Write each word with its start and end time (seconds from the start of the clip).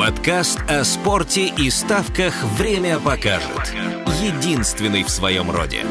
Подкаст 0.00 0.58
о 0.66 0.82
спорте 0.82 1.52
и 1.58 1.68
ставках 1.68 2.32
«Время 2.56 2.98
покажет». 2.98 3.68
Единственный 4.22 5.02
в 5.02 5.10
своем 5.10 5.50
роде. 5.50 5.84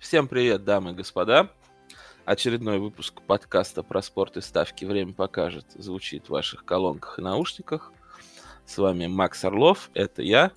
Всем 0.00 0.28
привет, 0.28 0.64
дамы 0.64 0.92
и 0.92 0.94
господа. 0.94 1.50
Очередной 2.24 2.78
выпуск 2.78 3.20
подкаста 3.20 3.82
про 3.82 4.00
спорт 4.00 4.38
и 4.38 4.40
ставки 4.40 4.86
«Время 4.86 5.12
покажет» 5.12 5.66
звучит 5.74 6.28
в 6.28 6.30
ваших 6.30 6.64
колонках 6.64 7.18
и 7.18 7.22
наушниках. 7.22 7.92
С 8.64 8.78
вами 8.78 9.08
Макс 9.08 9.44
Орлов, 9.44 9.90
это 9.92 10.22
я. 10.22 10.52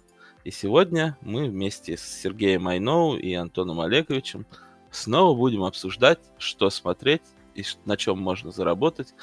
И 0.46 0.52
сегодня 0.52 1.18
мы 1.20 1.50
вместе 1.50 1.98
с 1.98 2.04
Сергеем 2.04 2.70
Айноу 2.70 3.18
и 3.18 3.34
Антоном 3.34 3.82
Олеговичем 3.82 4.46
снова 4.92 5.36
будем 5.36 5.66
обсуждать, 5.66 6.20
что 6.38 6.70
смотреть 6.70 7.35
и 7.56 7.64
на 7.86 7.98
чем 7.98 8.20
можно 8.20 8.52
заработать 8.52 9.14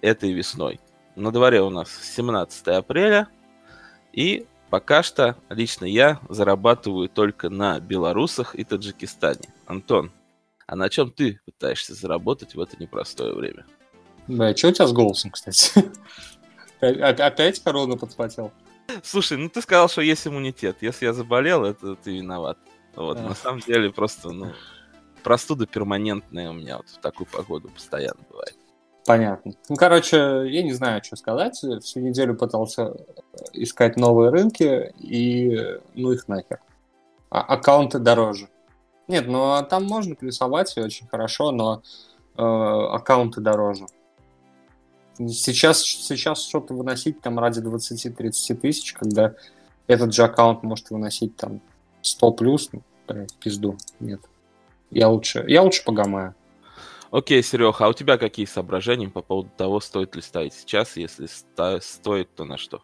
этой 0.00 0.32
весной. 0.32 0.80
На 1.14 1.32
дворе 1.32 1.62
у 1.62 1.70
нас 1.70 1.88
17 2.16 2.68
апреля, 2.68 3.28
и 4.12 4.46
пока 4.70 5.02
что 5.02 5.36
лично 5.48 5.84
я 5.84 6.20
зарабатываю 6.28 7.08
только 7.08 7.48
на 7.48 7.80
белорусах 7.80 8.54
и 8.54 8.64
Таджикистане. 8.64 9.48
Антон, 9.66 10.12
а 10.66 10.76
на 10.76 10.90
чем 10.90 11.10
ты 11.10 11.40
пытаешься 11.44 11.94
заработать 11.94 12.54
в 12.54 12.60
это 12.60 12.76
непростое 12.78 13.32
время? 13.34 13.64
Да, 14.26 14.54
что 14.56 14.68
у 14.68 14.72
тебя 14.72 14.86
с 14.86 14.92
голосом, 14.92 15.30
кстати? 15.30 15.84
Опять 16.80 17.62
корону 17.62 17.96
подхватил? 17.96 18.52
Слушай, 19.02 19.38
ну 19.38 19.48
ты 19.48 19.62
сказал, 19.62 19.88
что 19.88 20.02
есть 20.02 20.26
иммунитет. 20.26 20.78
Если 20.80 21.06
я 21.06 21.12
заболел, 21.12 21.64
это 21.64 21.94
ты 21.96 22.16
виноват. 22.16 22.58
Вот, 22.94 23.20
на 23.20 23.34
самом 23.34 23.60
деле 23.60 23.92
просто, 23.92 24.30
ну, 24.30 24.52
простуда 25.26 25.66
перманентная 25.66 26.50
у 26.50 26.52
меня 26.52 26.76
вот 26.76 26.88
в 26.88 26.98
такую 27.00 27.26
погоду 27.26 27.68
постоянно 27.68 28.20
бывает. 28.30 28.56
Понятно. 29.04 29.54
Ну, 29.68 29.74
короче, 29.74 30.44
я 30.46 30.62
не 30.62 30.72
знаю, 30.72 31.02
что 31.02 31.16
сказать. 31.16 31.56
Всю 31.82 31.98
неделю 31.98 32.36
пытался 32.36 32.94
искать 33.52 33.96
новые 33.96 34.30
рынки, 34.30 34.94
и 35.00 35.80
ну 35.94 36.12
их 36.12 36.28
нахер. 36.28 36.60
А 37.28 37.40
аккаунты 37.40 37.98
дороже. 37.98 38.48
Нет, 39.08 39.26
ну 39.26 39.54
а 39.54 39.64
там 39.64 39.82
можно 39.86 40.14
плюсовать 40.14 40.78
очень 40.78 41.08
хорошо, 41.08 41.50
но 41.50 41.82
э, 42.36 42.42
аккаунты 42.42 43.40
дороже. 43.40 43.86
Сейчас, 45.18 45.80
сейчас 45.82 46.40
что-то 46.40 46.72
выносить 46.72 47.20
там 47.20 47.40
ради 47.40 47.58
20-30 47.58 48.54
тысяч, 48.54 48.92
когда 48.92 49.34
этот 49.88 50.14
же 50.14 50.22
аккаунт 50.22 50.62
может 50.62 50.90
выносить 50.90 51.34
там 51.36 51.60
100 52.02 52.32
плюс, 52.34 52.70
ну, 52.70 52.82
пизду, 53.40 53.76
нет. 53.98 54.20
Я 54.90 55.08
лучше, 55.08 55.44
я 55.48 55.62
лучше 55.62 55.84
погамаю. 55.84 56.34
Окей, 57.10 57.42
Серега, 57.42 57.74
а 57.78 57.88
у 57.88 57.92
тебя 57.92 58.18
какие 58.18 58.46
соображения 58.46 59.08
по 59.08 59.22
поводу 59.22 59.50
того, 59.56 59.80
стоит 59.80 60.16
ли 60.16 60.22
ставить 60.22 60.54
сейчас? 60.54 60.96
Если 60.96 61.26
ста- 61.26 61.80
стоит, 61.80 62.34
то 62.34 62.44
на 62.44 62.56
что? 62.56 62.82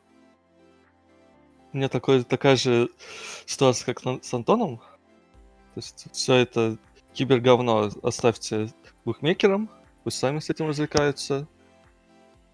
У 1.72 1.76
меня 1.76 1.88
такой, 1.88 2.22
такая 2.22 2.56
же 2.56 2.90
ситуация, 3.46 3.86
как 3.86 4.04
на, 4.04 4.22
с 4.22 4.32
Антоном. 4.32 4.78
То 4.78 5.78
есть 5.78 6.06
все 6.12 6.34
это 6.34 6.76
киберговно 7.14 7.90
оставьте 8.02 8.70
букмекерам, 9.04 9.70
пусть 10.04 10.18
сами 10.18 10.38
с 10.38 10.50
этим 10.50 10.68
развлекаются. 10.68 11.46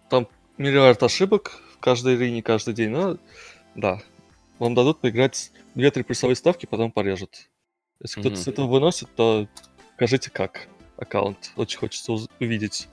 Там 0.09 0.29
миллиард 0.57 1.03
ошибок 1.03 1.61
в 1.75 1.79
каждой 1.79 2.15
арене, 2.15 2.43
каждый 2.43 2.75
день, 2.75 2.91
но 2.91 3.19
да, 3.75 4.01
вам 4.59 4.75
дадут 4.75 5.01
поиграть 5.01 5.53
2-3 5.75 6.05
плюсовые 6.05 6.37
ставки, 6.37 6.67
потом 6.67 6.91
порежут. 6.91 7.49
Если 8.01 8.21
кто-то 8.21 8.37
Мгм. 8.37 8.43
с 8.43 8.49
этого 8.49 8.67
выносит, 8.67 9.09
то 9.15 9.47
скажите 9.97 10.31
как 10.31 10.69
аккаунт. 10.97 11.53
Очень 11.57 11.79
хочется 11.79 12.13
увидеть. 12.41 12.89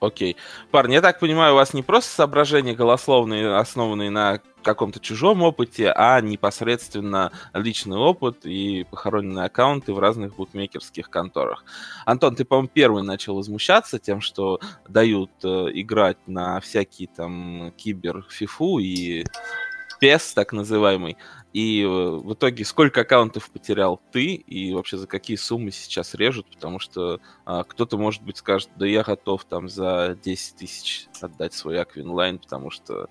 Окей. 0.00 0.36
Парни, 0.70 0.94
я 0.94 1.02
так 1.02 1.18
понимаю, 1.20 1.52
у 1.52 1.56
вас 1.56 1.74
не 1.74 1.82
просто 1.82 2.10
соображения 2.10 2.74
голословные, 2.74 3.54
основанные 3.56 4.08
на 4.08 4.40
каком-то 4.62 4.98
чужом 4.98 5.42
опыте, 5.42 5.92
а 5.94 6.18
непосредственно 6.22 7.32
личный 7.52 7.98
опыт 7.98 8.46
и 8.46 8.84
похороненные 8.90 9.44
аккаунты 9.44 9.92
в 9.92 9.98
разных 9.98 10.36
букмекерских 10.36 11.10
конторах. 11.10 11.64
Антон, 12.06 12.34
ты, 12.34 12.46
по-моему, 12.46 12.70
первый 12.72 13.02
начал 13.02 13.36
возмущаться 13.36 13.98
тем, 13.98 14.22
что 14.22 14.58
дают 14.88 15.30
э, 15.44 15.48
играть 15.74 16.18
на 16.26 16.60
всякие 16.60 17.08
там 17.08 17.72
кибер 17.76 18.24
FIFA 18.30 18.68
у 18.68 18.78
и 18.78 19.24
PES, 20.00 20.32
так 20.34 20.52
называемый. 20.52 21.16
И 21.52 21.82
э, 21.82 21.86
в 21.86 22.32
итоге 22.32 22.64
сколько 22.64 23.00
аккаунтов 23.00 23.50
потерял 23.50 24.00
ты 24.12 24.34
и 24.34 24.72
вообще 24.72 24.96
за 24.96 25.06
какие 25.06 25.36
суммы 25.36 25.72
сейчас 25.72 26.14
режут, 26.14 26.46
потому 26.46 26.78
что 26.78 27.20
а, 27.44 27.64
кто-то, 27.64 27.98
может 27.98 28.22
быть, 28.22 28.36
скажет, 28.36 28.70
да 28.76 28.86
я 28.86 29.02
готов 29.02 29.44
там 29.44 29.68
за 29.68 30.16
10 30.22 30.56
тысяч 30.56 31.06
отдать 31.20 31.52
свой 31.52 31.80
акк 31.80 31.96
Винлайн, 31.96 32.38
потому 32.38 32.70
что 32.70 33.08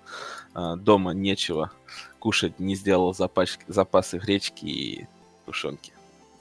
а, 0.54 0.76
дома 0.76 1.12
нечего 1.12 1.70
кушать, 2.18 2.58
не 2.58 2.74
сделал 2.76 3.14
запас, 3.14 3.58
запасы 3.68 4.18
гречки 4.18 4.64
и 4.64 5.06
тушенки. 5.44 5.92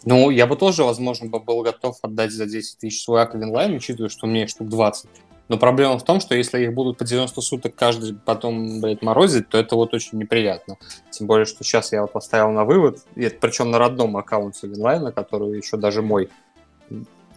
Ну, 0.05 0.29
я 0.29 0.47
бы 0.47 0.55
тоже, 0.55 0.85
возможно, 0.85 1.29
бы 1.29 1.39
был 1.39 1.61
готов 1.61 1.97
отдать 2.01 2.31
за 2.31 2.45
10 2.45 2.79
тысяч 2.79 3.03
свой 3.03 3.21
акк 3.21 3.36
Винлайн, 3.36 3.73
учитывая, 3.73 4.09
что 4.09 4.25
у 4.25 4.29
меня 4.29 4.47
штук 4.47 4.69
20. 4.69 5.09
Но 5.49 5.57
проблема 5.57 5.97
в 5.97 6.03
том, 6.03 6.19
что 6.21 6.35
если 6.35 6.63
их 6.63 6.73
будут 6.73 6.97
по 6.97 7.03
90 7.03 7.41
суток 7.41 7.75
каждый 7.75 8.13
потом, 8.13 8.81
блядь, 8.81 9.01
морозить, 9.01 9.49
то 9.49 9.57
это 9.57 9.75
вот 9.75 9.95
очень 9.95 10.19
неприятно. 10.19 10.77
Тем 11.09 11.25
более, 11.25 11.45
что 11.45 11.63
сейчас 11.63 11.91
я 11.91 12.03
вот 12.03 12.13
поставил 12.13 12.51
на 12.51 12.65
вывод, 12.65 12.99
и 13.15 13.23
это 13.23 13.37
причем 13.41 13.71
на 13.71 13.79
родном 13.79 14.15
аккаунте 14.15 14.67
Винлайна, 14.67 15.11
который 15.11 15.57
еще 15.57 15.75
даже 15.75 16.03
мой. 16.03 16.29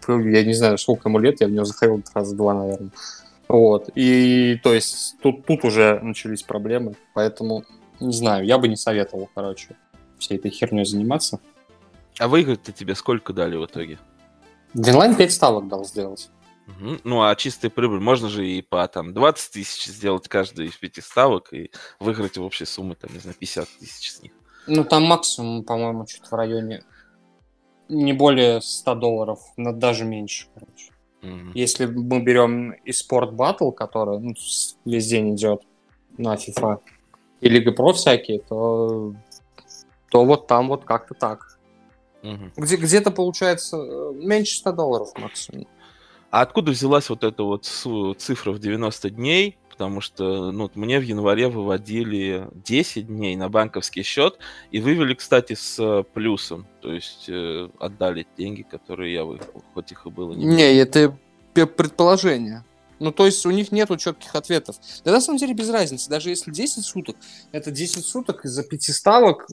Я 0.06 0.45
не 0.45 0.53
знаю, 0.53 0.77
сколько 0.77 1.09
ему 1.09 1.19
лет, 1.19 1.41
я 1.41 1.47
в 1.47 1.50
него 1.50 1.65
заходил 1.65 2.03
раза 2.15 2.37
два, 2.37 2.53
наверное. 2.53 2.91
Вот. 3.49 3.89
И 3.95 4.61
то 4.62 4.75
есть 4.75 5.17
тут, 5.23 5.47
тут 5.47 5.65
уже 5.65 5.99
начались 6.03 6.43
проблемы, 6.43 6.97
поэтому 7.15 7.65
не 7.99 8.12
знаю, 8.12 8.44
я 8.44 8.59
бы 8.59 8.69
не 8.69 8.77
советовал, 8.77 9.31
короче, 9.34 9.77
всей 10.19 10.37
этой 10.37 10.50
херней 10.50 10.84
заниматься. 10.84 11.41
А 12.19 12.29
выиграть-то 12.29 12.73
тебе 12.73 12.94
сколько 12.94 13.33
дали 13.33 13.56
в 13.56 13.65
итоге? 13.65 13.99
Винлайн 14.75 15.15
5 15.15 15.33
ставок 15.33 15.69
дал 15.69 15.84
сделать. 15.87 16.29
Мгм. 16.67 17.00
Ну, 17.05 17.23
а 17.23 17.34
чистая 17.34 17.71
прибыль, 17.71 18.00
можно 18.00 18.28
же 18.28 18.47
и 18.47 18.62
по 18.62 18.87
там 18.89 19.12
20 19.12 19.53
тысяч 19.53 19.87
сделать 19.87 20.28
каждый 20.28 20.67
из 20.67 20.77
пяти 20.77 21.00
ставок 21.00 21.53
и 21.53 21.71
выиграть 21.99 22.39
в 22.39 22.43
общей 22.43 22.65
сумме, 22.65 22.95
там, 22.95 23.12
не 23.12 23.19
знаю, 23.19 23.37
50 23.39 23.69
тысяч 23.81 24.12
с 24.12 24.23
них. 24.23 24.33
Ну, 24.67 24.84
там 24.84 25.05
максимум, 25.05 25.65
по-моему, 25.65 26.06
что-то 26.06 26.28
в 26.28 26.33
районе 26.34 26.84
не 27.89 28.12
более 28.12 28.61
100 28.61 28.95
долларов, 28.95 29.41
но 29.56 29.73
даже 29.73 30.05
меньше, 30.05 30.47
короче. 30.55 30.93
Мгм. 31.23 31.53
Если 31.55 31.87
мы 31.87 32.21
берем 32.21 32.73
и 32.73 32.93
esports 32.93 33.33
battle, 33.33 33.71
который 33.71 34.19
ну, 34.19 34.34
весь 34.84 35.06
день 35.06 35.34
идет 35.34 35.62
на 36.17 36.34
FIFA, 36.34 36.81
и 37.41 37.49
Лига 37.49 37.73
Про 37.73 37.93
всякие, 37.93 38.41
то, 38.41 39.15
то 40.11 40.25
вот 40.25 40.47
там 40.47 40.69
вот 40.69 40.84
как-то 40.84 41.15
так. 41.15 41.59
Мгм. 42.23 42.53
Где, 42.56 42.77
где-то 42.77 43.11
получается 43.11 43.79
э, 43.79 44.12
меньше 44.15 44.59
100 44.59 44.73
долларов 44.73 45.09
максимум. 45.17 45.67
А 46.32 46.41
откуда 46.41 46.72
взялась 46.72 47.10
вот 47.10 47.25
эта 47.25 47.43
вот 47.43 47.66
цифра 47.66 48.53
в 48.53 48.59
90 48.59 49.10
дней? 49.10 49.59
Потому 49.69 50.00
что 50.00 50.50
ну, 50.50 50.70
мне 50.75 50.98
в 50.98 51.03
январе 51.03 51.48
выводили 51.48 52.48
10 52.65 53.06
дней 53.06 53.37
на 53.37 53.50
банковский 53.50 54.03
счет 54.03 54.38
и 54.70 54.81
вывели, 54.81 55.12
кстати, 55.12 55.53
с 55.53 55.78
э, 55.78 56.04
плюсом. 56.15 56.66
То 56.81 56.91
есть 56.91 57.26
э, 57.28 57.69
отдали 57.78 58.26
деньги, 58.38 58.62
которые 58.62 59.12
я 59.12 59.25
выиграл, 59.25 59.62
хоть 59.75 59.93
их 59.93 60.06
и 60.06 60.10
было 60.10 60.32
не 60.32 60.47
Не, 60.47 60.75
это 60.78 61.15
предположение. 61.53 62.64
Ну, 62.99 63.12
то 63.12 63.26
есть 63.26 63.44
у 63.44 63.50
них 63.50 63.70
нету 63.70 63.99
четких 63.99 64.34
ответов. 64.34 64.76
Да 65.04 65.12
на 65.12 65.20
самом 65.20 65.38
деле 65.38 65.53
без 65.53 65.69
разницы. 65.69 66.09
Даже 66.09 66.31
если 66.31 66.50
10 66.50 66.82
суток, 66.82 67.16
это 67.50 67.70
10 67.70 68.06
суток 68.06 68.47
из-за 68.47 68.62
пяти 68.62 68.93
ставок. 68.93 69.47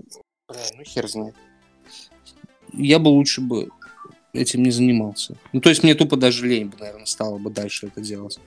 Бля, 0.47 0.59
ну 0.77 0.83
хер 0.85 1.09
знает. 1.09 1.35
Я 2.71 2.99
бы 2.99 3.09
лучше 3.09 3.41
бы 3.41 3.69
этим 4.33 4.63
не 4.63 4.71
занимался. 4.71 5.35
Ну, 5.53 5.61
то 5.61 5.69
есть 5.69 5.83
мне 5.83 5.95
тупо 5.95 6.15
даже 6.17 6.45
лень 6.47 6.67
бы, 6.67 6.77
наверное, 6.79 7.05
стало 7.05 7.37
бы 7.37 7.49
дальше 7.49 7.87
это 7.87 8.01
делать. 8.01 8.39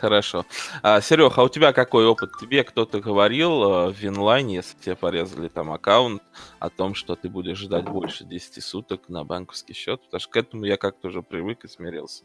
Хорошо. 0.00 0.44
А, 0.82 1.00
Серег, 1.00 1.38
а 1.38 1.44
у 1.44 1.48
тебя 1.48 1.72
какой 1.72 2.04
опыт? 2.06 2.32
Тебе 2.40 2.64
кто-то 2.64 3.00
говорил 3.00 3.62
э, 3.62 3.90
в 3.92 3.96
Винлайне, 3.98 4.56
если 4.56 4.76
тебе 4.76 4.96
порезали 4.96 5.48
там 5.48 5.70
аккаунт, 5.70 6.22
о 6.58 6.68
том, 6.68 6.94
что 6.94 7.14
ты 7.14 7.28
будешь 7.28 7.58
ждать 7.58 7.84
больше 7.84 8.24
10 8.24 8.62
суток 8.62 9.08
на 9.08 9.24
банковский 9.24 9.72
счет? 9.72 10.02
Потому 10.02 10.20
что 10.20 10.30
к 10.30 10.36
этому 10.36 10.64
я 10.64 10.76
как-то 10.76 11.08
уже 11.08 11.22
привык 11.22 11.64
и 11.64 11.68
смирился. 11.68 12.24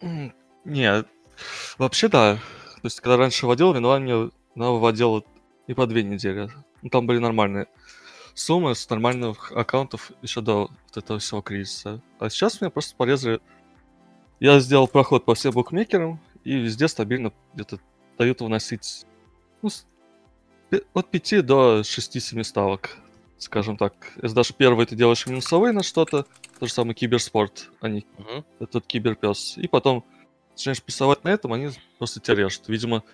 М, 0.00 0.34
Не, 0.64 1.04
вообще 1.78 2.08
да. 2.08 2.36
То 2.36 2.80
есть, 2.84 3.00
когда 3.00 3.16
раньше 3.16 3.46
водил, 3.46 3.72
Винлайн 3.72 4.02
мне 4.02 4.30
она 4.54 4.70
выводила 4.70 5.22
и 5.66 5.74
по 5.74 5.86
две 5.86 6.02
недели. 6.02 6.50
Ну, 6.82 6.90
там 6.90 7.06
были 7.06 7.18
нормальные 7.18 7.68
суммы 8.38 8.74
с 8.74 8.88
нормальных 8.88 9.52
аккаунтов 9.52 10.12
еще 10.22 10.40
до 10.40 10.70
вот 10.86 10.96
этого 10.96 11.18
всего 11.18 11.42
кризиса. 11.42 12.00
А 12.18 12.30
сейчас 12.30 12.60
меня 12.60 12.70
просто 12.70 12.94
порезали. 12.96 13.40
Я 14.40 14.60
сделал 14.60 14.86
проход 14.86 15.24
по 15.24 15.34
всем 15.34 15.52
букмекерам, 15.52 16.20
и 16.44 16.54
везде 16.54 16.86
стабильно 16.88 17.32
где-то 17.54 17.80
дают 18.16 18.40
выносить 18.40 19.04
ну, 19.60 19.70
от 20.94 21.10
5 21.10 21.44
до 21.44 21.80
6-7 21.80 22.44
ставок. 22.44 22.98
скажем 23.38 23.76
так, 23.76 23.94
если 24.20 24.34
даже 24.34 24.54
первый 24.54 24.86
ты 24.86 24.96
делаешь 24.96 25.26
минусовые 25.26 25.72
на 25.72 25.82
что-то, 25.82 26.26
то 26.58 26.66
же 26.66 26.72
самое 26.72 26.94
киберспорт, 26.94 27.70
а 27.80 27.88
не 27.88 28.04
Мгм. 28.18 28.44
этот 28.60 28.86
киберпес. 28.86 29.58
И 29.58 29.68
потом 29.68 30.04
начинаешь 30.52 30.82
прессовать 30.82 31.22
на 31.24 31.28
этом, 31.28 31.52
они 31.52 31.70
просто 31.98 32.20
тебя 32.20 32.36
режут. 32.36 32.68
Видимо, 32.68 33.04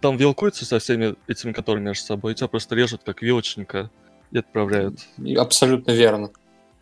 там 0.00 0.16
вилкуются 0.16 0.64
со 0.64 0.78
всеми 0.78 1.16
этими, 1.26 1.52
которые 1.52 1.82
между 1.82 2.04
собой, 2.04 2.32
и 2.32 2.34
тебя 2.34 2.48
просто 2.48 2.74
режут 2.74 3.02
как 3.04 3.20
вилочника 3.22 3.90
отправляют. 4.32 5.00
Абсолютно 5.36 5.92
верно. 5.92 6.30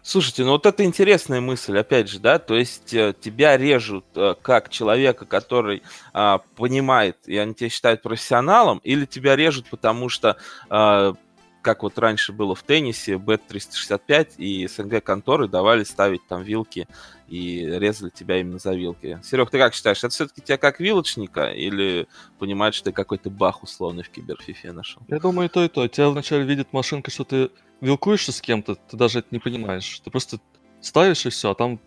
Слушайте, 0.04 0.42
ну 0.42 0.50
вот 0.50 0.66
это 0.66 0.84
интересная 0.84 1.40
мысль, 1.40 1.78
опять 1.78 2.08
же, 2.08 2.18
да, 2.18 2.40
то 2.40 2.56
есть 2.56 2.92
э, 2.92 3.14
тебя 3.20 3.56
режут 3.56 4.04
э, 4.16 4.34
как 4.42 4.68
человека, 4.68 5.26
который 5.26 5.84
а, 6.12 6.40
понимает, 6.56 7.16
и 7.26 7.36
они 7.36 7.54
тебя 7.54 7.68
считают 7.68 8.02
профессионалом, 8.02 8.78
или 8.82 9.04
тебя 9.04 9.36
режут, 9.36 9.66
потому 9.70 10.08
что, 10.08 10.38
а, 10.68 11.14
как 11.62 11.82
вот 11.82 11.98
раньше 11.98 12.32
было 12.32 12.54
в 12.54 12.62
теннисе, 12.62 13.14
Bet365 13.14 14.34
и 14.36 14.66
СНГ 14.66 15.02
конторы 15.02 15.48
давали 15.48 15.84
ставить 15.84 16.26
там 16.26 16.42
вилки 16.42 16.86
и 17.28 17.64
резали 17.64 18.10
тебя 18.10 18.40
именно 18.40 18.58
за 18.58 18.74
вилки. 18.74 19.18
Серег, 19.22 19.50
ты 19.50 19.58
как 19.58 19.74
считаешь, 19.74 19.98
это 19.98 20.10
все-таки 20.10 20.42
тебя 20.42 20.58
как 20.58 20.80
вилочника, 20.80 21.50
или 21.52 22.08
понимаешь, 22.38 22.74
что 22.74 22.86
ты 22.86 22.92
какой-то 22.92 23.30
бах 23.30 23.62
условный 23.62 24.02
в 24.02 24.10
киберфифе 24.10 24.72
нашел? 24.72 25.02
Я 25.08 25.18
думаю, 25.18 25.48
и 25.48 25.52
то, 25.52 25.64
и 25.64 25.68
то. 25.68 25.86
Тебя 25.88 26.10
вначале 26.10 26.44
видит 26.44 26.72
машинка, 26.72 27.10
что 27.10 27.24
ты 27.24 27.50
вилкуешься 27.80 28.32
с 28.32 28.40
кем-то, 28.40 28.74
ты 28.74 28.96
даже 28.96 29.20
это 29.20 29.28
не 29.30 29.38
понимаешь. 29.38 30.00
Ты 30.04 30.10
просто 30.10 30.38
ставишь 30.80 31.24
и 31.24 31.30
все, 31.30 31.50
а 31.50 31.54
там 31.54 31.78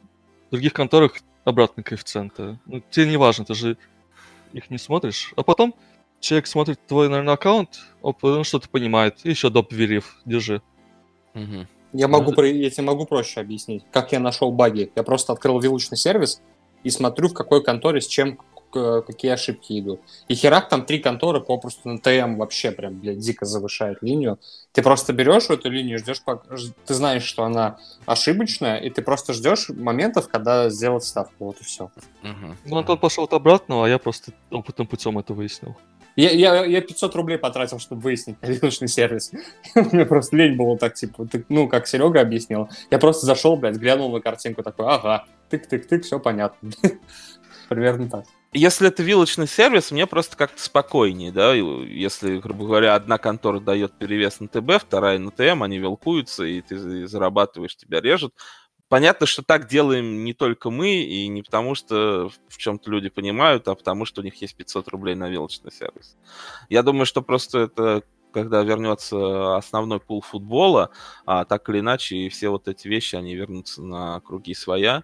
в 0.48 0.52
других 0.52 0.74
конторах 0.74 1.14
обратные 1.44 1.84
коэффициенты. 1.84 2.60
Ну, 2.66 2.82
тебе 2.90 3.08
не 3.08 3.18
важно, 3.18 3.46
ты 3.46 3.54
же 3.54 3.78
их 4.54 4.70
не 4.70 4.78
смотришь. 4.78 5.34
А 5.36 5.44
потом 5.44 5.76
человек 6.26 6.48
смотрит 6.48 6.80
твой, 6.88 7.08
наверное, 7.08 7.36
аккаунт, 7.36 7.82
оп, 8.02 8.24
он 8.24 8.44
что-то 8.44 8.68
понимает, 8.70 9.20
и 9.24 9.30
еще 9.30 9.50
доп. 9.50 9.72
верив, 9.72 10.18
держи. 10.26 10.62
Мгм. 11.34 11.68
Я, 11.94 12.08
могу, 12.08 12.34
про- 12.34 12.48
я 12.48 12.70
тебе 12.70 12.84
могу 12.84 13.06
проще 13.06 13.40
объяснить, 13.40 13.84
как 13.92 14.12
я 14.12 14.20
нашел 14.20 14.52
баги. 14.52 14.92
Я 14.96 15.04
просто 15.04 15.34
открыл 15.34 15.60
вилочный 15.60 15.98
сервис 15.98 16.42
и 16.84 16.90
смотрю, 16.90 17.30
в 17.30 17.34
какой 17.34 17.64
конторе 17.64 18.02
с 18.02 18.08
чем 18.08 18.40
какие 18.72 19.32
ошибки 19.32 19.80
идут. 19.80 20.02
И 20.28 20.36
херак 20.36 20.68
там 20.68 20.86
три 20.86 21.00
конторы 21.00 21.40
попросту 21.40 21.88
на 21.88 21.98
ТМ 21.98 22.36
вообще 22.36 22.72
прям, 22.72 23.00
блядь, 23.00 23.20
дико 23.20 23.46
завышает 23.46 24.00
линию. 24.02 24.38
Ты 24.74 24.82
просто 24.82 25.14
берешь 25.14 25.50
эту 25.50 25.70
линию, 25.70 25.98
ждешь, 25.98 26.22
пока- 26.22 26.58
ты 26.86 26.94
знаешь, 26.94 27.24
что 27.24 27.46
она 27.46 27.78
ошибочная, 28.06 28.78
и 28.80 28.90
ты 28.90 29.02
просто 29.02 29.32
ждешь 29.32 29.70
моментов, 29.70 30.28
когда 30.28 30.70
сделать 30.70 31.06
ставку. 31.06 31.46
Вот 31.46 31.62
и 31.62 31.64
все. 31.64 31.90
Мгм. 32.22 32.58
Ну, 32.66 32.78
Антон 32.78 32.98
пошел 32.98 33.24
от 33.24 33.32
обратного, 33.34 33.86
а 33.86 33.90
я 33.90 33.98
просто 33.98 34.34
опытным 34.52 34.88
путем 34.88 35.18
это 35.20 35.34
выяснил. 35.34 35.78
Я, 36.16 36.32
я, 36.32 36.66
я 36.66 36.82
500 36.82 37.16
рублей 37.16 37.38
потратил, 37.38 37.80
чтобы 37.80 38.02
выяснить 38.02 38.38
вилочный 38.42 38.88
сервис. 38.88 39.32
Мне 39.76 40.06
просто 40.06 40.38
лень 40.38 40.56
было 40.56 40.78
так, 40.78 40.94
типа, 40.94 41.28
ну, 41.50 41.68
как 41.68 41.88
Серега 41.88 42.22
объяснил. 42.22 42.70
Я 42.90 43.00
просто 43.00 43.26
зашел, 43.26 43.58
блядь, 43.58 43.76
глянул 43.76 44.12
на 44.12 44.22
картинку, 44.22 44.64
такой, 44.64 44.86
ага, 44.88 45.26
тык-тык-тык, 45.50 46.02
все 46.02 46.20
понятно. 46.20 46.72
Примерно 47.70 48.10
так. 48.10 48.26
Если 48.54 48.88
это 48.88 49.04
вилочный 49.04 49.48
сервис, 49.48 49.92
мне 49.92 50.08
просто 50.08 50.38
как-то 50.38 50.64
спокойнее, 50.64 51.34
да, 51.34 51.54
если, 51.54 52.38
грубо 52.38 52.66
говоря, 52.66 52.96
одна 52.96 53.18
контора 53.18 53.60
дает 53.60 53.92
перевес 53.98 54.40
на 54.40 54.48
ТБ, 54.48 54.82
вторая 54.82 55.20
на 55.20 55.30
ТМ, 55.30 55.62
они 55.64 55.78
вилкуются, 55.78 56.46
и 56.46 56.62
ты 56.62 56.78
за- 56.78 57.08
зарабатываешь, 57.08 57.76
тебя 57.76 58.00
режут. 58.00 58.34
Понятно, 58.96 59.26
что 59.26 59.44
так 59.44 59.68
делаем 59.68 60.24
не 60.24 60.34
только 60.34 60.70
мы, 60.70 61.04
и 61.04 61.28
не 61.28 61.42
потому, 61.42 61.76
что 61.76 62.32
в 62.48 62.58
чем-то 62.58 62.90
люди 62.90 63.10
понимают, 63.10 63.68
а 63.68 63.76
потому, 63.76 64.06
что 64.06 64.22
у 64.22 64.24
них 64.24 64.36
есть 64.36 64.56
500 64.56 64.88
рублей 64.88 65.16
на 65.16 65.28
вилочный 65.28 65.70
сервис. 65.74 66.16
Я 66.70 66.82
думаю, 66.82 67.06
что 67.06 67.22
просто 67.22 67.60
это 67.60 68.04
когда 68.32 68.64
вернется 68.64 69.58
основной 69.58 70.00
пул 70.00 70.22
футбола, 70.22 70.92
а 71.26 71.44
так 71.44 71.68
или 71.68 71.80
иначе, 71.80 72.16
и 72.16 72.30
все 72.30 72.48
вот 72.48 72.70
эти 72.70 72.88
вещи, 72.88 73.18
они 73.18 73.36
вернутся 73.36 73.84
на 73.84 74.22
круги 74.22 74.54
своя. 74.54 75.04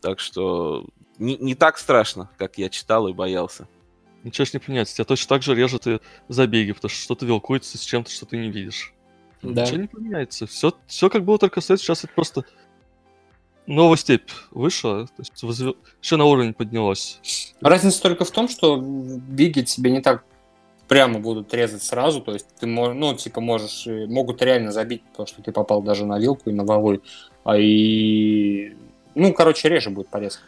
Так 0.00 0.20
что 0.20 0.86
не, 1.18 1.36
не 1.36 1.54
так 1.54 1.76
страшно, 1.76 2.30
как 2.38 2.56
я 2.56 2.70
читал 2.70 3.08
и 3.08 3.12
боялся. 3.12 3.68
Ничего 4.24 4.46
не 4.54 4.58
поменяется. 4.58 4.94
Тебя 4.94 5.04
точно 5.04 5.28
так 5.28 5.42
же 5.42 5.54
режут 5.54 5.86
и 5.86 6.00
забеги, 6.28 6.72
потому 6.72 6.88
что 6.88 7.02
что-то 7.02 7.26
вилкуется 7.26 7.76
с 7.76 7.82
чем-то, 7.82 8.10
что 8.10 8.24
ты 8.24 8.38
не 8.38 8.50
видишь. 8.50 8.94
Да. 9.42 9.64
Ничего 9.64 9.82
не 9.82 9.88
поменяется. 9.88 10.46
Все, 10.46 10.72
все 10.86 11.10
как 11.10 11.26
было 11.26 11.38
только 11.38 11.60
стоит. 11.60 11.80
Сейчас 11.80 12.04
это 12.04 12.12
просто 12.14 12.46
новая 13.68 13.96
степь 13.96 14.30
вышла. 14.50 15.06
То 15.06 15.12
есть 15.18 15.42
возве- 15.44 15.76
еще 16.02 16.16
на 16.16 16.24
уровень 16.24 16.54
поднялось. 16.54 17.20
Разница 17.60 18.02
только 18.02 18.24
в 18.24 18.30
том, 18.30 18.48
что 18.48 18.76
в 18.76 19.18
биге 19.18 19.62
тебе 19.62 19.90
не 19.90 20.00
так 20.00 20.24
прямо 20.88 21.20
будут 21.20 21.52
резать 21.52 21.82
сразу, 21.82 22.20
то 22.22 22.32
есть 22.32 22.46
ты 22.58 22.66
можешь, 22.66 22.96
ну, 22.96 23.14
типа, 23.14 23.40
можешь, 23.42 23.86
э, 23.86 24.06
могут 24.06 24.40
реально 24.42 24.72
забить, 24.72 25.02
потому 25.10 25.26
что 25.26 25.42
ты 25.42 25.52
попал 25.52 25.82
даже 25.82 26.06
на 26.06 26.18
вилку 26.18 26.48
и 26.48 26.52
на 26.54 26.64
валуй, 26.64 27.02
а 27.44 27.58
и, 27.58 28.74
ну, 29.14 29.34
короче, 29.34 29.68
реже 29.68 29.90
будет 29.90 30.08
порезка. 30.08 30.42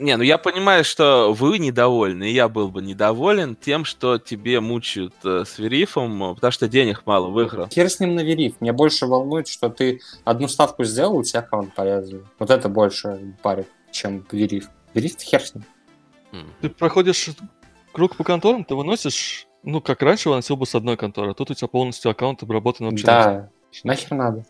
Не, 0.00 0.16
ну 0.16 0.22
я 0.22 0.38
понимаю, 0.38 0.82
что 0.82 1.34
вы 1.34 1.58
недовольны, 1.58 2.30
и 2.30 2.32
я 2.32 2.48
был 2.48 2.70
бы 2.70 2.80
недоволен 2.80 3.54
тем, 3.54 3.84
что 3.84 4.16
тебе 4.18 4.60
мучают 4.60 5.14
э, 5.24 5.44
с 5.46 5.58
верифом, 5.58 6.24
э, 6.24 6.34
потому 6.36 6.50
что 6.52 6.68
денег 6.68 7.02
мало 7.04 7.28
выиграл. 7.28 7.68
Хер 7.68 7.90
с 7.90 8.00
ним 8.00 8.14
на 8.14 8.20
вериф. 8.20 8.58
Меня 8.62 8.72
больше 8.72 9.04
волнует, 9.04 9.46
что 9.46 9.68
ты 9.68 10.00
одну 10.24 10.48
ставку 10.48 10.84
сделал, 10.84 11.18
у 11.18 11.22
тебя 11.22 11.40
аккаунт 11.40 11.74
порезали. 11.74 12.24
Вот 12.38 12.48
это 12.48 12.70
больше 12.70 13.36
парит, 13.42 13.68
чем 13.92 14.26
вериф. 14.32 14.70
Вериф 14.94 15.20
хер 15.20 15.42
с 15.42 15.54
ним. 15.54 15.64
М. 16.32 16.50
Ты 16.62 16.70
проходишь 16.70 17.28
круг 17.92 18.16
по 18.16 18.24
конторам, 18.24 18.64
ты 18.64 18.74
выносишь, 18.74 19.46
ну, 19.62 19.82
как 19.82 20.00
раньше 20.00 20.30
выносил 20.30 20.56
бы 20.56 20.64
с 20.64 20.74
одной 20.74 20.96
конторы, 20.96 21.32
а 21.32 21.34
тут 21.34 21.50
у 21.50 21.54
тебя 21.54 21.68
полностью 21.68 22.10
аккаунт 22.10 22.42
обработан 22.42 22.88
вообще. 22.88 23.04
Да, 23.04 23.50
нахер 23.84 24.12
надо. 24.12 24.46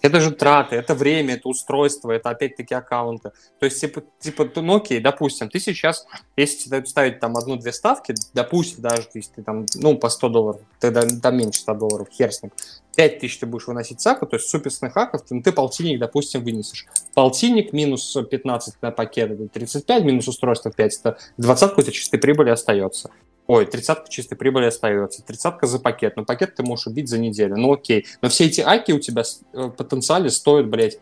Это 0.00 0.20
же 0.20 0.30
траты, 0.30 0.76
это 0.76 0.94
время, 0.94 1.34
это 1.34 1.48
устройство, 1.48 2.12
это 2.12 2.30
опять-таки 2.30 2.74
аккаунты. 2.74 3.32
То 3.58 3.66
есть, 3.66 3.80
типа, 3.80 4.02
типа 4.20 4.48
ну 4.56 4.76
окей, 4.76 5.00
допустим, 5.00 5.48
ты 5.48 5.58
сейчас, 5.58 6.06
если 6.36 6.64
тебе 6.64 6.86
ставить 6.86 7.18
там 7.18 7.36
одну-две 7.36 7.72
ставки, 7.72 8.14
допустим, 8.32 8.82
даже 8.82 9.08
если 9.14 9.32
ты 9.32 9.42
там, 9.42 9.66
ну, 9.74 9.98
по 9.98 10.08
100 10.08 10.28
долларов, 10.28 10.60
тогда 10.78 11.02
там 11.02 11.36
меньше 11.36 11.60
100 11.60 11.74
долларов, 11.74 12.08
хер 12.12 12.32
с 12.32 12.42
ним, 12.42 12.52
5 12.96 13.18
тысяч 13.20 13.38
ты 13.38 13.46
будешь 13.46 13.66
выносить 13.66 14.00
сака, 14.00 14.26
то 14.26 14.36
есть 14.36 14.48
суперсных 14.48 14.92
хаков, 14.92 15.22
ты, 15.22 15.34
ну, 15.34 15.42
ты 15.42 15.52
полтинник, 15.52 15.98
допустим, 15.98 16.44
вынесешь. 16.44 16.86
Полтинник 17.14 17.72
минус 17.72 18.16
15 18.30 18.74
на 18.80 18.92
пакет, 18.92 19.32
это 19.32 19.48
35, 19.48 20.04
минус 20.04 20.28
устройство 20.28 20.70
5, 20.70 21.00
это 21.00 21.18
20 21.38 21.78
у 21.78 21.82
тебя 21.82 21.92
чистой 21.92 22.18
прибыли 22.18 22.50
остается. 22.50 23.10
Ой, 23.48 23.64
тридцатка 23.64 24.10
чистой 24.10 24.36
прибыли 24.36 24.66
остается. 24.66 25.24
Тридцатка 25.24 25.66
за 25.66 25.78
пакет. 25.80 26.16
Но 26.16 26.24
пакет 26.26 26.54
ты 26.54 26.62
можешь 26.62 26.86
убить 26.86 27.08
за 27.08 27.18
неделю. 27.18 27.56
Ну 27.56 27.72
окей. 27.72 28.06
Но 28.20 28.28
все 28.28 28.44
эти 28.44 28.60
аки 28.60 28.92
у 28.92 28.98
тебя 29.00 29.22
э, 29.54 29.62
в 29.62 29.70
потенциале 29.70 30.28
стоят, 30.30 30.68
блядь, 30.68 30.98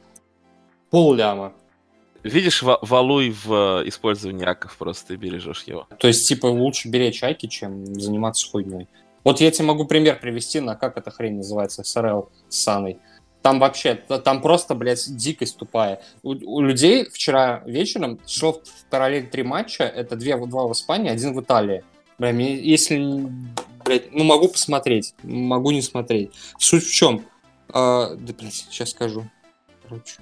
пол 0.91 1.13
ляма. 1.13 1.53
Видишь, 2.23 2.63
ва- 2.63 2.79
валуй 2.83 3.31
в 3.31 3.83
э, 3.83 3.89
использовании 3.89 4.47
аков 4.47 4.77
просто 4.77 5.15
и 5.15 5.17
бережешь 5.17 5.65
его. 5.65 5.89
То 5.99 6.07
есть, 6.07 6.29
типа, 6.29 6.47
лучше 6.47 6.89
беречь 6.89 7.25
аки, 7.25 7.47
чем 7.47 7.85
заниматься 8.01 8.49
хуйней. 8.49 8.87
Вот 9.25 9.41
я 9.41 9.51
тебе 9.51 9.65
могу 9.67 9.85
пример 9.85 10.21
привести 10.21 10.61
на, 10.61 10.77
как 10.77 10.97
эта 10.97 11.11
хрень 11.11 11.39
называется, 11.39 11.83
SRL 11.83 12.29
с 12.49 12.59
Саной. 12.63 12.99
Там 13.43 13.59
вообще, 13.59 13.97
та- 13.97 14.21
там 14.21 14.41
просто, 14.41 14.77
блядь, 14.77 15.05
дикость 15.17 15.57
тупая. 15.57 16.01
У, 16.23 16.31
у 16.31 16.61
людей 16.61 17.07
вчера 17.11 17.63
вечером 17.67 18.21
шло 18.25 18.53
в 18.53 18.85
параллель 18.89 19.29
три 19.29 19.43
матча, 19.43 19.83
это 19.83 20.15
две, 20.15 20.37
два 20.47 20.69
в 20.69 20.73
Испании, 20.73 21.11
один 21.11 21.35
в 21.35 21.41
Италии. 21.41 21.83
Бля, 22.19 22.31
если, 22.31 23.29
блядь, 23.85 24.13
ну 24.13 24.25
могу 24.25 24.49
посмотреть, 24.49 25.15
могу 25.23 25.71
не 25.71 25.83
смотреть. 25.83 26.31
Суть 26.59 26.85
в 26.85 26.93
чем? 26.93 27.27
А, 27.69 28.15
да, 28.15 28.33
блядь, 28.33 28.55
сейчас 28.55 28.91
скажу. 28.91 29.25
Короче, 29.83 30.17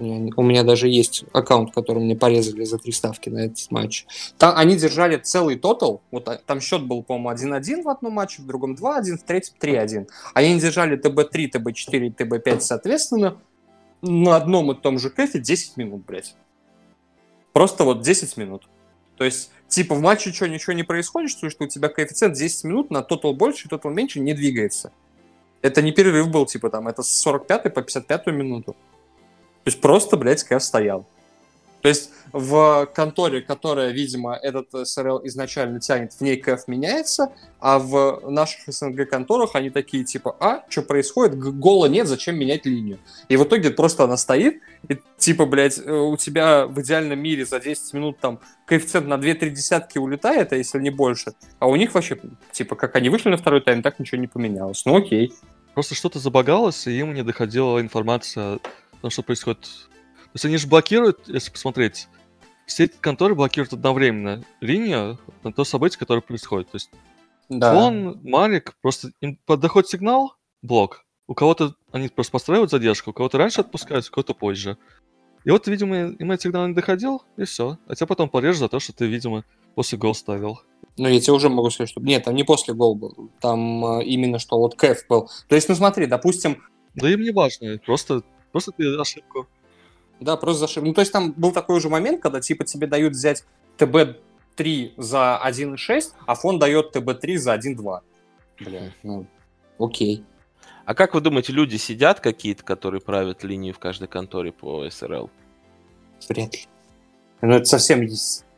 у 0.00 0.42
меня, 0.42 0.64
даже 0.64 0.88
есть 0.88 1.24
аккаунт, 1.32 1.74
который 1.74 2.02
мне 2.02 2.16
порезали 2.16 2.64
за 2.64 2.78
три 2.78 2.90
ставки 2.90 3.28
на 3.28 3.44
этот 3.44 3.70
матч. 3.70 4.06
Там, 4.38 4.56
они 4.56 4.76
держали 4.76 5.16
целый 5.16 5.56
тотал. 5.56 6.02
Вот 6.10 6.26
а, 6.28 6.38
там 6.38 6.60
счет 6.60 6.82
был, 6.82 7.02
по-моему, 7.02 7.54
1-1 7.54 7.82
в 7.82 7.88
одном 7.88 8.14
матче, 8.14 8.40
в 8.40 8.46
другом 8.46 8.74
2-1, 8.74 9.18
в 9.18 9.22
третьем 9.24 9.54
3-1. 9.60 10.08
Они 10.32 10.58
держали 10.58 10.96
ТБ-3, 10.96 11.50
ТБ-4 11.50 12.06
и 12.06 12.10
ТБ-5 12.10 12.60
соответственно 12.60 13.36
на 14.00 14.36
одном 14.36 14.72
и 14.72 14.74
том 14.74 14.98
же 14.98 15.10
кэфе 15.10 15.38
10 15.38 15.76
минут, 15.76 16.06
блядь. 16.06 16.34
Просто 17.52 17.84
вот 17.84 18.00
10 18.00 18.36
минут. 18.38 18.68
То 19.16 19.24
есть, 19.24 19.50
типа, 19.70 19.94
в 19.94 20.00
матче 20.00 20.32
что, 20.32 20.48
ничего 20.48 20.74
не 20.74 20.82
происходит, 20.82 21.30
что, 21.30 21.48
что 21.48 21.64
у 21.64 21.68
тебя 21.68 21.88
коэффициент 21.88 22.36
10 22.36 22.64
минут, 22.64 22.90
на 22.90 23.02
тотал 23.02 23.34
больше, 23.34 23.68
тотал 23.68 23.90
меньше, 23.90 24.20
не 24.20 24.34
двигается. 24.34 24.92
Это 25.62 25.80
не 25.82 25.92
перерыв 25.92 26.28
был, 26.28 26.46
типа, 26.46 26.70
там, 26.70 26.88
это 26.88 27.02
с 27.02 27.10
45 27.20 27.74
по 27.74 27.82
55 27.82 28.26
минуту. 28.28 28.72
То 28.72 29.66
есть 29.66 29.80
просто, 29.80 30.16
блядь, 30.16 30.42
кэф 30.42 30.62
стоял. 30.62 31.06
То 31.82 31.88
есть 31.88 32.10
в 32.32 32.86
конторе, 32.94 33.40
которая, 33.40 33.90
видимо, 33.90 34.34
этот 34.34 34.68
СРЛ 34.86 35.22
изначально 35.24 35.80
тянет, 35.80 36.12
в 36.12 36.20
ней 36.20 36.36
КФ 36.36 36.68
меняется, 36.68 37.32
а 37.58 37.78
в 37.78 38.20
наших 38.30 38.60
СНГ 38.66 39.08
конторах 39.08 39.54
они 39.54 39.70
такие 39.70 40.04
типа, 40.04 40.36
а, 40.40 40.64
что 40.68 40.82
происходит? 40.82 41.38
Гола 41.38 41.86
нет, 41.86 42.06
зачем 42.06 42.38
менять 42.38 42.66
линию? 42.66 42.98
И 43.28 43.36
в 43.36 43.44
итоге 43.44 43.70
просто 43.70 44.04
она 44.04 44.16
стоит, 44.16 44.60
и 44.88 44.98
типа, 45.18 45.46
блядь, 45.46 45.78
э, 45.78 45.92
у 45.92 46.16
тебя 46.16 46.66
в 46.66 46.80
идеальном 46.80 47.18
мире 47.18 47.44
за 47.44 47.60
10 47.60 47.94
минут 47.94 48.18
там 48.18 48.40
коэффициент 48.66 49.06
на 49.08 49.14
2-3 49.14 49.50
десятки 49.50 49.98
улетает, 49.98 50.52
а 50.52 50.56
если 50.56 50.78
не 50.78 50.90
больше, 50.90 51.32
а 51.58 51.66
у 51.66 51.76
них 51.76 51.94
вообще, 51.94 52.18
типа, 52.52 52.76
как 52.76 52.94
они 52.96 53.08
вышли 53.08 53.30
на 53.30 53.36
второй 53.36 53.60
тайм, 53.60 53.82
так 53.82 53.98
ничего 53.98 54.20
не 54.20 54.28
поменялось. 54.28 54.84
Ну 54.84 54.96
окей. 54.96 55.32
просто 55.74 55.94
что-то 55.94 56.18
забагалось, 56.18 56.86
и 56.86 56.98
им 56.98 57.14
не 57.14 57.22
доходила 57.22 57.80
информация 57.80 58.54
о 58.54 58.60
том, 59.02 59.10
что 59.10 59.22
происходит. 59.22 59.68
То 60.32 60.36
есть 60.36 60.44
они 60.44 60.56
же 60.58 60.68
блокируют, 60.68 61.28
если 61.28 61.50
посмотреть, 61.50 62.08
все 62.66 62.84
эти 62.84 62.96
конторы 63.00 63.34
блокируют 63.34 63.72
одновременно 63.72 64.44
линию 64.60 65.18
на 65.42 65.52
то 65.52 65.64
событие, 65.64 65.98
которое 65.98 66.20
происходит. 66.20 66.70
То 66.70 66.76
есть 66.76 66.90
Да. 67.48 67.74
фон, 67.74 68.20
Марик, 68.22 68.76
просто 68.80 69.10
им 69.20 69.38
доходит 69.48 69.90
сигнал, 69.90 70.36
блок. 70.62 71.04
У 71.26 71.34
кого-то 71.34 71.74
они 71.90 72.08
просто 72.08 72.30
постраивают 72.32 72.70
задержку, 72.70 73.10
у 73.10 73.12
кого-то 73.12 73.38
раньше 73.38 73.60
отпускают, 73.60 74.06
у 74.06 74.12
кого-то 74.12 74.34
позже. 74.34 74.78
И 75.44 75.50
вот, 75.50 75.66
видимо, 75.66 75.96
им 75.96 76.30
этот 76.30 76.42
сигнал 76.42 76.68
не 76.68 76.74
доходил, 76.74 77.22
и 77.36 77.44
все. 77.44 77.78
А 77.86 77.94
тебя 77.94 78.06
потом 78.06 78.28
порежут 78.28 78.60
за 78.60 78.68
то, 78.68 78.78
что 78.78 78.92
ты, 78.92 79.06
видимо, 79.06 79.44
после 79.74 79.98
гол 79.98 80.14
ставил. 80.14 80.60
Ну, 80.96 81.08
я 81.08 81.18
тебе 81.20 81.32
уже 81.32 81.48
могу 81.48 81.70
сказать, 81.70 81.90
что... 81.90 82.00
Нет, 82.00 82.24
там 82.24 82.34
не 82.34 82.44
после 82.44 82.74
гол 82.74 82.94
был. 82.94 83.30
Там 83.40 83.84
э, 84.00 84.04
именно 84.04 84.38
что 84.38 84.58
вот 84.58 84.76
кэф 84.76 85.06
был. 85.08 85.30
То 85.48 85.54
есть, 85.56 85.68
ну 85.68 85.74
смотри, 85.74 86.06
допустим, 86.06 86.62
Да 86.94 87.08
им 87.08 87.22
не 87.22 87.30
важно, 87.30 87.78
просто, 87.78 88.22
просто 88.52 88.72
ты 88.72 88.84
ошибку. 88.96 89.48
Да, 90.20 90.36
просто 90.36 90.60
зашиб. 90.60 90.84
Ну, 90.84 90.92
то 90.92 91.00
есть 91.00 91.12
там 91.12 91.32
был 91.32 91.52
такой 91.52 91.80
же 91.80 91.88
момент, 91.88 92.22
когда 92.22 92.40
типа 92.40 92.64
тебе 92.64 92.86
дают 92.86 93.14
взять 93.14 93.44
ТБ-3 93.78 94.92
за 94.98 95.40
1.6, 95.44 96.12
а 96.26 96.34
фон 96.34 96.58
дает 96.58 96.94
ТБ-3 96.94 97.36
за 97.38 97.54
1.2. 97.54 98.00
Бля, 98.60 98.92
ну, 99.02 99.26
окей. 99.78 100.24
А 100.84 100.94
как 100.94 101.14
вы 101.14 101.20
думаете, 101.20 101.52
люди 101.52 101.76
сидят 101.76 102.20
какие-то, 102.20 102.64
которые 102.64 103.00
правят 103.00 103.44
линию 103.44 103.72
в 103.72 103.78
каждой 103.78 104.08
конторе 104.08 104.52
по 104.52 104.88
СРЛ? 104.90 105.30
Вряд 106.28 106.52
ли. 106.52 106.66
Ну, 107.40 107.54
это 107.54 107.64
совсем, 107.64 108.06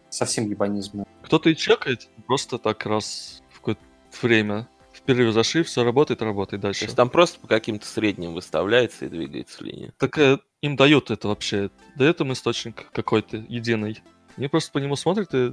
совсем 0.08 0.48
ебанизм. 0.48 1.04
Кто-то 1.22 1.50
и 1.50 1.56
чекает, 1.56 2.08
просто 2.26 2.58
так 2.58 2.84
раз 2.86 3.42
в 3.50 3.58
какое-то 3.58 3.80
время. 4.20 4.68
В 4.92 5.02
перерыв 5.02 5.32
зашли, 5.32 5.62
все 5.62 5.84
работает, 5.84 6.20
работает 6.22 6.60
То 6.60 6.68
дальше. 6.68 6.84
есть 6.84 6.96
там 6.96 7.08
просто 7.08 7.40
по 7.40 7.46
каким-то 7.46 7.86
средним 7.86 8.34
выставляется 8.34 9.06
и 9.06 9.08
двигается 9.08 9.64
линия. 9.64 9.92
Так 9.98 10.18
э, 10.18 10.38
им 10.62 10.76
дают 10.76 11.10
это 11.10 11.28
вообще. 11.28 11.70
Дает 11.96 12.20
им 12.20 12.32
источник 12.32 12.90
какой-то 12.92 13.36
единый. 13.36 14.02
Они 14.36 14.48
просто 14.48 14.72
по 14.72 14.78
нему 14.78 14.96
смотрят 14.96 15.34
и 15.34 15.52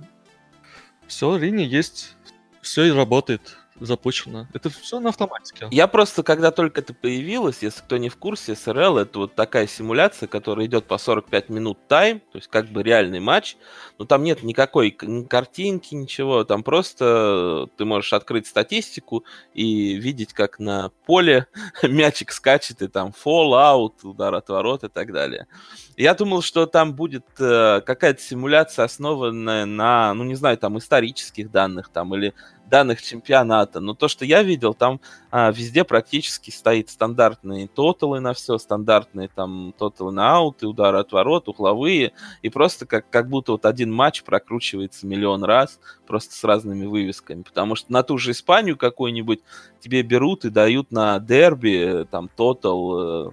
все, 1.08 1.36
линия 1.36 1.66
есть, 1.66 2.16
все 2.62 2.86
и 2.86 2.92
работает, 2.92 3.58
запущено. 3.80 4.48
Это 4.54 4.70
все 4.70 5.00
на 5.00 5.10
автоматике. 5.10 5.68
Я 5.72 5.88
просто, 5.88 6.24
когда 6.24 6.52
только 6.52 6.82
это 6.82 6.94
появилось, 6.94 7.60
если 7.62 7.80
кто 7.82 7.98
не 7.98 8.10
в 8.10 8.18
курсе, 8.18 8.56
СРЛ 8.56 8.98
это 8.98 9.20
вот 9.20 9.36
такая 9.36 9.68
симуляция, 9.68 10.28
которая 10.28 10.66
идет 10.66 10.86
по 10.86 10.98
45 10.98 11.50
минут 11.50 11.78
тайм, 11.88 12.20
то 12.20 12.38
есть 12.38 12.48
как 12.48 12.68
бы 12.68 12.84
реальный 12.84 13.20
матч, 13.20 13.58
но 13.98 14.06
там 14.06 14.24
нет 14.24 14.44
никакой 14.44 14.92
картинки, 14.92 15.96
ничего, 15.96 16.44
там 16.44 16.64
просто 16.64 17.68
ты 17.78 17.86
можешь 17.86 18.14
открыть 18.14 18.48
статистику 18.48 19.24
и 19.54 19.96
видеть, 19.96 20.34
как 20.34 20.60
на 20.60 20.92
поле 21.06 21.48
мячик 21.84 22.32
скачет, 22.32 22.82
и 22.82 22.88
там 22.88 23.12
фол, 23.12 23.56
аут, 23.56 24.04
удар 24.04 24.34
от 24.36 24.50
ворот 24.50 24.84
и 24.84 24.90
так 24.90 25.12
далее. 25.12 25.48
Я 25.98 26.14
думал, 26.14 26.42
что 26.42 26.66
там 26.66 26.94
будет 26.94 27.26
э, 27.40 27.82
какая-то 27.86 28.22
симуляция, 28.22 28.86
основанная 28.86 29.66
на, 29.66 30.14
ну 30.14 30.24
не 30.24 30.36
знаю, 30.36 30.58
там 30.58 30.78
исторических 30.78 31.52
данных, 31.52 31.90
там 31.90 32.16
или 32.16 32.34
данных 32.70 33.02
чемпионата. 33.02 33.80
Но 33.80 33.94
то, 33.94 34.08
что 34.08 34.26
я 34.26 34.44
видел, 34.44 34.74
там 34.74 35.02
а, 35.32 35.52
везде 35.52 35.84
практически 35.84 36.52
стоит 36.52 36.90
стандартные 36.90 37.68
тоталы 37.68 38.20
на 38.20 38.34
все, 38.34 38.58
стандартные 38.58 39.30
там 39.34 39.74
тоталы 39.78 40.12
на 40.12 40.38
ауты, 40.38 40.68
удары 40.68 41.00
от 41.00 41.12
ворот, 41.12 41.50
угловые, 41.50 42.14
и 42.42 42.50
просто 42.50 42.86
как, 42.86 43.10
как 43.10 43.30
будто 43.30 43.54
вот 43.54 43.66
один 43.66 43.92
матч 43.92 44.24
прокручивается 44.24 45.08
миллион 45.08 45.44
раз, 45.44 45.80
просто 46.08 46.36
с 46.36 46.44
разными 46.44 46.86
вывесками. 46.86 47.42
Потому 47.42 47.76
что 47.76 47.92
на 47.92 48.04
ту 48.04 48.18
же 48.18 48.32
Испанию 48.32 48.78
какую-нибудь 48.78 49.42
тебе 49.80 50.02
берут 50.04 50.46
и 50.46 50.50
дают 50.50 50.92
на 50.92 51.20
дерби, 51.20 52.02
э, 52.02 52.06
там, 52.06 52.30
тотал 52.30 53.28
э, 53.28 53.32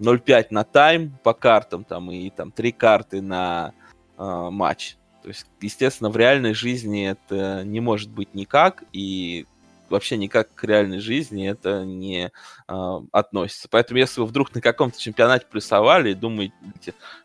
0,5 0.00 0.46
на 0.50 0.64
тайм 0.64 1.18
по 1.22 1.34
картам, 1.34 1.84
там, 1.84 2.10
и 2.10 2.30
там 2.30 2.50
три 2.50 2.72
карты 2.72 3.20
на 3.20 3.74
э, 4.16 4.48
матч. 4.50 4.96
То 5.22 5.28
есть, 5.28 5.46
естественно, 5.60 6.10
в 6.10 6.16
реальной 6.16 6.54
жизни 6.54 7.08
это 7.08 7.62
не 7.64 7.80
может 7.80 8.10
быть 8.10 8.34
никак, 8.34 8.84
и 8.92 9.46
вообще 9.90 10.16
никак 10.16 10.54
к 10.54 10.64
реальной 10.64 11.00
жизни 11.00 11.48
это 11.48 11.84
не 11.84 12.30
э, 12.68 13.00
относится. 13.12 13.68
Поэтому, 13.70 13.98
если 13.98 14.20
вы 14.20 14.26
вдруг 14.26 14.54
на 14.54 14.60
каком-то 14.60 14.98
чемпионате 14.98 15.46
плюсовали 15.50 16.12
и 16.12 16.14
думаете, 16.14 16.54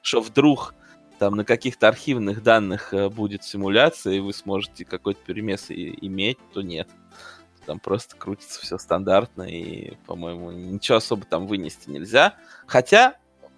что 0.02 0.22
вдруг 0.22 0.74
там 1.20 1.36
на 1.36 1.46
каких-то 1.46 1.88
архивных 1.88 2.44
данных 2.44 2.94
э, 2.94 3.10
будет 3.10 3.44
симуляция, 3.44 4.16
и 4.16 4.20
вы 4.20 4.34
сможете 4.34 4.84
какой-то 4.84 5.22
перемес 5.26 5.70
и- 5.70 5.98
иметь, 6.02 6.38
то 6.54 6.62
нет. 6.62 6.90
Там 7.66 7.80
просто 7.80 8.16
крутится 8.16 8.60
все 8.62 8.78
стандартно, 8.78 9.44
и, 9.44 9.96
по-моему, 10.06 10.52
ничего 10.52 10.98
особо 10.98 11.26
там 11.26 11.48
вынести 11.48 11.90
нельзя. 11.90 12.36
Хотя 12.68 13.16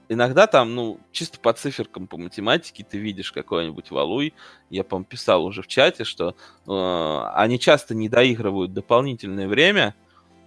иногда 0.10 0.48
там, 0.48 0.76
ну, 0.76 1.00
чисто 1.12 1.40
по 1.40 1.54
циферкам, 1.54 2.08
по 2.08 2.18
математике 2.18 2.86
ты 2.90 2.98
видишь 2.98 3.32
какой-нибудь 3.32 3.92
валуй. 3.92 4.34
Я, 4.70 4.84
по-моему, 4.84 5.06
писал 5.06 5.46
уже 5.46 5.62
в 5.62 5.68
чате, 5.68 6.04
что 6.04 6.36
э, 6.68 7.30
они 7.36 7.60
часто 7.60 7.96
не 7.96 8.10
доигрывают 8.10 8.74
дополнительное 8.74 9.48
время. 9.48 9.96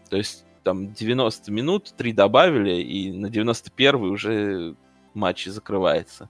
То 0.09 0.17
есть 0.17 0.45
там 0.63 0.93
90 0.93 1.51
минут, 1.53 1.93
3 1.97 2.13
добавили, 2.13 2.83
и 2.83 3.13
на 3.13 3.31
91 3.31 3.97
уже 3.97 4.75
матч 5.15 5.47
закрывается. 5.47 6.29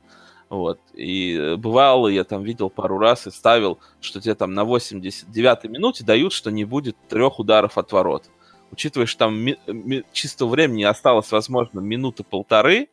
Вот. 0.48 0.80
И 0.94 1.54
бывало, 1.58 2.08
я 2.08 2.24
там 2.24 2.42
видел 2.42 2.70
пару 2.70 2.98
раз 2.98 3.26
и 3.26 3.30
ставил, 3.30 3.78
что 4.00 4.20
тебе 4.20 4.34
там 4.34 4.52
на 4.52 4.62
89-й 4.62 5.68
минуте 5.68 6.04
дают, 6.04 6.32
что 6.32 6.50
не 6.50 6.64
будет 6.64 6.96
трех 7.08 7.38
ударов 7.38 7.78
от 7.78 7.92
ворот. 7.92 8.28
Учитывая, 8.72 9.06
что 9.06 9.20
там 9.20 9.38
ми- 9.38 9.58
ми- 9.66 10.04
чистого 10.12 10.48
времени 10.48 10.82
осталось, 10.82 11.30
возможно, 11.30 11.80
минуты 11.80 12.24
полторы, 12.24 12.88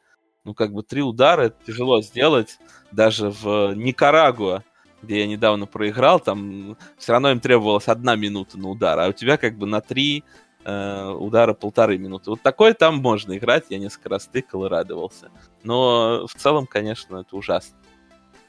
ну, 0.48 0.54
как 0.54 0.72
бы 0.72 0.82
три 0.82 1.02
удара 1.02 1.44
это 1.44 1.58
тяжело 1.66 2.02
сделать 2.02 2.58
даже 2.94 3.30
в 3.30 3.74
Никарагуа, 3.76 4.64
где 5.02 5.20
я 5.20 5.28
недавно 5.28 5.66
проиграл, 5.66 6.22
там 6.22 6.78
все 6.98 7.12
равно 7.12 7.32
им 7.32 7.42
требовалась 7.42 7.90
одна 7.90 8.16
минута 8.16 8.58
на 8.58 8.70
удар, 8.70 8.98
а 8.98 9.10
у 9.10 9.12
тебя 9.12 9.36
как 9.36 9.58
бы 9.58 9.68
на 9.68 9.82
три 9.82 10.24
э, 10.64 11.10
удара 11.20 11.54
полторы 11.54 11.98
минуты. 11.98 12.30
Вот 12.30 12.42
такое 12.42 12.74
там 12.74 12.96
можно 13.00 13.38
играть, 13.38 13.66
я 13.70 13.78
несколько 13.78 14.08
раз 14.08 14.28
тыкал 14.28 14.66
и 14.66 14.70
радовался. 14.70 15.32
Но 15.64 16.26
в 16.28 16.34
целом, 16.34 16.66
конечно, 16.66 17.18
это 17.18 17.36
ужасно. 17.36 17.78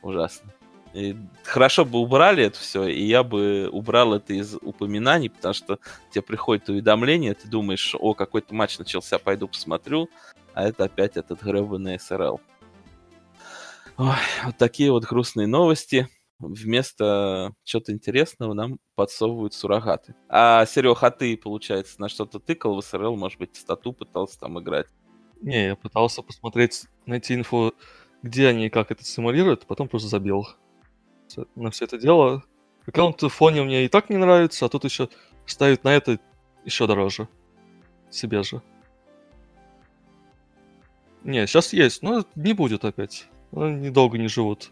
Ужасно. 0.01 0.53
И 0.95 1.17
хорошо 1.45 1.85
бы 1.85 1.99
убрали 1.99 2.45
это 2.45 2.59
все, 2.59 2.85
и 2.85 3.05
я 3.05 3.23
бы 3.23 3.69
убрал 3.71 4.15
это 4.15 4.33
из 4.33 4.55
упоминаний, 4.55 5.29
потому 5.29 5.55
что 5.55 5.79
тебе 6.11 6.23
приходит 6.23 6.69
уведомление, 6.69 7.35
ты 7.35 7.47
думаешь, 7.47 7.95
о, 7.99 8.15
какой-то 8.15 8.55
матч 8.55 8.79
начался, 8.79 9.19
пойду 9.19 9.49
посмотрю, 9.49 10.09
а 10.55 10.65
это 10.67 10.85
опять 10.85 11.17
этот 11.17 11.43
гребаный 11.43 12.01
СРЛ. 12.01 12.41
Ой, 13.99 14.15
вот 14.45 14.57
такие 14.57 14.91
вот 14.93 15.05
грустные 15.05 15.47
новости. 15.47 16.09
Вместо 16.39 17.53
чего-то 17.65 17.91
интересного 17.91 18.55
нам 18.55 18.79
подсовывают 18.95 19.55
суррогаты. 19.55 20.15
А, 20.29 20.65
Серег, 20.67 21.03
а 21.03 21.11
ты, 21.11 21.37
получается, 21.37 22.01
на 22.01 22.09
что-то 22.09 22.39
тыкал 22.39 22.77
в 22.77 22.85
СРЛ, 22.85 23.17
может 23.17 23.41
быть, 23.41 23.57
стату 23.57 23.93
пытался 23.93 24.39
там 24.39 24.61
играть? 24.61 24.87
Не, 25.41 25.67
я 25.67 25.77
пытался 25.77 26.23
посмотреть, 26.23 26.85
найти 27.07 27.35
инфу, 27.35 27.75
где 28.23 28.47
они 28.47 28.67
и 28.67 28.71
как 28.71 28.93
это 28.93 29.05
симулируют, 29.05 29.67
потом 29.67 29.89
просто 29.89 30.09
забил 30.09 30.47
на 31.55 31.71
все 31.71 31.85
это 31.85 31.99
дело. 31.99 32.45
Аккаунт 32.87 33.23
в 33.23 33.29
фоне 33.29 33.63
мне 33.63 33.85
и 33.85 33.89
так 33.89 34.09
не 34.11 34.17
нравится, 34.17 34.67
а 34.67 34.69
тут 34.69 34.85
еще 34.85 35.09
ставить 35.47 35.85
на 35.85 35.95
это 35.95 36.19
еще 36.65 36.87
дороже. 36.87 37.29
Себе 38.11 38.43
же. 38.43 38.63
Не, 41.25 41.47
сейчас 41.47 41.73
есть, 41.73 42.03
но 42.03 42.25
не 42.35 42.55
будет 42.55 42.85
опять. 42.85 43.29
Они 43.53 43.91
долго 43.91 44.19
не 44.19 44.29
живут. 44.29 44.71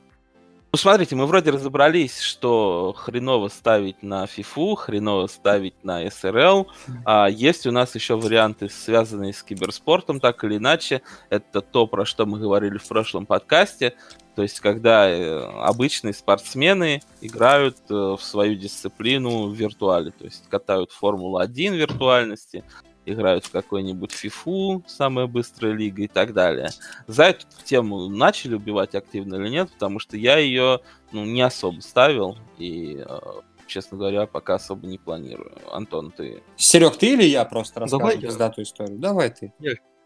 Ну, 0.77 0.79
смотрите, 0.79 1.17
мы 1.17 1.25
вроде 1.25 1.53
разобрались, 1.53 2.21
что 2.21 2.95
хреново 2.99 3.49
ставить 3.49 4.03
на 4.03 4.25
FIFA, 4.25 4.77
хреново 4.77 5.27
ставить 5.27 5.83
на 5.83 6.11
СРЛ. 6.11 6.71
А 7.07 7.31
есть 7.31 7.67
у 7.67 7.73
нас 7.73 7.95
еще 7.95 8.17
варианты, 8.17 8.69
связанные 8.69 9.33
с 9.33 9.43
киберспортом, 9.43 10.21
так 10.21 10.45
или 10.45 10.59
иначе. 10.59 11.01
Это 11.31 11.63
то, 11.63 11.87
про 11.87 12.05
что 12.05 12.27
мы 12.27 12.39
говорили 12.39 12.77
в 12.77 12.87
прошлом 12.87 13.25
подкасте. 13.25 13.95
То 14.35 14.43
есть, 14.43 14.61
когда 14.61 15.09
э, 15.09 15.39
обычные 15.63 16.13
спортсмены 16.13 17.01
играют 17.23 17.79
э, 17.89 17.95
в 17.95 18.21
свою 18.21 18.55
дисциплину 18.57 19.49
в 19.49 19.55
виртуале. 19.55 20.11
То 20.11 20.27
есть, 20.27 20.47
катают 20.51 20.93
Формулу-1 20.93 21.75
виртуальности, 21.75 22.65
играют 23.07 23.47
в 23.47 23.51
какой-нибудь 23.51 24.13
FIFA, 24.13 24.83
самая 24.87 25.27
быстрая 25.27 25.73
лига 25.73 26.03
и 26.03 26.09
так 26.09 26.33
далее 26.35 26.71
за 27.07 27.25
эту 27.25 27.47
тему 27.65 28.09
начали 28.09 28.55
убивать 28.55 28.95
активно 28.95 29.37
или 29.37 29.49
нет, 29.49 29.71
потому 29.73 29.99
что 29.99 30.17
я 30.17 30.39
ее 30.39 30.81
ну, 31.13 31.25
не 31.25 31.43
особо 31.43 31.81
ставил 31.81 32.37
и, 32.59 33.05
э, 33.07 33.19
честно 33.67 33.99
говоря, 33.99 34.27
пока 34.27 34.55
особо 34.55 34.87
не 34.87 34.99
планирую. 34.99 35.53
Антон, 35.71 36.11
ты... 36.11 36.43
Серег, 36.57 36.97
ты 36.97 37.15
или 37.15 37.25
я 37.25 37.45
просто 37.45 37.81
расскажу 37.81 37.99
Давай 37.99 38.17
я. 38.17 38.23
пиздатую 38.23 38.65
историю? 38.65 38.99
Давай 38.99 39.31
ты. 39.31 39.53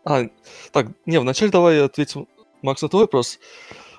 А, 0.04 0.22
так, 0.72 0.88
не, 1.06 1.20
вначале 1.20 1.50
давай 1.50 1.82
ответим, 1.82 2.26
Макс, 2.62 2.80
на 2.82 2.88
твой 2.88 3.04
вопрос. 3.04 3.38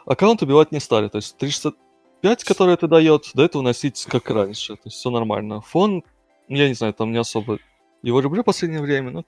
Аккаунт 0.06 0.42
убивать 0.42 0.72
не 0.72 0.80
стали, 0.80 1.10
то 1.10 1.18
есть 1.18 1.38
365, 1.38 2.44
который 2.44 2.74
это 2.74 2.88
дает, 2.88 3.30
до 3.34 3.44
этого 3.44 3.62
носить 3.62 4.06
как 4.06 4.30
раньше, 4.30 4.76
то 4.76 4.82
есть 4.86 4.98
все 4.98 5.10
нормально. 5.10 5.62
Фон, 5.62 6.04
я 6.48 6.68
не 6.68 6.74
знаю, 6.74 6.94
там 6.94 7.12
не 7.12 7.20
особо 7.20 7.60
его 8.02 8.22
люблю 8.22 8.42
в 8.42 8.46
последнее 8.46 8.82
время, 8.82 9.12
но 9.12 9.26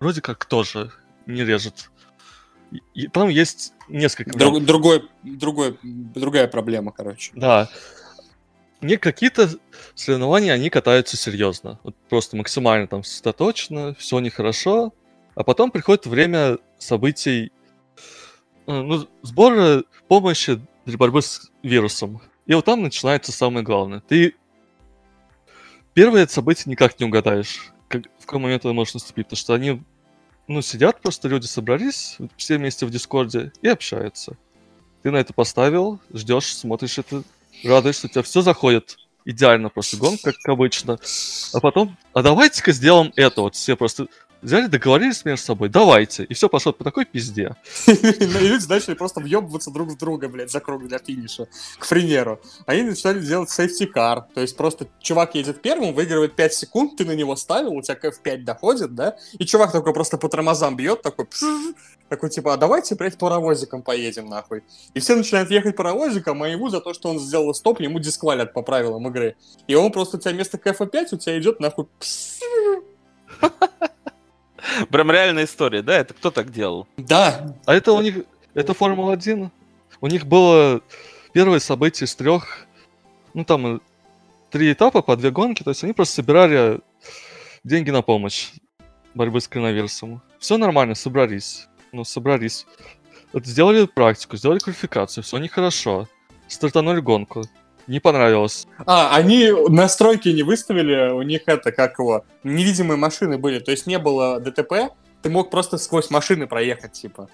вроде 0.00 0.20
как 0.20 0.44
тоже 0.44 0.90
не 1.26 1.44
режет. 1.44 1.90
И, 2.94 3.06
там 3.08 3.28
есть 3.28 3.72
несколько... 3.88 4.36
Друг, 4.36 4.64
другой, 4.64 5.08
другой, 5.22 5.78
другая 5.82 6.48
проблема, 6.48 6.92
короче. 6.92 7.32
Да. 7.34 7.68
Не 8.80 8.96
какие-то 8.96 9.48
соревнования, 9.94 10.52
они 10.52 10.68
катаются 10.68 11.16
серьезно. 11.16 11.78
Вот 11.82 11.94
просто 12.08 12.36
максимально 12.36 12.86
там 12.86 13.04
сосредоточено, 13.04 13.94
все 13.94 14.18
нехорошо. 14.18 14.92
А 15.34 15.44
потом 15.44 15.70
приходит 15.70 16.06
время 16.06 16.58
событий, 16.78 17.52
э, 18.66 18.72
ну, 18.72 19.06
сбора 19.22 19.84
помощи 20.08 20.60
для 20.84 20.98
борьбы 20.98 21.22
с 21.22 21.50
вирусом. 21.62 22.20
И 22.46 22.54
вот 22.54 22.64
там 22.64 22.82
начинается 22.82 23.32
самое 23.32 23.64
главное. 23.64 24.00
Ты 24.00 24.34
первое 25.94 26.26
событие 26.26 26.70
никак 26.70 26.98
не 27.00 27.06
угадаешь, 27.06 27.72
какой 28.26 28.40
момент 28.40 28.64
это 28.64 28.72
может 28.72 28.94
наступить, 28.94 29.26
потому 29.26 29.38
что 29.38 29.54
они, 29.54 29.82
ну, 30.48 30.60
сидят 30.62 31.00
просто, 31.00 31.28
люди 31.28 31.46
собрались, 31.46 32.18
все 32.36 32.58
вместе 32.58 32.86
в 32.86 32.90
Дискорде 32.90 33.52
и 33.62 33.68
общаются. 33.68 34.36
Ты 35.02 35.10
на 35.10 35.16
это 35.16 35.32
поставил, 35.32 36.00
ждешь, 36.12 36.54
смотришь 36.54 36.98
это, 36.98 37.22
радуешься, 37.64 38.06
у 38.06 38.10
тебя 38.10 38.22
все 38.22 38.42
заходит 38.42 38.98
идеально 39.24 39.68
просто 39.68 39.96
гон, 39.96 40.16
как 40.22 40.36
обычно. 40.46 40.98
А 41.52 41.60
потом, 41.60 41.96
а 42.14 42.22
давайте-ка 42.22 42.72
сделаем 42.72 43.12
это. 43.16 43.42
Вот 43.42 43.56
все 43.56 43.76
просто 43.76 44.06
взяли, 44.46 44.68
договорились 44.68 45.24
между 45.24 45.44
собой, 45.44 45.68
давайте. 45.68 46.24
И 46.24 46.34
все 46.34 46.48
пошло 46.48 46.72
по 46.72 46.84
такой 46.84 47.04
пизде. 47.04 47.56
И 47.86 47.92
люди 47.92 48.66
начали 48.68 48.94
просто 48.94 49.20
въебываться 49.20 49.70
друг 49.70 49.90
в 49.90 49.98
друга, 49.98 50.28
блядь, 50.28 50.50
за 50.50 50.60
круг 50.60 50.86
для 50.86 50.98
финиша. 50.98 51.48
К 51.78 51.88
примеру. 51.88 52.40
Они 52.64 52.82
начали 52.82 53.20
делать 53.20 53.50
сейфти-кар. 53.50 54.26
То 54.34 54.40
есть 54.40 54.56
просто 54.56 54.86
чувак 55.00 55.34
едет 55.34 55.60
первым, 55.60 55.92
выигрывает 55.94 56.36
5 56.36 56.54
секунд, 56.54 56.96
ты 56.96 57.04
на 57.04 57.12
него 57.12 57.34
ставил, 57.36 57.72
у 57.72 57.82
тебя 57.82 57.96
в 58.10 58.20
5 58.20 58.44
доходит, 58.44 58.94
да? 58.94 59.16
И 59.32 59.44
чувак 59.44 59.72
такой 59.72 59.92
просто 59.92 60.16
по 60.16 60.28
тормозам 60.28 60.76
бьет, 60.76 61.02
такой 61.02 61.26
такой, 62.08 62.30
типа, 62.30 62.54
а 62.54 62.56
давайте, 62.56 62.94
блядь, 62.94 63.18
паровозиком 63.18 63.82
поедем, 63.82 64.28
нахуй. 64.28 64.62
И 64.94 65.00
все 65.00 65.16
начинают 65.16 65.50
ехать 65.50 65.74
паровозиком, 65.74 66.40
а 66.44 66.48
ему 66.48 66.68
за 66.68 66.80
то, 66.80 66.94
что 66.94 67.08
он 67.08 67.18
сделал 67.18 67.52
стоп, 67.52 67.80
ему 67.80 67.98
дисквалят 67.98 68.52
по 68.52 68.62
правилам 68.62 69.08
игры. 69.08 69.36
И 69.66 69.74
он 69.74 69.90
просто 69.90 70.16
у 70.16 70.20
тебя 70.20 70.32
вместо 70.32 70.56
КФ-5 70.56 71.08
у 71.12 71.16
тебя 71.16 71.36
идет, 71.36 71.58
нахуй, 71.58 71.86
Прям 74.90 75.10
реальная 75.10 75.44
история, 75.44 75.82
да? 75.82 75.96
Это 75.96 76.14
кто 76.14 76.30
так 76.30 76.50
делал? 76.50 76.86
Да. 76.96 77.54
А 77.64 77.74
это 77.74 77.92
у 77.92 78.00
них, 78.00 78.24
это 78.54 78.74
Формула-1. 78.74 79.50
У 80.00 80.06
них 80.06 80.26
было 80.26 80.80
первое 81.32 81.58
событие 81.58 82.06
из 82.06 82.14
трех, 82.14 82.66
ну 83.34 83.44
там 83.44 83.80
три 84.50 84.72
этапа 84.72 85.02
по 85.02 85.16
две 85.16 85.30
гонки, 85.30 85.62
то 85.62 85.70
есть 85.70 85.84
они 85.84 85.92
просто 85.92 86.16
собирали 86.16 86.80
деньги 87.64 87.90
на 87.90 88.02
помощь 88.02 88.52
борьбы 89.14 89.40
с 89.40 89.48
коронавирусом. 89.48 90.22
Все 90.38 90.58
нормально, 90.58 90.94
собрались. 90.94 91.68
Ну, 91.92 92.04
собрались. 92.04 92.66
Вот 93.32 93.46
сделали 93.46 93.86
практику, 93.86 94.36
сделали 94.36 94.58
квалификацию, 94.58 95.24
все 95.24 95.38
нехорошо. 95.38 96.08
Стартанули 96.48 97.00
гонку 97.00 97.44
не 97.86 98.00
понравилось. 98.00 98.66
А, 98.84 99.14
они 99.14 99.50
настройки 99.68 100.28
не 100.28 100.42
выставили, 100.42 101.10
у 101.12 101.22
них 101.22 101.42
это, 101.46 101.72
как 101.72 101.98
его, 101.98 102.24
невидимые 102.44 102.98
машины 102.98 103.38
были, 103.38 103.58
то 103.58 103.70
есть 103.70 103.86
не 103.86 103.98
было 103.98 104.40
ДТП, 104.40 104.92
ты 105.22 105.30
мог 105.30 105.50
просто 105.50 105.78
сквозь 105.78 106.10
машины 106.10 106.46
проехать, 106.46 106.92
типа. 106.92 107.28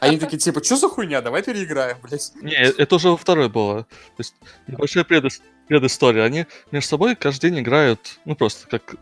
Они 0.00 0.18
такие, 0.18 0.38
типа, 0.38 0.62
что 0.62 0.76
за 0.76 0.88
хуйня, 0.88 1.22
давай 1.22 1.42
переиграем, 1.42 1.96
блядь. 2.02 2.32
Не, 2.42 2.52
это 2.52 2.96
уже 2.96 3.08
во 3.08 3.16
второй 3.16 3.48
было. 3.48 3.84
То 3.84 4.18
есть 4.18 4.34
небольшая 4.66 5.04
предыс... 5.04 5.40
предыстория. 5.66 6.24
Они 6.24 6.46
между 6.70 6.88
собой 6.90 7.16
каждый 7.16 7.50
день 7.50 7.60
играют, 7.60 8.20
ну 8.26 8.36
просто 8.36 8.68
как 8.68 8.96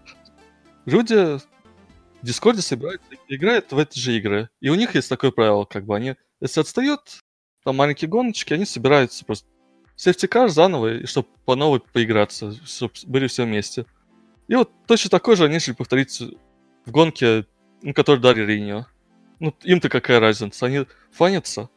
люди 0.84 1.38
в 1.38 1.40
Дискорде 2.22 2.62
собираются 2.62 3.08
и 3.26 3.34
играют 3.34 3.72
в 3.72 3.78
эти 3.78 3.98
же 3.98 4.16
игры. 4.16 4.48
И 4.60 4.68
у 4.68 4.76
них 4.76 4.94
есть 4.94 5.08
такое 5.08 5.32
правило, 5.32 5.64
как 5.64 5.84
бы 5.84 5.96
они, 5.96 6.14
если 6.40 6.60
отстают, 6.60 7.20
там 7.64 7.76
маленькие 7.76 8.08
гоночки, 8.08 8.54
они 8.54 8.64
собираются 8.64 9.24
просто 9.24 9.48
сефтикар 9.96 10.48
заново, 10.48 10.98
и 10.98 11.06
чтобы 11.06 11.28
по 11.44 11.56
новой 11.56 11.80
поиграться, 11.80 12.52
чтобы 12.64 12.92
были 13.06 13.26
все 13.26 13.44
вместе. 13.44 13.86
И 14.48 14.54
вот 14.54 14.70
точно 14.86 15.10
такой 15.10 15.36
же 15.36 15.44
они 15.44 15.56
решили 15.56 15.74
повторить 15.74 16.22
в 16.84 16.90
гонке, 16.90 17.46
ну, 17.82 17.92
которую 17.94 18.22
дали 18.22 18.42
Ринио. 18.42 18.86
Ну, 19.40 19.54
им-то 19.62 19.88
какая 19.88 20.20
разница? 20.20 20.66
Они 20.66 20.86
фанятся. 21.10 21.68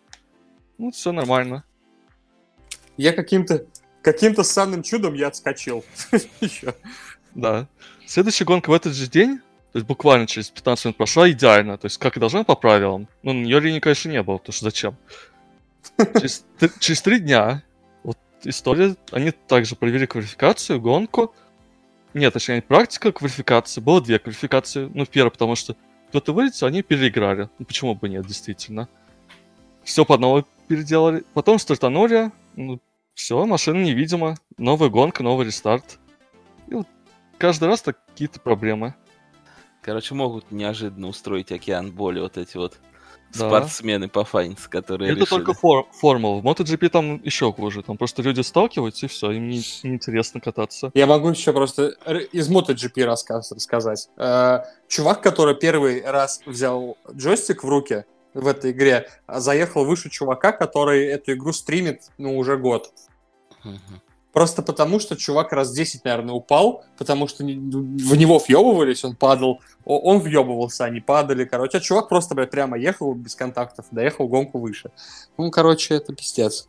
Ну, 0.77 0.91
все 0.91 1.11
нормально. 1.11 1.63
Я 2.95 3.13
каким-то 3.13 3.65
каким-то 4.01 4.43
странным 4.43 4.83
чудом 4.83 5.13
я 5.13 5.27
отскочил. 5.27 5.83
Да. 7.35 7.67
Следующая 8.07 8.45
гонка 8.45 8.71
в 8.71 8.73
этот 8.73 8.95
же 8.95 9.07
день, 9.07 9.37
то 9.37 9.77
есть 9.77 9.85
буквально 9.85 10.25
через 10.25 10.49
15 10.49 10.85
минут 10.85 10.97
прошла 10.97 11.29
идеально, 11.29 11.77
то 11.77 11.85
есть 11.85 11.99
как 11.99 12.17
и 12.17 12.19
должна 12.19 12.43
по 12.43 12.55
правилам. 12.55 13.07
Ну, 13.21 13.33
на 13.33 13.43
нее 13.43 13.59
линии, 13.59 13.79
конечно, 13.79 14.09
не 14.09 14.23
было, 14.23 14.37
потому 14.39 14.51
что 14.51 14.65
зачем? 14.65 14.97
Через, 16.19 16.43
через 16.79 17.01
три 17.03 17.19
дня 17.19 17.61
история, 18.43 18.95
они 19.11 19.31
также 19.31 19.75
провели 19.75 20.07
квалификацию, 20.07 20.81
гонку. 20.81 21.33
Нет, 22.13 22.33
точнее, 22.33 22.61
практика 22.61 23.11
квалификации. 23.11 23.81
Было 23.81 24.01
две 24.01 24.19
квалификации. 24.19 24.89
Ну, 24.93 25.05
первая, 25.05 25.31
потому 25.31 25.55
что 25.55 25.75
кто-то 26.09 26.33
вылетел, 26.33 26.67
они 26.67 26.81
переиграли. 26.81 27.49
Ну, 27.59 27.65
почему 27.65 27.95
бы 27.95 28.09
нет, 28.09 28.25
действительно. 28.25 28.87
Все 29.83 30.05
по 30.05 30.17
новой 30.17 30.45
переделали. 30.67 31.23
Потом 31.33 31.59
стартанули. 31.59 32.31
Ну, 32.55 32.79
все, 33.13 33.45
машина 33.45 33.83
невидима. 33.83 34.37
Новая 34.57 34.89
гонка, 34.89 35.23
новый 35.23 35.45
рестарт. 35.45 35.99
И 36.67 36.73
вот 36.73 36.87
каждый 37.37 37.67
раз 37.67 37.81
какие-то 37.81 38.39
проблемы. 38.39 38.95
Короче, 39.81 40.15
могут 40.15 40.51
неожиданно 40.51 41.07
устроить 41.07 41.51
океан 41.51 41.91
боли 41.91 42.19
вот 42.19 42.37
эти 42.37 42.57
вот 42.57 42.79
да. 43.33 43.47
спортсмены 43.47 44.07
по 44.07 44.23
файнс, 44.23 44.67
которые 44.67 45.11
Это 45.11 45.21
решили. 45.21 45.29
только 45.29 45.53
фор- 45.53 45.87
формула. 45.91 46.41
В 46.41 46.45
MotoGP 46.45 46.89
там 46.89 47.21
еще 47.23 47.51
хуже. 47.53 47.83
Там 47.83 47.97
просто 47.97 48.21
люди 48.21 48.41
сталкиваются, 48.41 49.05
и 49.05 49.09
все, 49.09 49.31
им 49.31 49.49
не, 49.49 49.61
неинтересно 49.83 50.39
кататься. 50.39 50.91
Я 50.93 51.05
могу 51.07 51.29
еще 51.29 51.53
просто 51.53 51.89
из 52.31 52.49
MotoGP 52.49 53.05
рассказ 53.05 53.51
рассказать. 53.51 54.09
Э, 54.17 54.61
чувак, 54.87 55.21
который 55.21 55.55
первый 55.55 56.03
раз 56.03 56.41
взял 56.45 56.97
джойстик 57.11 57.63
в 57.63 57.69
руки 57.69 58.05
в 58.33 58.47
этой 58.47 58.71
игре, 58.71 59.09
заехал 59.27 59.85
выше 59.85 60.09
чувака, 60.09 60.51
который 60.51 61.05
эту 61.07 61.33
игру 61.33 61.53
стримит, 61.53 62.03
ну, 62.17 62.37
уже 62.37 62.57
год. 62.57 62.91
Угу. 63.63 64.01
Просто 64.31 64.61
потому, 64.61 64.99
что 64.99 65.15
чувак 65.15 65.51
раз 65.53 65.71
10, 65.71 66.05
наверное, 66.05 66.35
упал, 66.35 66.83
потому 66.97 67.27
что 67.27 67.43
в 67.43 67.47
него 68.15 68.37
въебывались, 68.37 69.03
он 69.03 69.15
падал, 69.15 69.59
он 69.85 70.19
въебывался, 70.19 70.85
они 70.85 70.99
падали, 70.99 71.45
короче. 71.45 71.79
А 71.79 71.81
чувак 71.81 72.09
просто, 72.09 72.35
блядь, 72.35 72.51
прямо 72.51 72.77
ехал 72.77 73.13
без 73.13 73.35
контактов, 73.35 73.85
доехал 73.91 74.27
гонку 74.27 74.59
выше. 74.59 74.91
Ну, 75.37 75.49
короче, 75.49 75.95
это 75.95 76.13
пиздец. 76.13 76.67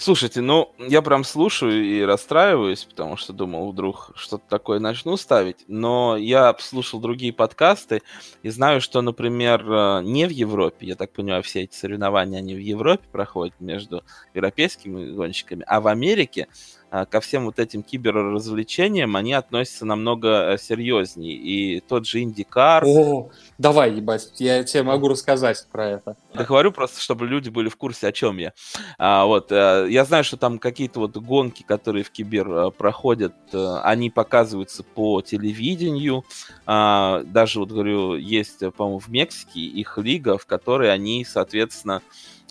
Слушайте, 0.00 0.40
ну, 0.40 0.72
я 0.78 1.02
прям 1.02 1.24
слушаю 1.24 1.84
и 1.84 2.00
расстраиваюсь, 2.00 2.84
потому 2.84 3.18
что 3.18 3.34
думал, 3.34 3.70
вдруг 3.70 4.12
что-то 4.14 4.44
такое 4.48 4.80
начну 4.80 5.18
ставить. 5.18 5.58
Но 5.68 6.16
я 6.16 6.56
слушал 6.58 7.00
другие 7.00 7.34
подкасты 7.34 8.00
и 8.42 8.48
знаю, 8.48 8.80
что, 8.80 9.02
например, 9.02 9.62
э, 9.70 10.00
не 10.02 10.24
в 10.26 10.30
Европе, 10.30 10.86
я 10.86 10.94
так 10.94 11.12
понимаю, 11.12 11.42
все 11.42 11.64
эти 11.64 11.74
соревнования, 11.74 12.38
они 12.38 12.54
в 12.54 12.60
Европе 12.60 13.04
проходят 13.12 13.60
между 13.60 14.02
европейскими 14.32 15.12
гонщиками, 15.12 15.64
а 15.66 15.82
в 15.82 15.86
Америке 15.86 16.48
ко 16.90 17.20
всем 17.20 17.44
вот 17.44 17.58
этим 17.58 17.82
киберразвлечениям 17.82 19.14
они 19.16 19.32
относятся 19.32 19.84
намного 19.86 20.54
э, 20.54 20.58
серьезнее. 20.58 21.34
И 21.34 21.80
тот 21.80 22.06
же 22.06 22.20
Индикар... 22.20 22.84
О, 22.84 23.30
давай, 23.58 23.94
ебать, 23.94 24.32
я 24.38 24.64
тебе 24.64 24.82
могу 24.82 25.08
рассказать 25.08 25.66
про 25.70 25.88
это. 25.88 26.16
Да 26.34 26.44
говорю 26.44 26.72
просто, 26.72 27.00
чтобы 27.00 27.26
люди 27.26 27.48
были 27.48 27.68
в 27.68 27.76
курсе, 27.76 28.08
о 28.08 28.12
чем 28.12 28.38
я. 28.38 28.52
А, 28.98 29.24
вот, 29.24 29.52
а, 29.52 29.86
я 29.86 30.04
знаю, 30.04 30.24
что 30.24 30.36
там 30.36 30.58
какие-то 30.58 31.00
вот 31.00 31.16
гонки, 31.16 31.62
которые 31.62 32.02
в 32.02 32.10
кибер 32.10 32.50
а, 32.50 32.70
проходят, 32.70 33.34
а, 33.52 33.82
они 33.82 34.10
показываются 34.10 34.82
по 34.82 35.22
телевидению. 35.22 36.24
А, 36.66 37.22
даже, 37.24 37.60
вот 37.60 37.70
говорю, 37.70 38.16
есть, 38.16 38.60
по-моему, 38.76 38.98
в 38.98 39.08
Мексике 39.08 39.60
их 39.60 39.96
лига, 39.98 40.38
в 40.38 40.46
которой 40.46 40.92
они, 40.92 41.24
соответственно, 41.24 41.96
а, 41.96 42.02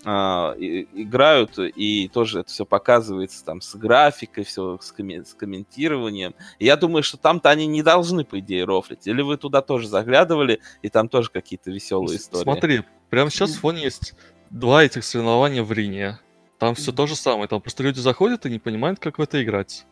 играют, 0.03 1.59
и 1.59 2.07
тоже 2.07 2.39
это 2.39 2.49
все 2.49 2.65
показывается 2.65 3.43
там 3.43 3.61
с 3.61 3.75
графикой, 3.75 4.43
все 4.43 4.77
с, 4.81 4.93
коммен- 4.93 5.25
с 5.25 5.33
комментированием. 5.33 6.35
И 6.57 6.65
я 6.65 6.77
думаю, 6.77 7.03
что 7.03 7.17
там-то 7.17 7.49
они 7.49 7.67
не 7.67 7.83
должны, 7.83 8.23
по 8.23 8.39
идее, 8.39 8.63
рофлить. 8.63 9.07
Или 9.07 9.21
вы 9.21 9.37
туда 9.37 9.61
тоже 9.61 9.87
заглядывали, 9.87 10.61
и 10.81 10.89
там 10.89 11.09
тоже 11.09 11.29
какие-то 11.29 11.71
веселые 11.71 12.17
истории. 12.17 12.43
Смотри, 12.43 12.83
прямо 13.09 13.29
сейчас 13.29 13.51
в 13.51 13.59
фоне 13.59 13.83
есть 13.83 14.13
два 14.49 14.83
этих 14.83 15.03
соревнования 15.03 15.63
в 15.63 15.71
Рине. 15.71 16.19
Там 16.57 16.75
все 16.75 16.91
то 16.91 17.07
же 17.07 17.15
самое. 17.15 17.47
Там 17.47 17.61
просто 17.61 17.83
люди 17.83 17.99
заходят 17.99 18.45
и 18.45 18.49
не 18.49 18.59
понимают, 18.59 18.99
как 18.99 19.19
в 19.19 19.21
это 19.21 19.41
играть. 19.43 19.85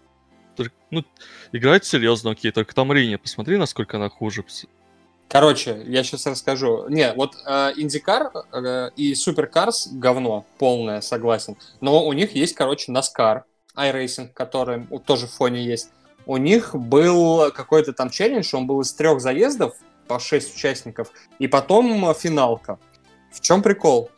Ну, 0.89 1.03
играть 1.51 1.85
серьезно, 1.85 2.31
окей, 2.31 2.51
только 2.51 2.73
там 2.73 2.91
Рине, 2.91 3.17
посмотри, 3.17 3.57
насколько 3.57 3.97
она 3.97 4.09
хуже. 4.09 4.43
Короче, 5.29 5.83
я 5.85 6.03
сейчас 6.03 6.25
расскажу. 6.25 6.87
Не, 6.87 7.13
вот 7.13 7.35
э, 7.45 7.73
Индикар 7.75 8.31
э, 8.53 8.89
и 8.95 9.13
Суперкарс 9.13 9.89
говно 9.91 10.45
полное, 10.57 11.01
согласен. 11.01 11.57
Но 11.81 12.05
у 12.05 12.13
них 12.13 12.33
есть, 12.33 12.55
короче, 12.55 12.91
Наскар, 12.91 13.43
iRacing, 13.75 14.29
который 14.33 14.87
тоже 15.05 15.27
в 15.27 15.31
фоне 15.31 15.63
есть. 15.63 15.89
У 16.25 16.37
них 16.37 16.75
был 16.75 17.51
какой-то 17.51 17.93
там 17.93 18.09
челлендж, 18.09 18.55
он 18.55 18.67
был 18.67 18.81
из 18.81 18.93
трех 18.93 19.19
заездов, 19.21 19.75
по 20.07 20.19
6 20.19 20.55
участников, 20.55 21.11
и 21.37 21.47
потом 21.47 22.13
финалка. 22.15 22.79
В 23.31 23.41
чем 23.41 23.61
прикол? 23.61 24.09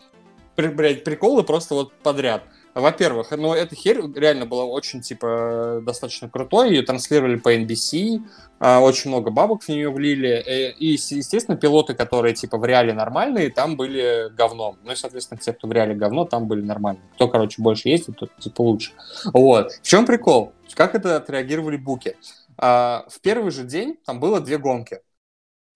При, 0.56 0.68
блядь, 0.68 1.04
приколы 1.04 1.44
просто 1.44 1.74
вот 1.74 1.94
подряд. 1.94 2.44
Во-первых, 2.76 3.32
ну, 3.32 3.54
эта 3.54 3.76
херь 3.76 4.02
реально 4.16 4.46
была 4.46 4.64
очень, 4.64 5.02
типа, 5.02 5.82
достаточно 5.84 6.30
крутой. 6.30 6.70
Ее 6.70 6.84
транслировали 6.84 7.36
по 7.36 7.56
NBC, 7.56 8.22
а, 8.60 8.80
очень 8.80 9.10
много 9.10 9.32
бабок 9.32 9.64
в 9.64 9.70
нее 9.70 9.90
влили. 9.90 10.30
Э, 10.30 10.72
и, 10.72 10.94
естественно, 10.94 11.58
пилоты, 11.58 11.96
которые, 11.96 12.36
типа, 12.36 12.58
в 12.58 12.66
реале 12.66 12.94
нормальные, 12.94 13.50
там 13.50 13.76
были 13.76 14.30
говном. 14.36 14.78
Ну 14.84 14.92
и, 14.92 14.96
соответственно, 14.96 15.40
те, 15.40 15.54
кто 15.54 15.68
в 15.68 15.72
реале 15.72 15.96
говно, 15.96 16.26
там 16.26 16.48
были 16.48 16.62
нормальные. 16.62 17.10
Кто, 17.16 17.28
короче, 17.28 17.62
больше 17.62 17.90
ездит, 17.90 18.18
тот, 18.18 18.36
типа, 18.38 18.62
лучше. 18.62 18.92
Вот. 19.34 19.72
В 19.72 19.82
чем 19.82 20.06
прикол? 20.06 20.54
Как 20.76 20.96
это 20.96 21.18
отреагировали 21.18 21.78
буки? 21.78 22.16
А, 22.58 23.06
в 23.10 23.20
первый 23.22 23.52
же 23.52 23.64
день 23.64 23.98
там 24.06 24.20
было 24.20 24.40
две 24.40 24.58
гонки. 24.58 25.02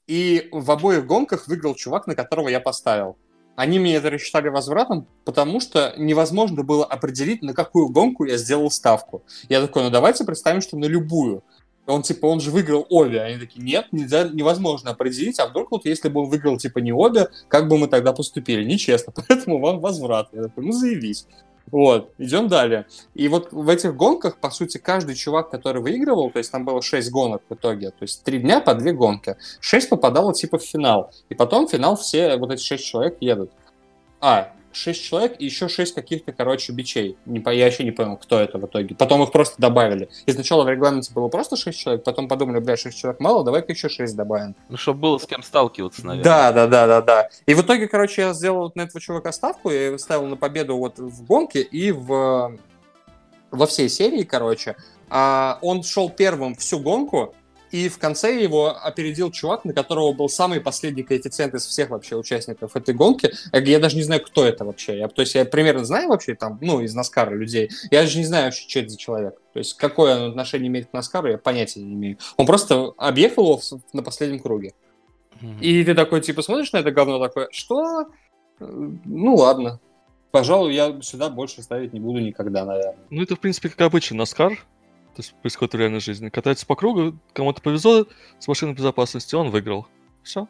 И 0.06 0.50
в 0.52 0.70
обоих 0.70 1.06
гонках 1.06 1.48
выиграл 1.48 1.76
чувак, 1.76 2.08
на 2.08 2.16
которого 2.16 2.50
я 2.50 2.60
поставил. 2.60 3.18
Они 3.56 3.78
мне 3.78 3.96
это 3.96 4.10
рассчитали 4.10 4.50
возвратом, 4.50 5.08
потому 5.26 5.60
что 5.60 5.94
невозможно 5.98 6.64
было 6.64 6.86
определить, 6.86 7.44
на 7.44 7.54
какую 7.54 7.90
гонку 7.90 8.26
я 8.26 8.38
сделал 8.38 8.72
ставку. 8.72 9.24
Я 9.48 9.62
такой, 9.62 9.84
ну 9.84 9.90
давайте 9.92 10.24
представим, 10.24 10.62
что 10.62 10.78
на 10.78 10.86
любую. 10.86 11.44
Он 11.86 12.02
типа, 12.02 12.28
он 12.28 12.40
же 12.40 12.50
выиграл 12.50 12.86
обе. 12.90 13.22
Они 13.22 13.38
такие, 13.38 13.64
нет, 13.64 13.88
нельзя, 13.92 14.30
невозможно 14.30 14.92
определить. 14.92 15.40
А 15.40 15.48
вдруг 15.48 15.72
вот 15.72 15.86
если 15.86 16.10
бы 16.10 16.22
он 16.22 16.30
выиграл 16.30 16.58
типа 16.58 16.80
не 16.80 16.94
обе, 16.94 17.28
как 17.50 17.68
бы 17.68 17.78
мы 17.78 17.88
тогда 17.88 18.14
поступили? 18.14 18.64
Нечестно, 18.64 19.14
поэтому 19.28 19.60
вам 19.60 19.80
возврат. 19.80 20.30
Я 20.32 20.44
такой, 20.44 20.66
ну 20.66 20.72
заявись. 20.72 21.28
Вот, 21.72 22.12
идем 22.18 22.50
далее. 22.50 22.86
И 23.14 23.28
вот 23.28 23.52
в 23.52 23.70
этих 23.70 23.96
гонках, 23.96 24.38
по 24.38 24.52
сути, 24.52 24.78
каждый 24.78 25.16
чувак, 25.16 25.50
который 25.50 25.82
выигрывал, 25.82 26.30
то 26.30 26.38
есть 26.38 26.52
там 26.52 26.66
было 26.66 26.82
6 26.82 27.10
гонок 27.10 27.42
в 27.50 27.54
итоге, 27.54 27.90
то 27.90 28.02
есть 28.02 28.24
3 28.24 28.40
дня 28.40 28.60
по 28.60 28.76
2 28.76 28.92
гонки, 28.92 29.38
6 29.60 29.90
попадало 29.90 30.34
типа 30.34 30.58
в 30.60 30.64
финал. 30.64 31.12
И 31.30 31.36
потом 31.36 31.68
в 31.68 31.72
финал 31.72 31.96
все 31.96 32.38
вот 32.38 32.52
эти 32.52 32.62
6 32.62 32.86
человек 32.86 33.18
едут. 33.22 33.52
А, 34.20 34.54
6 34.74 35.04
человек 35.04 35.36
и 35.40 35.46
еще 35.46 35.68
6 35.70 35.94
каких-то, 35.96 36.32
короче, 36.32 36.74
бичей. 36.74 37.18
Не, 37.26 37.42
я 37.56 37.68
еще 37.68 37.84
не 37.84 37.92
понял, 37.92 38.18
кто 38.18 38.40
это 38.40 38.58
в 38.58 38.66
итоге. 38.66 38.96
Потом 38.96 39.24
их 39.24 39.32
просто 39.32 39.56
добавили. 39.60 40.10
Изначально 40.26 40.64
в 40.64 40.70
регламенте 40.70 41.14
было 41.14 41.28
просто 41.28 41.56
6 41.56 41.78
человек, 41.78 42.04
потом 42.04 42.28
подумали, 42.28 42.60
бля, 42.60 42.76
6 42.76 42.98
человек 42.98 43.20
мало, 43.20 43.44
давай-ка 43.44 43.72
еще 43.72 43.90
6 43.90 44.16
добавим. 44.16 44.56
Ну, 44.70 44.78
чтобы 44.78 45.00
было 45.00 45.18
с 45.18 45.26
кем 45.26 45.44
сталкиваться, 45.44 46.06
наверное. 46.06 46.24
Да, 46.24 46.52
да, 46.52 46.68
да, 46.68 46.88
да, 46.88 47.02
да. 47.02 47.30
И 47.46 47.54
в 47.54 47.62
итоге, 47.62 47.88
короче, 47.88 48.24
я 48.24 48.34
сделал 48.34 48.64
вот 48.64 48.76
на 48.76 48.82
этого 48.82 49.00
чувака 49.00 49.32
ставку, 49.32 49.70
я 49.72 49.88
его 49.88 49.98
ставил 49.98 50.26
на 50.28 50.36
победу 50.36 50.78
вот 50.78 50.98
в 50.98 51.26
гонке 51.26 51.62
и 51.62 51.92
в 51.92 52.58
во 53.54 53.68
всей 53.68 53.88
серии, 53.88 54.24
короче. 54.24 54.76
А 55.10 55.60
он 55.62 55.84
шел 55.84 56.10
первым 56.10 56.56
всю 56.56 56.80
гонку, 56.80 57.36
и 57.74 57.90
в 57.90 57.98
конце 57.98 58.40
его 58.40 58.78
опередил 58.78 59.32
чувак, 59.32 59.66
на 59.66 59.74
которого 59.74 60.14
был 60.14 60.30
самый 60.30 60.62
последний 60.62 61.02
коэффициент 61.02 61.56
из 61.56 61.66
всех 61.66 61.90
вообще 61.90 62.16
участников 62.16 62.76
этой 62.76 62.94
гонки. 62.94 63.34
Я 63.52 63.80
даже 63.80 63.96
не 63.96 64.04
знаю, 64.04 64.22
кто 64.24 64.46
это 64.46 64.64
вообще. 64.64 65.00
Я, 65.00 65.08
то 65.08 65.24
есть 65.24 65.34
я 65.34 65.44
примерно 65.44 65.84
знаю 65.84 66.10
вообще 66.10 66.36
там, 66.36 66.60
ну, 66.62 66.82
из 66.82 66.94
Наскара 66.94 67.34
людей. 67.34 67.72
Я 67.90 68.04
даже 68.04 68.20
не 68.20 68.26
знаю 68.26 68.46
вообще, 68.46 68.70
что 68.70 68.80
это 68.80 68.90
за 68.90 68.98
человек. 68.98 69.42
То 69.54 69.58
есть 69.58 69.74
какое 69.74 70.16
он 70.16 70.30
отношение 70.30 70.68
имеет 70.68 70.92
к 70.92 70.94
Наскару, 70.94 71.30
я 71.30 71.40
понятия 71.40 71.82
не 71.82 71.94
имею. 71.94 72.20
Он 72.38 72.46
просто 72.46 72.94
объехал 72.96 73.44
его 73.44 73.62
на 73.92 74.04
последнем 74.04 74.40
круге. 74.40 74.74
Mm-hmm. 75.42 75.60
И 75.62 75.84
ты 75.84 75.96
такой, 75.96 76.22
типа, 76.22 76.44
смотришь 76.44 76.72
на 76.74 76.78
это 76.78 76.92
говно 76.92 77.18
такое, 77.18 77.48
что? 77.52 78.06
Ну, 78.60 79.36
ладно. 79.36 79.80
Пожалуй, 80.30 80.76
я 80.76 80.96
сюда 81.02 81.30
больше 81.30 81.64
ставить 81.64 81.92
не 81.92 82.00
буду 82.00 82.20
никогда, 82.20 82.66
наверное. 82.66 83.04
Ну, 83.10 83.24
это, 83.24 83.36
в 83.36 83.40
принципе, 83.40 83.70
как 83.70 83.82
обычно, 83.82 84.18
Наскар 84.18 84.60
то 85.16 85.22
есть 85.22 85.34
происходит 85.36 85.74
в 85.74 85.78
реальной 85.78 86.00
жизни. 86.00 86.30
Катается 86.30 86.66
по 86.66 86.76
кругу, 86.76 87.18
кому-то 87.34 87.62
повезло 87.62 88.08
с 88.40 88.48
машиной 88.48 88.74
безопасности, 88.74 89.36
он 89.36 89.50
выиграл. 89.50 89.88
Все. 90.24 90.48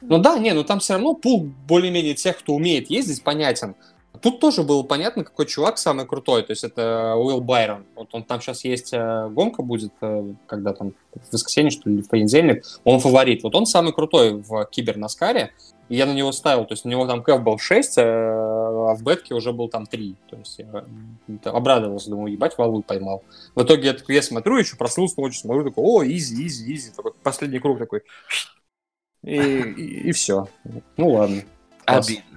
Ну 0.00 0.18
да, 0.18 0.38
не, 0.38 0.52
но 0.52 0.62
там 0.62 0.80
все 0.80 0.94
равно 0.94 1.14
пул 1.14 1.50
более-менее 1.68 2.14
тех, 2.14 2.38
кто 2.38 2.54
умеет 2.54 2.90
ездить, 2.90 3.22
понятен. 3.22 3.74
Тут 4.20 4.40
тоже 4.40 4.62
было 4.62 4.82
понятно, 4.82 5.24
какой 5.24 5.46
чувак 5.46 5.78
самый 5.78 6.06
крутой. 6.06 6.42
То 6.42 6.52
есть 6.52 6.64
это 6.64 7.14
Уилл 7.16 7.40
Байрон. 7.40 7.86
Вот 7.96 8.08
он 8.12 8.22
там 8.24 8.40
сейчас 8.40 8.64
есть 8.64 8.92
э, 8.92 9.28
гонка 9.30 9.62
будет, 9.62 9.92
э, 10.00 10.34
когда 10.46 10.74
там 10.74 10.92
в 11.14 11.32
воскресенье, 11.32 11.70
что 11.70 11.88
ли, 11.88 12.02
в 12.02 12.08
понедельник. 12.08 12.64
Он 12.84 13.00
фаворит. 13.00 13.42
Вот 13.42 13.54
он 13.54 13.66
самый 13.66 13.92
крутой 13.92 14.34
в 14.34 14.66
кибернаскаре. 14.70 15.52
И 15.88 15.96
я 15.96 16.06
на 16.06 16.14
него 16.14 16.32
ставил. 16.32 16.64
То 16.64 16.72
есть 16.72 16.84
у 16.86 16.88
него 16.88 17.06
там 17.06 17.22
кэф 17.22 17.42
был 17.42 17.58
6, 17.58 17.98
э, 17.98 18.02
а 18.02 18.94
в 18.94 19.02
бетке 19.02 19.34
уже 19.34 19.52
был 19.52 19.68
там 19.68 19.86
3. 19.86 20.16
То 20.30 20.36
есть 20.36 20.58
я 20.58 20.84
обрадовался, 21.50 22.10
думаю, 22.10 22.32
ебать, 22.32 22.56
value 22.56 22.82
поймал. 22.82 23.24
В 23.54 23.62
итоге 23.62 23.88
я, 23.88 23.94
такой, 23.94 24.14
я 24.14 24.22
смотрю, 24.22 24.56
еще 24.58 24.76
проснулся 24.76 25.20
ночью, 25.20 25.40
смотрю, 25.40 25.64
такой, 25.64 25.84
о, 25.84 26.04
easy, 26.04 26.46
easy, 26.46 26.74
easy. 26.74 26.90
Такой, 26.96 27.12
последний 27.22 27.58
круг 27.58 27.78
такой. 27.78 28.02
И, 29.22 29.36
и, 29.36 30.08
и 30.08 30.12
все. 30.12 30.48
Ну 30.96 31.10
ладно. 31.10 31.42
Обидно 31.84 32.32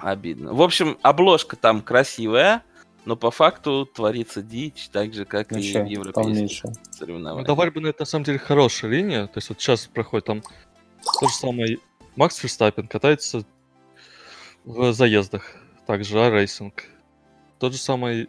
обидно. 0.00 0.52
В 0.52 0.62
общем, 0.62 0.98
обложка 1.02 1.56
там 1.56 1.82
красивая, 1.82 2.62
но 3.04 3.16
по 3.16 3.30
факту 3.30 3.86
творится 3.86 4.42
дичь, 4.42 4.88
так 4.90 5.14
же, 5.14 5.24
как 5.24 5.50
ну, 5.50 5.58
и 5.58 5.72
в 5.72 5.84
европейских 5.84 6.72
соревнованиях. 6.90 7.46
Ну, 7.46 7.54
давай 7.54 7.70
бы, 7.70 7.88
это 7.88 8.02
на 8.02 8.06
самом 8.06 8.24
деле 8.24 8.38
хорошая 8.38 8.90
линия. 8.90 9.26
То 9.26 9.38
есть 9.38 9.48
вот 9.48 9.60
сейчас 9.60 9.86
проходит 9.86 10.26
там 10.26 10.42
то 11.20 11.28
же 11.28 11.34
самое. 11.34 11.78
Макс 12.16 12.36
Ферстаппин 12.36 12.88
катается 12.88 13.44
в 14.64 14.92
заездах. 14.92 15.54
Также 15.86 16.18
А-рейсинг. 16.18 16.84
Тот 17.58 17.72
же 17.72 17.78
самый 17.78 18.28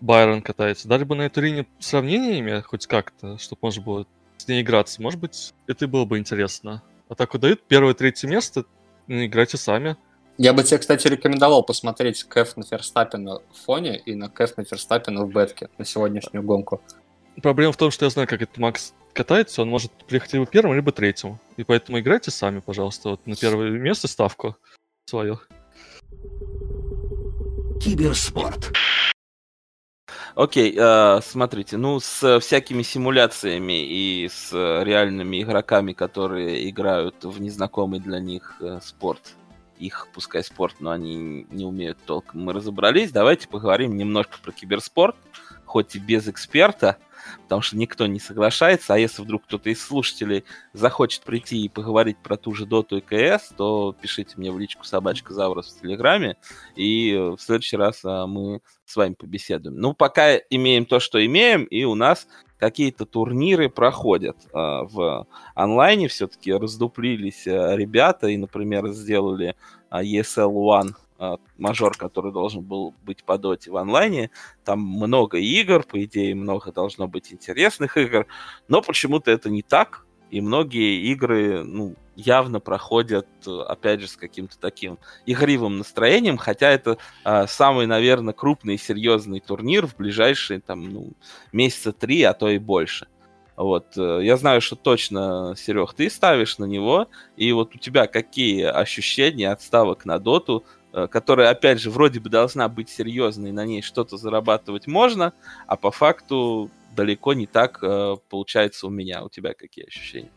Байрон 0.00 0.42
катается. 0.42 0.86
Дали 0.86 1.04
бы 1.04 1.16
на 1.16 1.22
эту 1.22 1.40
линию 1.40 1.66
сравнениями 1.78 2.60
хоть 2.60 2.86
как-то, 2.86 3.38
чтобы 3.38 3.58
можно 3.62 3.82
было 3.82 4.06
с 4.36 4.46
ней 4.46 4.62
играться. 4.62 5.02
Может 5.02 5.18
быть, 5.18 5.54
это 5.66 5.88
было 5.88 6.04
бы 6.04 6.18
интересно. 6.18 6.82
А 7.08 7.14
так 7.14 7.32
вот 7.32 7.42
дают 7.42 7.62
первое, 7.62 7.94
третье 7.94 8.28
место, 8.28 8.64
ну, 9.06 9.24
играйте 9.24 9.56
сами. 9.56 9.96
Я 10.38 10.52
бы 10.52 10.62
тебе, 10.62 10.78
кстати, 10.78 11.08
рекомендовал 11.08 11.62
посмотреть 11.62 12.22
Кэф 12.24 12.56
на 12.58 12.64
Ферстаппина 12.64 13.38
в 13.38 13.64
фоне 13.64 13.98
и 13.98 14.14
на 14.14 14.28
Кэф 14.28 14.58
на 14.58 14.64
Ферстаппина 14.64 15.24
в 15.24 15.32
бетке 15.32 15.70
на 15.78 15.84
сегодняшнюю 15.84 16.44
гонку. 16.44 16.82
Проблема 17.42 17.72
в 17.72 17.76
том, 17.76 17.90
что 17.90 18.06
я 18.06 18.10
знаю, 18.10 18.26
как 18.28 18.42
этот 18.42 18.56
Макс 18.58 18.94
катается, 19.12 19.62
он 19.62 19.68
может 19.68 19.92
приехать 20.06 20.32
либо 20.32 20.46
первым, 20.46 20.74
либо 20.74 20.92
третьим. 20.92 21.38
И 21.56 21.64
поэтому 21.64 21.98
играйте 21.98 22.30
сами, 22.30 22.60
пожалуйста, 22.60 23.10
вот 23.10 23.26
на 23.26 23.36
первое 23.36 23.70
место 23.70 24.08
ставку 24.08 24.56
свою. 25.06 25.38
Киберспорт. 27.80 28.72
Окей, 30.34 30.76
э, 30.76 31.20
смотрите, 31.22 31.78
ну 31.78 31.98
с 31.98 32.40
всякими 32.40 32.82
симуляциями 32.82 33.86
и 33.86 34.28
с 34.28 34.52
реальными 34.52 35.42
игроками, 35.42 35.94
которые 35.94 36.68
играют 36.68 37.24
в 37.24 37.40
незнакомый 37.40 38.00
для 38.00 38.18
них 38.18 38.56
э, 38.60 38.80
спорт, 38.82 39.34
их, 39.78 40.08
пускай 40.12 40.44
спорт, 40.44 40.76
но 40.80 40.90
они 40.90 41.46
не 41.50 41.64
умеют 41.64 41.98
толком. 42.04 42.42
Мы 42.44 42.52
разобрались. 42.52 43.12
Давайте 43.12 43.48
поговорим 43.48 43.96
немножко 43.96 44.38
про 44.42 44.52
киберспорт, 44.52 45.16
хоть 45.64 45.96
и 45.96 45.98
без 45.98 46.28
эксперта, 46.28 46.98
потому 47.42 47.62
что 47.62 47.76
никто 47.76 48.06
не 48.06 48.20
соглашается. 48.20 48.94
А 48.94 48.98
если 48.98 49.22
вдруг 49.22 49.44
кто-то 49.44 49.70
из 49.70 49.82
слушателей 49.82 50.44
захочет 50.72 51.22
прийти 51.22 51.64
и 51.64 51.68
поговорить 51.68 52.18
про 52.18 52.36
ту 52.36 52.52
же 52.54 52.66
доту 52.66 52.98
и 52.98 53.00
КС, 53.00 53.48
то 53.56 53.94
пишите 54.00 54.34
мне 54.36 54.52
в 54.52 54.58
личку 54.58 54.84
собачка 54.84 55.32
Заврос 55.32 55.74
в 55.74 55.80
Телеграме, 55.82 56.36
и 56.74 57.14
в 57.14 57.40
следующий 57.40 57.76
раз 57.76 58.00
а, 58.04 58.26
мы 58.26 58.60
с 58.84 58.96
вами 58.96 59.14
побеседуем. 59.14 59.76
Ну, 59.76 59.94
пока 59.94 60.36
имеем 60.36 60.86
то, 60.86 61.00
что 61.00 61.24
имеем, 61.24 61.64
и 61.64 61.84
у 61.84 61.94
нас 61.94 62.26
какие-то 62.58 63.04
турниры 63.04 63.68
проходят 63.68 64.36
э, 64.46 64.48
в 64.52 65.26
онлайне, 65.54 66.08
все-таки 66.08 66.52
раздуплились 66.52 67.46
э, 67.46 67.76
ребята 67.76 68.28
и, 68.28 68.36
например, 68.36 68.88
сделали 68.88 69.54
э, 69.90 70.02
ESL 70.02 70.52
One 70.52 70.90
э, 70.90 71.05
мажор, 71.58 71.96
который 71.96 72.32
должен 72.32 72.62
был 72.62 72.94
быть 73.02 73.24
по 73.24 73.38
доте 73.38 73.70
в 73.70 73.76
онлайне. 73.76 74.30
Там 74.64 74.80
много 74.80 75.38
игр, 75.38 75.82
по 75.84 76.02
идее, 76.04 76.34
много 76.34 76.72
должно 76.72 77.08
быть 77.08 77.32
интересных 77.32 77.96
игр, 77.96 78.26
но 78.68 78.82
почему-то 78.82 79.30
это 79.30 79.50
не 79.50 79.62
так, 79.62 80.06
и 80.30 80.40
многие 80.40 81.00
игры, 81.12 81.62
ну, 81.62 81.94
явно 82.16 82.60
проходят, 82.60 83.28
опять 83.46 84.00
же, 84.00 84.08
с 84.08 84.16
каким-то 84.16 84.58
таким 84.58 84.98
игривым 85.24 85.78
настроением, 85.78 86.36
хотя 86.36 86.70
это 86.70 86.98
а, 87.24 87.46
самый, 87.46 87.86
наверное, 87.86 88.34
крупный 88.34 88.74
и 88.74 88.78
серьезный 88.78 89.40
турнир 89.40 89.86
в 89.86 89.96
ближайшие, 89.96 90.60
там, 90.60 90.90
ну, 90.90 91.12
месяца 91.52 91.92
три, 91.92 92.22
а 92.22 92.32
то 92.32 92.48
и 92.48 92.58
больше. 92.58 93.06
Вот, 93.56 93.96
э, 93.96 94.20
я 94.22 94.36
знаю, 94.36 94.60
что 94.60 94.76
точно, 94.76 95.54
Серег, 95.56 95.94
ты 95.94 96.10
ставишь 96.10 96.58
на 96.58 96.66
него, 96.66 97.08
и 97.36 97.52
вот 97.52 97.74
у 97.74 97.78
тебя 97.78 98.06
какие 98.06 98.64
ощущения 98.64 99.50
от 99.50 99.62
ставок 99.62 100.04
на 100.04 100.18
доту, 100.18 100.64
э, 100.85 100.85
которая, 101.10 101.50
опять 101.50 101.80
же, 101.80 101.90
вроде 101.90 102.20
бы 102.20 102.30
должна 102.30 102.68
быть 102.68 102.88
серьезной, 102.88 103.52
на 103.52 103.66
ней 103.66 103.82
что-то 103.82 104.16
зарабатывать 104.16 104.86
можно, 104.86 105.32
а 105.66 105.76
по 105.76 105.90
факту 105.90 106.70
далеко 106.94 107.34
не 107.34 107.46
так 107.46 107.78
э, 107.82 108.16
получается 108.30 108.86
у 108.86 108.90
меня. 108.90 109.22
У 109.22 109.28
тебя 109.28 109.52
какие 109.52 109.86
ощущения? 109.86 110.30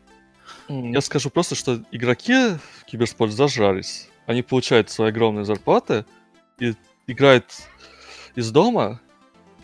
Я 0.68 1.02
скажу 1.02 1.30
просто, 1.30 1.56
что 1.56 1.82
игроки 1.92 2.58
в 2.80 2.86
киберспорт 2.86 3.32
зажрались. 3.32 4.10
Они 4.26 4.42
получают 4.42 4.90
свои 4.90 5.10
огромные 5.10 5.46
зарплаты 5.46 6.06
и 6.60 6.74
играют 7.08 7.46
из 8.36 8.52
дома, 8.52 9.00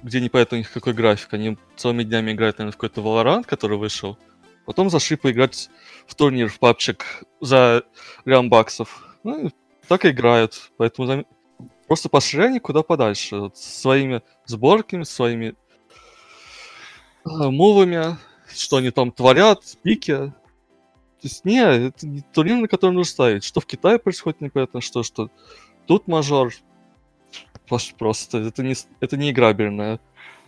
где 0.01 0.21
непонятно 0.21 0.55
у 0.55 0.57
них 0.59 0.71
какой 0.71 0.93
график. 0.93 1.33
Они 1.33 1.57
целыми 1.75 2.03
днями 2.03 2.31
играют, 2.31 2.57
наверное, 2.57 2.73
в 2.73 2.77
какой-то 2.77 3.01
Valorant, 3.01 3.43
который 3.45 3.77
вышел. 3.77 4.17
Потом 4.65 4.89
зашли 4.89 5.17
поиграть 5.17 5.69
в 6.07 6.15
турнир 6.15 6.47
в 6.47 6.57
папчик 6.57 7.05
за 7.41 7.83
лям 8.23 8.49
баксов. 8.49 9.17
Ну, 9.23 9.51
так 9.87 10.05
и 10.05 10.09
играют. 10.09 10.71
Поэтому 10.77 11.25
просто 11.87 12.09
пошли 12.09 12.59
куда 12.59 12.83
подальше. 12.83 13.37
Вот, 13.37 13.57
своими 13.57 14.21
сборками, 14.45 15.03
своими 15.03 15.55
э, 17.25 17.29
мувами, 17.29 18.17
что 18.53 18.77
они 18.77 18.91
там 18.91 19.11
творят, 19.11 19.61
пики. 19.83 20.33
То 21.21 21.27
есть, 21.27 21.45
не, 21.45 21.59
это 21.59 22.05
не 22.07 22.21
турнир, 22.21 22.57
на 22.57 22.67
который 22.67 22.91
нужно 22.91 23.11
ставить. 23.11 23.43
Что 23.43 23.59
в 23.59 23.65
Китае 23.65 23.97
происходит, 23.99 24.41
непонятно 24.41 24.81
что, 24.81 25.03
что 25.03 25.29
тут 25.87 26.07
мажор. 26.07 26.53
Просто, 27.97 28.37
это 28.39 28.61
не, 28.61 28.75
это 28.99 29.17
не 29.17 29.31
играбельная. 29.31 29.99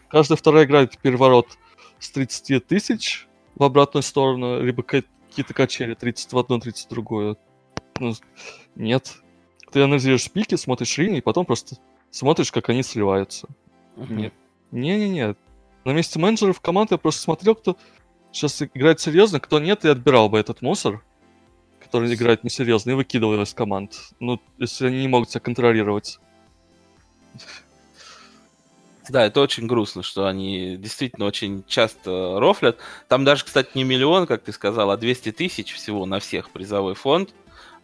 Каждая 0.08 0.38
вторая 0.38 0.66
игра 0.66 0.84
это 0.84 0.98
переворот 1.00 1.58
с 2.00 2.12
30 2.12 2.68
тысяч 2.68 3.28
в 3.56 3.64
обратную 3.64 4.04
сторону, 4.04 4.62
либо 4.62 4.84
ка- 4.84 5.04
какие-то 5.30 5.54
качели 5.54 5.96
30 5.96 6.32
в 6.32 6.38
одну, 6.38 6.60
30 6.60 6.86
в 6.86 6.90
другую. 6.90 7.38
Ну, 8.00 8.14
нет. 8.76 9.18
Ты 9.72 9.82
анализируешь 9.82 10.30
пики, 10.32 10.56
смотришь 10.56 10.98
линии, 10.98 11.18
и 11.18 11.22
потом 11.22 11.46
просто 11.46 11.78
смотришь, 12.10 12.52
как 12.52 12.70
они 12.70 12.84
сливаются. 12.84 13.48
Нет. 13.96 14.34
Не-не-не. 14.72 15.36
На 15.84 15.92
месте 15.92 16.20
менеджеров 16.20 16.62
команды 16.62 16.96
я 16.96 16.98
просто 16.98 17.22
смотрел, 17.22 17.56
кто 17.56 17.78
сейчас 18.32 18.62
играет 18.62 19.00
серьезно, 19.00 19.40
кто 19.40 19.60
нет, 19.60 19.86
и 19.86 19.90
отбирал 19.90 20.30
бы 20.30 20.38
этот 20.38 20.62
мусор, 20.62 21.04
который 21.80 22.14
играет 22.14 22.44
несерьезно, 22.44 22.92
и 22.92 22.94
выкидывал 22.94 23.34
его 23.34 23.44
из 23.44 23.54
команд. 23.54 23.94
Ну, 24.20 24.42
если 24.58 24.88
они 24.88 25.02
не 25.02 25.08
могут 25.08 25.30
себя 25.30 25.42
контролировать. 25.42 26.20
Да, 29.10 29.26
это 29.26 29.40
очень 29.40 29.68
грустно, 29.68 30.04
что 30.04 30.28
они 30.28 30.76
действительно 30.76 31.26
очень 31.26 31.64
часто 31.66 32.40
рофлят. 32.40 32.78
Там 33.08 33.24
даже, 33.24 33.46
кстати, 33.46 33.70
не 33.74 33.86
миллион, 33.86 34.28
как 34.28 34.44
ты 34.44 34.52
сказал, 34.52 34.92
а 34.92 34.98
200 34.98 35.32
тысяч 35.32 35.74
всего 35.74 36.06
на 36.06 36.20
всех 36.20 36.50
призовой 36.50 36.94
фонд. 36.94 37.34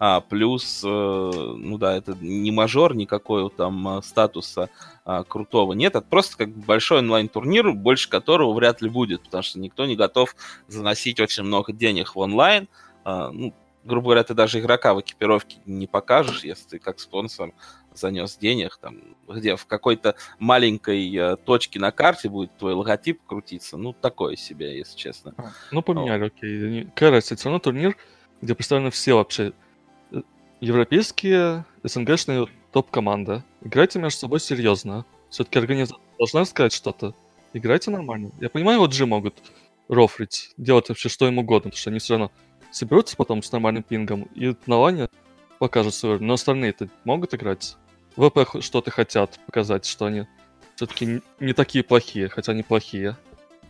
А, 0.05 0.19
плюс, 0.19 0.81
э, 0.83 0.87
ну 0.87 1.77
да, 1.77 1.95
это 1.95 2.13
не 2.19 2.51
мажор, 2.51 2.93
никакой 2.93 3.49
там 3.49 3.87
а, 3.87 4.01
статуса 4.01 4.69
а, 5.05 5.23
крутого 5.23 5.71
нет. 5.71 5.95
Это 5.95 6.05
просто 6.05 6.35
как 6.39 6.49
большой 6.49 6.97
онлайн-турнир, 6.97 7.71
больше 7.71 8.09
которого 8.09 8.51
вряд 8.51 8.81
ли 8.81 8.89
будет, 8.89 9.21
потому 9.23 9.43
что 9.43 9.59
никто 9.59 9.85
не 9.85 9.95
готов 9.95 10.35
заносить 10.67 11.21
очень 11.21 11.43
много 11.43 11.71
денег 11.71 12.15
в 12.15 12.19
онлайн. 12.19 12.67
А, 13.05 13.31
ну, 13.31 13.53
грубо 13.85 14.07
говоря, 14.07 14.25
ты 14.25 14.33
даже 14.33 14.59
игрока 14.59 14.93
в 14.93 14.99
экипировке 14.99 15.59
не 15.65 15.87
покажешь, 15.87 16.43
если 16.43 16.67
ты 16.67 16.79
как 16.79 16.99
спонсор 16.99 17.53
занес 17.93 18.35
денег, 18.35 18.77
там, 18.81 18.97
где 19.29 19.55
в 19.55 19.65
какой-то 19.67 20.15
маленькой 20.37 21.15
э, 21.15 21.37
точке 21.37 21.79
на 21.79 21.93
карте 21.93 22.27
будет 22.27 22.57
твой 22.57 22.73
логотип 22.73 23.21
крутиться. 23.25 23.77
Ну, 23.77 23.93
такое 23.93 24.35
себе, 24.35 24.77
если 24.79 24.97
честно. 24.97 25.33
Ну, 25.71 25.81
поменяли, 25.81 26.25
окей. 26.25 26.67
Они- 26.67 26.83
Какая 26.83 27.11
разница? 27.11 27.37
Все 27.37 27.45
равно 27.45 27.59
турнир, 27.59 27.95
где 28.41 28.53
представлены 28.53 28.91
все 28.91 29.13
вообще 29.13 29.43
э, 29.47 29.51
европейские, 30.63 31.65
СНГшные 31.83 32.47
топ-команды. 32.71 33.43
Играйте 33.61 33.99
между 33.99 34.19
собой 34.19 34.39
серьезно. 34.39 35.05
Все-таки 35.29 35.59
организация 35.59 35.99
должна 36.17 36.45
сказать 36.45 36.73
что-то. 36.73 37.13
Играйте 37.53 37.91
нормально. 37.91 38.31
Я 38.39 38.49
понимаю, 38.49 38.79
вот 38.79 38.93
G 38.93 39.05
могут 39.05 39.35
рофлить, 39.89 40.53
делать 40.57 40.89
вообще 40.89 41.09
что 41.09 41.27
им 41.27 41.37
угодно, 41.37 41.69
потому 41.69 41.79
что 41.79 41.89
они 41.89 41.99
все 41.99 42.13
равно 42.13 42.31
соберутся 42.71 43.17
потом 43.17 43.43
с 43.43 43.51
нормальным 43.51 43.83
пингом 43.83 44.23
и 44.35 44.55
на 44.65 44.77
лане 44.77 45.09
покажут 45.59 45.93
свой. 45.93 46.19
Но 46.19 46.33
остальные-то 46.33 46.87
могут 47.03 47.33
играть. 47.33 47.75
ВП 48.15 48.61
что-то 48.61 48.89
хотят 48.89 49.39
показать, 49.45 49.85
что 49.85 50.05
они 50.05 50.27
все-таки 50.75 51.21
не 51.39 51.53
такие 51.53 51.83
плохие, 51.83 52.29
хотя 52.29 52.53
они 52.53 52.63
плохие. 52.63 53.17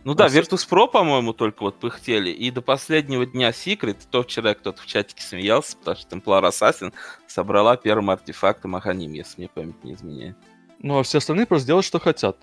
Ну 0.04 0.14
да, 0.14 0.26
А, 0.26 0.28
собственно- 0.28 0.58
Virtus.pro, 0.58 0.88
по-моему, 0.90 1.32
только 1.32 1.62
вот 1.62 1.76
пыхтели. 1.80 2.30
И 2.30 2.50
до 2.50 2.60
последнего 2.60 3.24
дня 3.24 3.50
Secret, 3.50 3.96
то 4.10 4.22
вчера 4.22 4.54
кто-то 4.54 4.82
в 4.82 4.86
чатике 4.86 5.22
смеялся, 5.22 5.76
потому 5.78 5.96
что 5.96 6.16
Templar 6.16 6.42
Assassin 6.50 6.92
собрала 7.26 7.76
первым 7.76 8.10
артефактом 8.10 8.76
Аханим, 8.76 9.12
если 9.12 9.40
мне 9.40 9.48
память 9.48 9.82
не 9.82 9.94
изменяет. 9.94 10.36
Ну, 10.80 10.98
а 10.98 11.02
все 11.02 11.18
остальные 11.18 11.46
просто 11.46 11.66
делают, 11.66 11.86
что 11.86 11.98
хотят. 11.98 12.36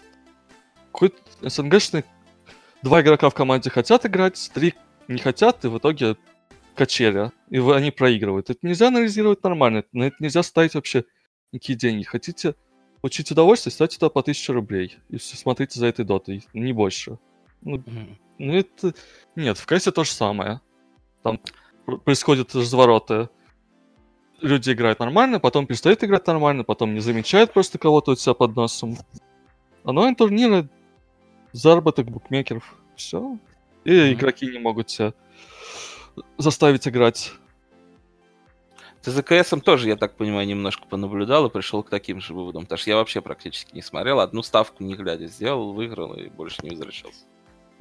Какой-то 0.91 1.17
СНГшный... 1.41 2.03
Два 2.81 3.01
игрока 3.01 3.29
в 3.29 3.35
команде 3.35 3.69
хотят 3.69 4.07
играть, 4.07 4.49
три 4.55 4.73
не 5.07 5.19
хотят, 5.19 5.63
и 5.63 5.67
в 5.67 5.77
итоге 5.77 6.17
качели. 6.73 7.31
И 7.51 7.59
они 7.59 7.91
проигрывают. 7.91 8.49
Это 8.49 8.59
нельзя 8.63 8.87
анализировать 8.87 9.43
нормально. 9.43 9.83
На 9.91 10.05
это 10.05 10.15
нельзя 10.19 10.41
ставить 10.41 10.73
вообще 10.73 11.05
никакие 11.51 11.77
деньги. 11.77 12.01
Хотите 12.03 12.55
получить 13.01 13.29
удовольствие, 13.29 13.71
ставьте 13.71 13.99
туда 13.99 14.09
по 14.09 14.21
1000 14.21 14.51
рублей. 14.53 14.97
И 15.09 15.17
все, 15.17 15.37
смотрите 15.37 15.79
за 15.79 15.85
этой 15.85 16.05
дотой. 16.05 16.43
Не 16.53 16.73
больше. 16.73 17.19
Ну, 17.61 17.83
ну 18.37 18.53
это... 18.53 18.93
Нет, 19.35 19.57
в 19.57 19.65
кайсе 19.65 19.91
то 19.91 20.03
же 20.03 20.11
самое. 20.11 20.61
Там 21.23 21.39
пр- 21.85 21.99
происходят 21.99 22.55
развороты. 22.55 23.29
Люди 24.41 24.71
играют 24.71 24.99
нормально, 24.99 25.39
потом 25.39 25.67
перестают 25.67 26.03
играть 26.03 26.25
нормально, 26.25 26.63
потом 26.63 26.93
не 26.95 26.99
замечают 26.99 27.53
просто 27.53 27.77
кого-то 27.77 28.11
у 28.11 28.15
себя 28.15 28.33
под 28.33 28.55
носом. 28.55 28.97
Онлайн-турниры, 29.83 30.67
заработок 31.51 32.09
букмекеров. 32.09 32.75
Все. 32.95 33.37
И 33.83 33.91
Мгм. 33.91 34.13
игроки 34.13 34.47
не 34.47 34.59
могут 34.59 34.89
себя 34.89 35.13
заставить 36.37 36.87
играть. 36.87 37.33
Ты 39.03 39.09
за 39.11 39.23
КСом 39.23 39.61
тоже, 39.61 39.87
я 39.87 39.95
так 39.95 40.15
понимаю, 40.15 40.45
немножко 40.47 40.85
понаблюдал 40.87 41.47
и 41.47 41.49
пришел 41.49 41.81
к 41.81 41.89
таким 41.89 42.21
же 42.21 42.33
выводам. 42.35 42.63
Потому 42.63 42.77
что 42.77 42.89
я 42.91 42.97
вообще 42.97 43.21
практически 43.21 43.73
не 43.73 43.81
смотрел. 43.81 44.19
Одну 44.19 44.43
ставку 44.43 44.83
не 44.83 44.95
глядя 44.95 45.25
сделал, 45.27 45.73
выиграл 45.73 46.13
и 46.13 46.29
больше 46.29 46.57
не 46.61 46.69
возвращался. 46.71 47.25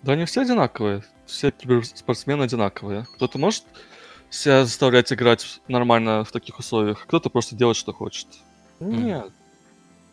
Да 0.03 0.13
они 0.13 0.25
все 0.25 0.43
одинаковые. 0.43 1.05
Все 1.27 1.51
киберспортсмены 1.51 2.45
одинаковые. 2.45 3.07
Кто-то 3.15 3.39
может 3.39 3.65
себя 4.31 4.65
заставлять 4.65 5.13
играть 5.13 5.61
нормально 5.69 6.25
в 6.25 6.33
таких 6.33 6.59
условиях, 6.59 7.05
кто-то 7.07 7.31
просто 7.31 7.57
делает, 7.57 7.77
что 7.77 7.93
хочет. 7.93 8.29
Нет. 8.79 9.31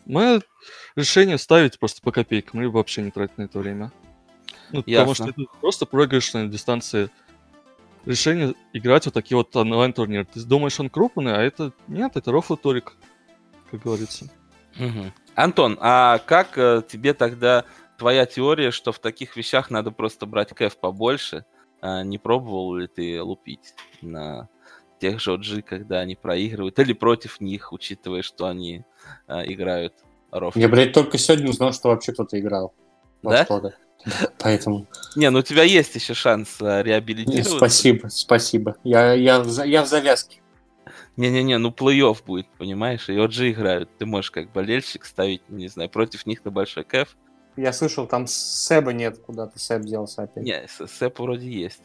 Мы 0.04 0.42
решение 0.96 1.38
ставить 1.38 1.78
просто 1.78 2.02
по 2.02 2.10
копейкам, 2.12 2.60
либо 2.60 2.72
вообще 2.72 3.02
не 3.02 3.10
тратить 3.10 3.38
на 3.38 3.42
это 3.42 3.58
время. 3.58 3.92
Ну, 4.70 4.82
потому 4.82 5.10
Ясно. 5.10 5.14
что 5.14 5.28
это 5.28 5.50
просто 5.60 5.86
проигрышные 5.86 6.48
дистанции. 6.48 7.10
Решение 8.04 8.54
играть 8.72 9.04
вот 9.06 9.14
такие 9.14 9.36
вот 9.36 9.54
онлайн-турниры. 9.54 10.24
Ты 10.24 10.40
думаешь, 10.44 10.78
он 10.80 10.90
крупный, 10.90 11.34
а 11.34 11.42
это... 11.42 11.72
Нет, 11.88 12.16
это 12.16 12.32
рофл 12.32 12.56
турик, 12.56 12.94
как 13.70 13.82
говорится. 13.82 14.28
Мгм. 14.76 15.12
Антон, 15.34 15.78
а 15.80 16.18
как 16.18 16.56
э, 16.56 16.82
тебе 16.88 17.14
тогда 17.14 17.64
твоя 17.98 18.24
теория, 18.24 18.70
что 18.70 18.92
в 18.92 18.98
таких 19.00 19.36
вещах 19.36 19.70
надо 19.70 19.90
просто 19.90 20.24
брать 20.24 20.50
кэф 20.54 20.78
побольше? 20.78 21.44
А 21.80 22.02
не 22.02 22.18
пробовал 22.18 22.76
ли 22.76 22.86
ты 22.86 23.22
лупить 23.22 23.74
на 24.00 24.48
тех 24.98 25.20
же 25.20 25.32
OG, 25.34 25.62
когда 25.62 26.00
они 26.00 26.16
проигрывают, 26.16 26.78
или 26.78 26.92
против 26.92 27.40
них, 27.40 27.72
учитывая, 27.72 28.22
что 28.22 28.46
они 28.46 28.84
а, 29.26 29.44
играют 29.44 29.94
рофл? 30.30 30.58
Я, 30.58 30.68
блядь, 30.68 30.92
только 30.92 31.18
сегодня 31.18 31.50
узнал, 31.50 31.72
что 31.72 31.88
вообще 31.88 32.12
кто-то 32.12 32.38
играл. 32.38 32.74
во 33.22 33.32
Да? 33.32 33.44
что-то. 33.44 33.74
Поэтому 34.38 34.86
Не, 35.16 35.28
ну 35.30 35.40
у 35.40 35.42
тебя 35.42 35.64
есть 35.64 35.94
еще 35.94 36.14
шанс 36.14 36.58
а, 36.60 36.82
реабилитироваться. 36.82 37.56
спасибо, 37.56 38.08
спасибо. 38.08 38.76
Я, 38.84 39.12
я, 39.12 39.44
я 39.64 39.82
в 39.82 39.86
завязке. 39.86 40.40
Не-не-не, 41.16 41.58
ну 41.58 41.70
плей-офф 41.70 42.18
будет, 42.24 42.46
понимаешь? 42.58 43.08
И 43.08 43.12
OG 43.12 43.52
играют. 43.52 43.90
Ты 43.98 44.06
можешь 44.06 44.30
как 44.30 44.52
болельщик 44.52 45.04
ставить, 45.04 45.48
не 45.48 45.68
знаю, 45.68 45.90
против 45.90 46.26
них 46.26 46.44
на 46.44 46.50
большой 46.52 46.84
кэф. 46.84 47.16
Я 47.58 47.72
слышал, 47.72 48.06
там 48.06 48.28
Себа 48.28 48.92
нет, 48.92 49.18
куда-то 49.18 49.58
Себ 49.58 49.82
делся 49.82 50.22
опять. 50.22 50.44
Не, 50.44 50.68
с- 50.68 50.86
Сэп 50.86 51.18
вроде 51.18 51.50
есть. 51.50 51.82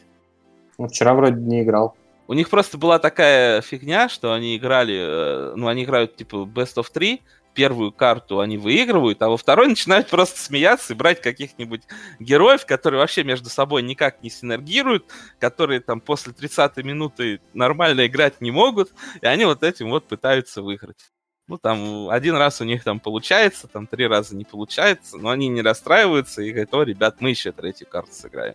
Ну, 0.78 0.86
вчера 0.86 1.14
вроде 1.14 1.40
не 1.40 1.62
играл. 1.62 1.96
У 2.28 2.34
них 2.34 2.48
просто 2.48 2.78
была 2.78 3.00
такая 3.00 3.60
фигня, 3.60 4.08
что 4.08 4.32
они 4.32 4.56
играли, 4.56 4.96
э, 4.96 5.52
ну, 5.56 5.66
они 5.66 5.82
играют 5.82 6.14
типа 6.14 6.36
Best 6.36 6.76
of 6.76 6.86
3, 6.92 7.20
первую 7.54 7.90
карту 7.90 8.38
они 8.38 8.56
выигрывают, 8.56 9.20
а 9.22 9.28
во 9.28 9.36
второй 9.36 9.66
начинают 9.68 10.08
просто 10.08 10.38
смеяться 10.38 10.92
и 10.92 10.96
брать 10.96 11.20
каких-нибудь 11.20 11.82
героев, 12.20 12.66
которые 12.66 13.00
вообще 13.00 13.24
между 13.24 13.50
собой 13.50 13.82
никак 13.82 14.22
не 14.22 14.30
синергируют, 14.30 15.06
которые 15.40 15.80
там 15.80 16.00
после 16.00 16.32
30 16.32 16.76
минуты 16.84 17.40
нормально 17.52 18.06
играть 18.06 18.40
не 18.40 18.52
могут, 18.52 18.92
и 19.20 19.26
они 19.26 19.44
вот 19.44 19.64
этим 19.64 19.90
вот 19.90 20.06
пытаются 20.06 20.62
выиграть. 20.62 21.10
Ну, 21.46 21.58
там, 21.58 22.08
один 22.08 22.36
раз 22.36 22.60
у 22.60 22.64
них 22.64 22.84
там 22.84 23.00
получается, 23.00 23.68
там, 23.68 23.86
три 23.86 24.06
раза 24.06 24.34
не 24.34 24.44
получается, 24.44 25.18
но 25.18 25.28
они 25.28 25.48
не 25.48 25.60
расстраиваются 25.60 26.40
и 26.40 26.50
говорят, 26.50 26.74
о, 26.74 26.82
ребят, 26.84 27.20
мы 27.20 27.30
еще 27.30 27.52
третью 27.52 27.86
карту 27.86 28.12
сыграем. 28.12 28.54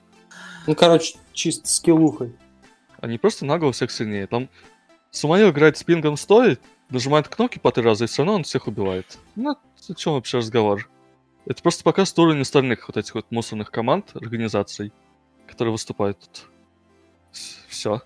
Ну, 0.66 0.76
короче, 0.76 1.18
чисто 1.34 1.68
скиллухой. 1.68 2.36
Они 3.00 3.18
просто 3.18 3.46
нагло 3.46 3.72
всех 3.72 3.92
сильнее. 3.92 4.26
Там 4.26 4.50
Сумаил 5.12 5.52
играет 5.52 5.78
с 5.78 5.84
пингом 5.84 6.18
100, 6.18 6.46
и 6.46 6.58
нажимает 6.90 7.28
кнопки 7.28 7.60
по 7.60 7.72
три 7.72 7.84
раза, 7.84 8.06
и 8.06 8.08
все 8.08 8.24
равно 8.24 8.36
он 8.36 8.44
всех 8.44 8.68
убивает. 8.68 9.18
Ну, 9.36 9.52
о 9.52 9.94
чем 9.94 10.14
вообще 10.14 10.38
разговор? 10.38 10.90
Это 11.46 11.62
просто 11.62 11.84
показывает 11.84 12.20
уровень 12.20 12.42
остальных 12.42 12.88
вот 12.88 12.98
этих 12.98 13.16
вот 13.16 13.32
мусорных 13.32 13.72
команд, 13.72 14.16
организаций, 14.16 14.92
которые 15.48 15.72
выступают 15.72 16.20
тут. 16.20 16.50
Все. 17.68 18.02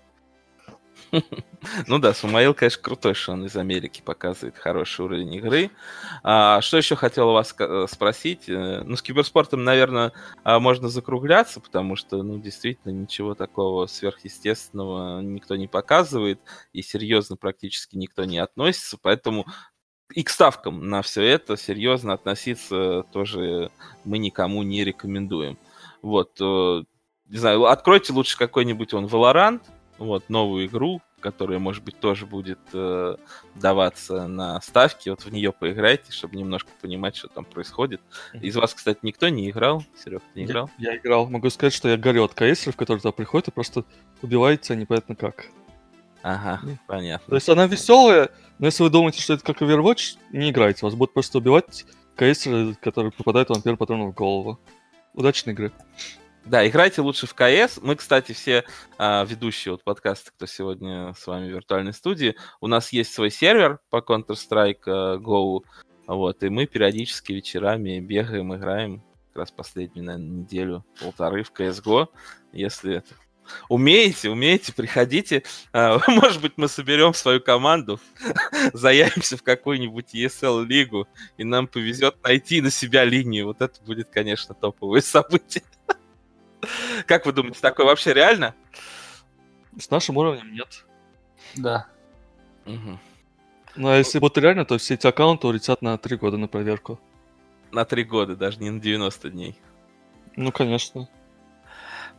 Ну 1.86 1.98
да, 1.98 2.14
Сумаил, 2.14 2.54
конечно, 2.54 2.82
крутой, 2.82 3.14
что 3.14 3.32
он 3.32 3.44
из 3.46 3.56
Америки 3.56 4.02
показывает 4.04 4.58
хороший 4.58 5.04
уровень 5.04 5.34
игры. 5.34 5.70
А, 6.22 6.60
что 6.60 6.76
еще 6.76 6.96
хотел 6.96 7.32
вас 7.32 7.54
э, 7.58 7.86
спросить? 7.90 8.48
Э, 8.48 8.82
ну, 8.84 8.96
с 8.96 9.02
киберспортом, 9.02 9.64
наверное, 9.64 10.12
а, 10.42 10.60
можно 10.60 10.88
закругляться, 10.88 11.60
потому 11.60 11.96
что, 11.96 12.22
ну, 12.22 12.38
действительно, 12.38 12.92
ничего 12.92 13.34
такого 13.34 13.86
сверхъестественного 13.86 15.20
никто 15.20 15.56
не 15.56 15.66
показывает, 15.66 16.40
и 16.72 16.82
серьезно 16.82 17.36
практически 17.36 17.96
никто 17.96 18.24
не 18.24 18.38
относится, 18.38 18.98
поэтому 19.00 19.46
и 20.12 20.22
к 20.22 20.30
ставкам 20.30 20.88
на 20.88 21.02
все 21.02 21.22
это 21.22 21.56
серьезно 21.56 22.12
относиться 22.12 23.04
тоже 23.12 23.70
мы 24.04 24.18
никому 24.18 24.62
не 24.62 24.84
рекомендуем. 24.84 25.58
Вот, 26.02 26.36
э, 26.40 26.82
не 27.26 27.38
знаю, 27.38 27.64
откройте 27.64 28.12
лучше 28.12 28.36
какой-нибудь 28.36 28.92
он 28.92 29.06
Valorant, 29.06 29.62
вот, 29.98 30.28
новую 30.28 30.66
игру, 30.66 31.00
которая, 31.20 31.58
может 31.58 31.82
быть, 31.84 31.98
тоже 31.98 32.26
будет 32.26 32.58
э, 32.72 33.16
даваться 33.54 34.26
на 34.26 34.60
ставки. 34.60 35.08
Вот 35.08 35.22
в 35.22 35.32
нее 35.32 35.52
поиграйте, 35.52 36.12
чтобы 36.12 36.36
немножко 36.36 36.70
понимать, 36.82 37.16
что 37.16 37.28
там 37.28 37.44
происходит. 37.44 38.00
Из 38.34 38.56
вас, 38.56 38.74
кстати, 38.74 38.98
никто 39.02 39.28
не 39.28 39.48
играл? 39.50 39.82
Серег, 39.96 40.22
ты 40.34 40.40
не 40.40 40.46
играл? 40.46 40.70
Я, 40.78 40.92
я 40.92 40.98
играл. 40.98 41.26
Могу 41.28 41.48
сказать, 41.50 41.72
что 41.72 41.88
я 41.88 41.96
горю 41.96 42.24
от 42.24 42.34
кейсеров, 42.34 42.76
которые 42.76 43.00
туда 43.00 43.12
приходят 43.12 43.48
и 43.48 43.52
просто 43.52 43.84
убиваются 44.20 44.76
непонятно 44.76 45.14
как. 45.16 45.46
Ага, 46.22 46.60
понятно. 46.86 47.28
То 47.28 47.34
есть 47.34 47.48
она 47.48 47.66
веселая, 47.66 48.30
но 48.58 48.66
если 48.66 48.82
вы 48.82 48.90
думаете, 48.90 49.20
что 49.20 49.34
это 49.34 49.44
как 49.44 49.60
Overwatch, 49.60 50.16
не 50.32 50.50
играйте. 50.50 50.84
Вас 50.84 50.94
будут 50.94 51.14
просто 51.14 51.38
убивать 51.38 51.84
кейсеры, 52.18 52.74
которые 52.74 53.12
попадают 53.12 53.50
вам 53.50 53.62
первым 53.62 53.78
патроном 53.78 54.12
в 54.12 54.14
голову. 54.14 54.58
Удачной 55.12 55.52
игры. 55.52 55.72
Да, 56.44 56.66
играйте 56.68 57.00
лучше 57.00 57.26
в 57.26 57.34
КС. 57.34 57.78
Мы, 57.80 57.96
кстати, 57.96 58.32
все 58.32 58.64
а, 58.98 59.24
ведущие 59.24 59.72
вот 59.72 59.82
подкаста, 59.82 60.30
кто 60.30 60.44
сегодня 60.46 61.14
с 61.14 61.26
вами 61.26 61.48
в 61.48 61.54
виртуальной 61.54 61.94
студии, 61.94 62.36
у 62.60 62.66
нас 62.66 62.92
есть 62.92 63.14
свой 63.14 63.30
сервер 63.30 63.80
по 63.88 63.96
Counter-Strike 63.98 64.84
uh, 64.86 65.18
Go, 65.18 65.62
вот, 66.06 66.42
и 66.42 66.50
мы 66.50 66.66
периодически 66.66 67.32
вечерами 67.32 67.98
бегаем, 68.00 68.54
играем, 68.54 69.02
как 69.32 69.40
раз 69.40 69.50
последнюю, 69.52 70.04
наверное, 70.04 70.40
неделю, 70.42 70.84
полторы 71.00 71.44
в 71.44 71.52
CSGO, 71.52 72.08
если 72.52 72.96
это 72.96 73.14
Умеете, 73.68 74.30
умеете, 74.30 74.72
приходите. 74.72 75.42
А, 75.72 75.98
может 76.08 76.40
быть, 76.40 76.52
мы 76.56 76.68
соберем 76.68 77.14
свою 77.14 77.40
команду, 77.40 78.00
заявимся 78.72 79.36
в 79.36 79.42
какую-нибудь 79.42 80.14
ESL-лигу, 80.14 81.08
и 81.36 81.44
нам 81.44 81.66
повезет 81.66 82.16
найти 82.22 82.60
на 82.60 82.70
себя 82.70 83.04
линию. 83.04 83.46
Вот 83.46 83.60
это 83.60 83.80
будет, 83.82 84.08
конечно, 84.10 84.54
топовое 84.54 85.00
событие. 85.00 85.64
Как 87.06 87.26
вы 87.26 87.32
думаете, 87.32 87.60
такое 87.60 87.86
вообще 87.86 88.12
реально? 88.12 88.54
С 89.78 89.90
нашим 89.90 90.16
уровнем 90.16 90.52
нет. 90.52 90.84
Да. 91.56 91.86
Угу. 92.66 92.98
Ну 93.76 93.88
а 93.88 93.96
если 93.96 94.18
будет 94.18 94.38
реально, 94.38 94.64
то 94.64 94.78
все 94.78 94.94
эти 94.94 95.06
аккаунты 95.06 95.46
улетят 95.46 95.82
на 95.82 95.98
3 95.98 96.16
года 96.16 96.36
на 96.36 96.48
проверку. 96.48 97.00
На 97.72 97.84
3 97.84 98.04
года, 98.04 98.36
даже 98.36 98.58
не 98.60 98.70
на 98.70 98.80
90 98.80 99.30
дней. 99.30 99.56
Ну, 100.36 100.52
конечно. 100.52 101.08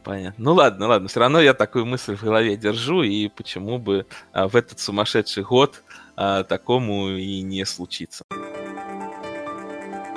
Понятно. 0.03 0.43
Ну 0.43 0.53
ладно, 0.53 0.87
ладно. 0.87 1.07
Все 1.07 1.19
равно 1.19 1.39
я 1.39 1.53
такую 1.53 1.85
мысль 1.85 2.15
в 2.15 2.23
голове 2.23 2.55
держу, 2.55 3.01
и 3.03 3.27
почему 3.27 3.79
бы 3.79 4.05
а, 4.33 4.47
в 4.47 4.55
этот 4.55 4.79
сумасшедший 4.79 5.43
год 5.43 5.83
а, 6.15 6.43
такому 6.43 7.09
и 7.09 7.41
не 7.41 7.65
случиться. 7.65 8.23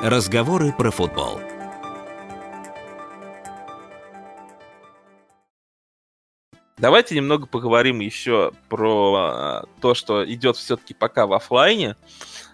Разговоры 0.03 0.73
про 0.73 0.91
футбол. 0.91 1.41
Давайте 6.79 7.17
немного 7.17 7.47
поговорим 7.47 7.99
еще 7.99 8.53
про 8.69 9.15
а, 9.17 9.65
то, 9.81 9.95
что 9.95 10.25
идет 10.31 10.57
все-таки 10.57 10.95
пока 10.95 11.27
в 11.27 11.33
офлайне. 11.33 11.97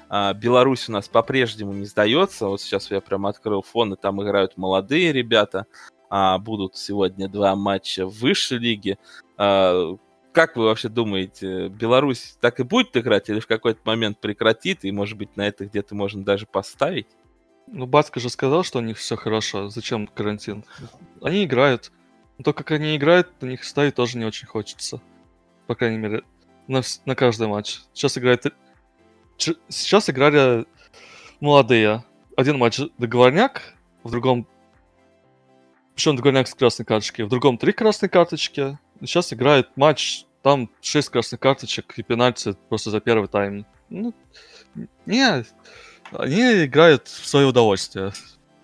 А, 0.08 0.32
Беларусь 0.32 0.88
у 0.88 0.92
нас 0.92 1.08
по-прежнему 1.08 1.74
не 1.74 1.84
сдается. 1.84 2.46
Вот 2.46 2.62
сейчас 2.62 2.90
я 2.90 3.02
прям 3.02 3.26
открыл 3.26 3.60
фон, 3.60 3.92
и 3.92 3.96
там 3.96 4.22
играют 4.22 4.56
молодые 4.56 5.12
ребята. 5.12 5.66
А, 6.08 6.38
будут 6.38 6.76
сегодня 6.76 7.28
два 7.28 7.54
матча 7.54 8.06
в 8.06 8.18
высшей 8.18 8.58
лиге. 8.58 8.98
Как 9.36 10.56
вы 10.56 10.64
вообще 10.64 10.88
думаете, 10.88 11.68
Беларусь 11.68 12.36
так 12.40 12.58
и 12.60 12.64
будет 12.64 12.96
играть 12.96 13.28
или 13.28 13.40
в 13.40 13.46
какой-то 13.46 13.80
момент 13.84 14.18
прекратит, 14.18 14.84
и, 14.84 14.90
может 14.90 15.16
быть, 15.18 15.36
на 15.36 15.46
это 15.46 15.66
где-то 15.66 15.94
можно 15.94 16.24
даже 16.24 16.46
поставить? 16.46 17.06
Ну, 17.66 17.86
Батька 17.86 18.20
же 18.20 18.30
сказал, 18.30 18.64
что 18.64 18.78
у 18.78 18.82
них 18.82 18.98
все 18.98 19.16
хорошо. 19.16 19.68
Зачем 19.68 20.06
карантин? 20.06 20.64
Они 21.22 21.44
играют. 21.44 21.92
Но 22.44 22.52
то, 22.52 22.52
как 22.52 22.72
они 22.72 22.94
играют, 22.94 23.40
на 23.40 23.46
них 23.46 23.64
ставить 23.64 23.94
тоже 23.94 24.18
не 24.18 24.26
очень 24.26 24.46
хочется. 24.46 25.00
По 25.66 25.74
крайней 25.74 25.96
мере, 25.96 26.24
на, 26.66 26.82
на 27.06 27.14
каждый 27.14 27.48
матч. 27.48 27.80
Сейчас 27.94 28.18
играет... 28.18 28.44
Сейчас 29.38 30.10
играли 30.10 30.66
молодые. 31.40 32.04
Один 32.36 32.58
матч 32.58 32.80
договорняк, 32.98 33.74
в 34.02 34.10
другом... 34.10 34.46
Причем 35.94 36.16
договорняк 36.16 36.46
с 36.46 36.54
красной 36.54 36.84
карточки, 36.84 37.22
в 37.22 37.30
другом 37.30 37.56
три 37.56 37.72
красные 37.72 38.10
карточки. 38.10 38.78
Сейчас 39.00 39.32
играет 39.32 39.74
матч, 39.76 40.26
там 40.42 40.70
шесть 40.82 41.08
красных 41.08 41.40
карточек 41.40 41.94
и 41.96 42.02
пенальти 42.02 42.54
просто 42.68 42.90
за 42.90 43.00
первый 43.00 43.28
тайм. 43.28 43.64
Ну, 43.88 44.12
не, 45.06 45.46
они 46.12 46.66
играют 46.66 47.08
в 47.08 47.26
свое 47.26 47.46
удовольствие. 47.46 48.12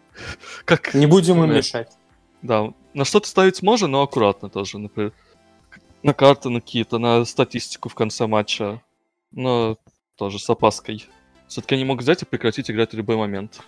Как... 0.67 0.93
Не 0.93 1.07
будем 1.07 1.43
им 1.43 1.55
мешать. 1.55 1.97
Да, 2.43 2.75
на 2.95 3.05
что-то 3.05 3.29
ставить 3.29 3.63
можно, 3.63 3.87
но 3.87 4.03
аккуратно 4.03 4.49
тоже. 4.49 4.79
Например, 4.79 5.13
на 6.03 6.15
карты 6.15 6.49
на 6.49 6.61
какие-то, 6.61 6.99
на 6.99 7.25
статистику 7.25 7.89
в 7.89 7.95
конце 7.95 8.27
матча. 8.27 8.83
Но 9.33 9.77
тоже 10.17 10.39
с 10.39 10.51
опаской. 10.51 11.07
Все-таки 11.49 11.75
они 11.75 11.85
могут 11.85 12.03
взять 12.03 12.23
и 12.23 12.27
прекратить 12.27 12.71
играть 12.71 12.93
в 12.93 12.97
любой 12.97 13.17
момент. 13.17 13.61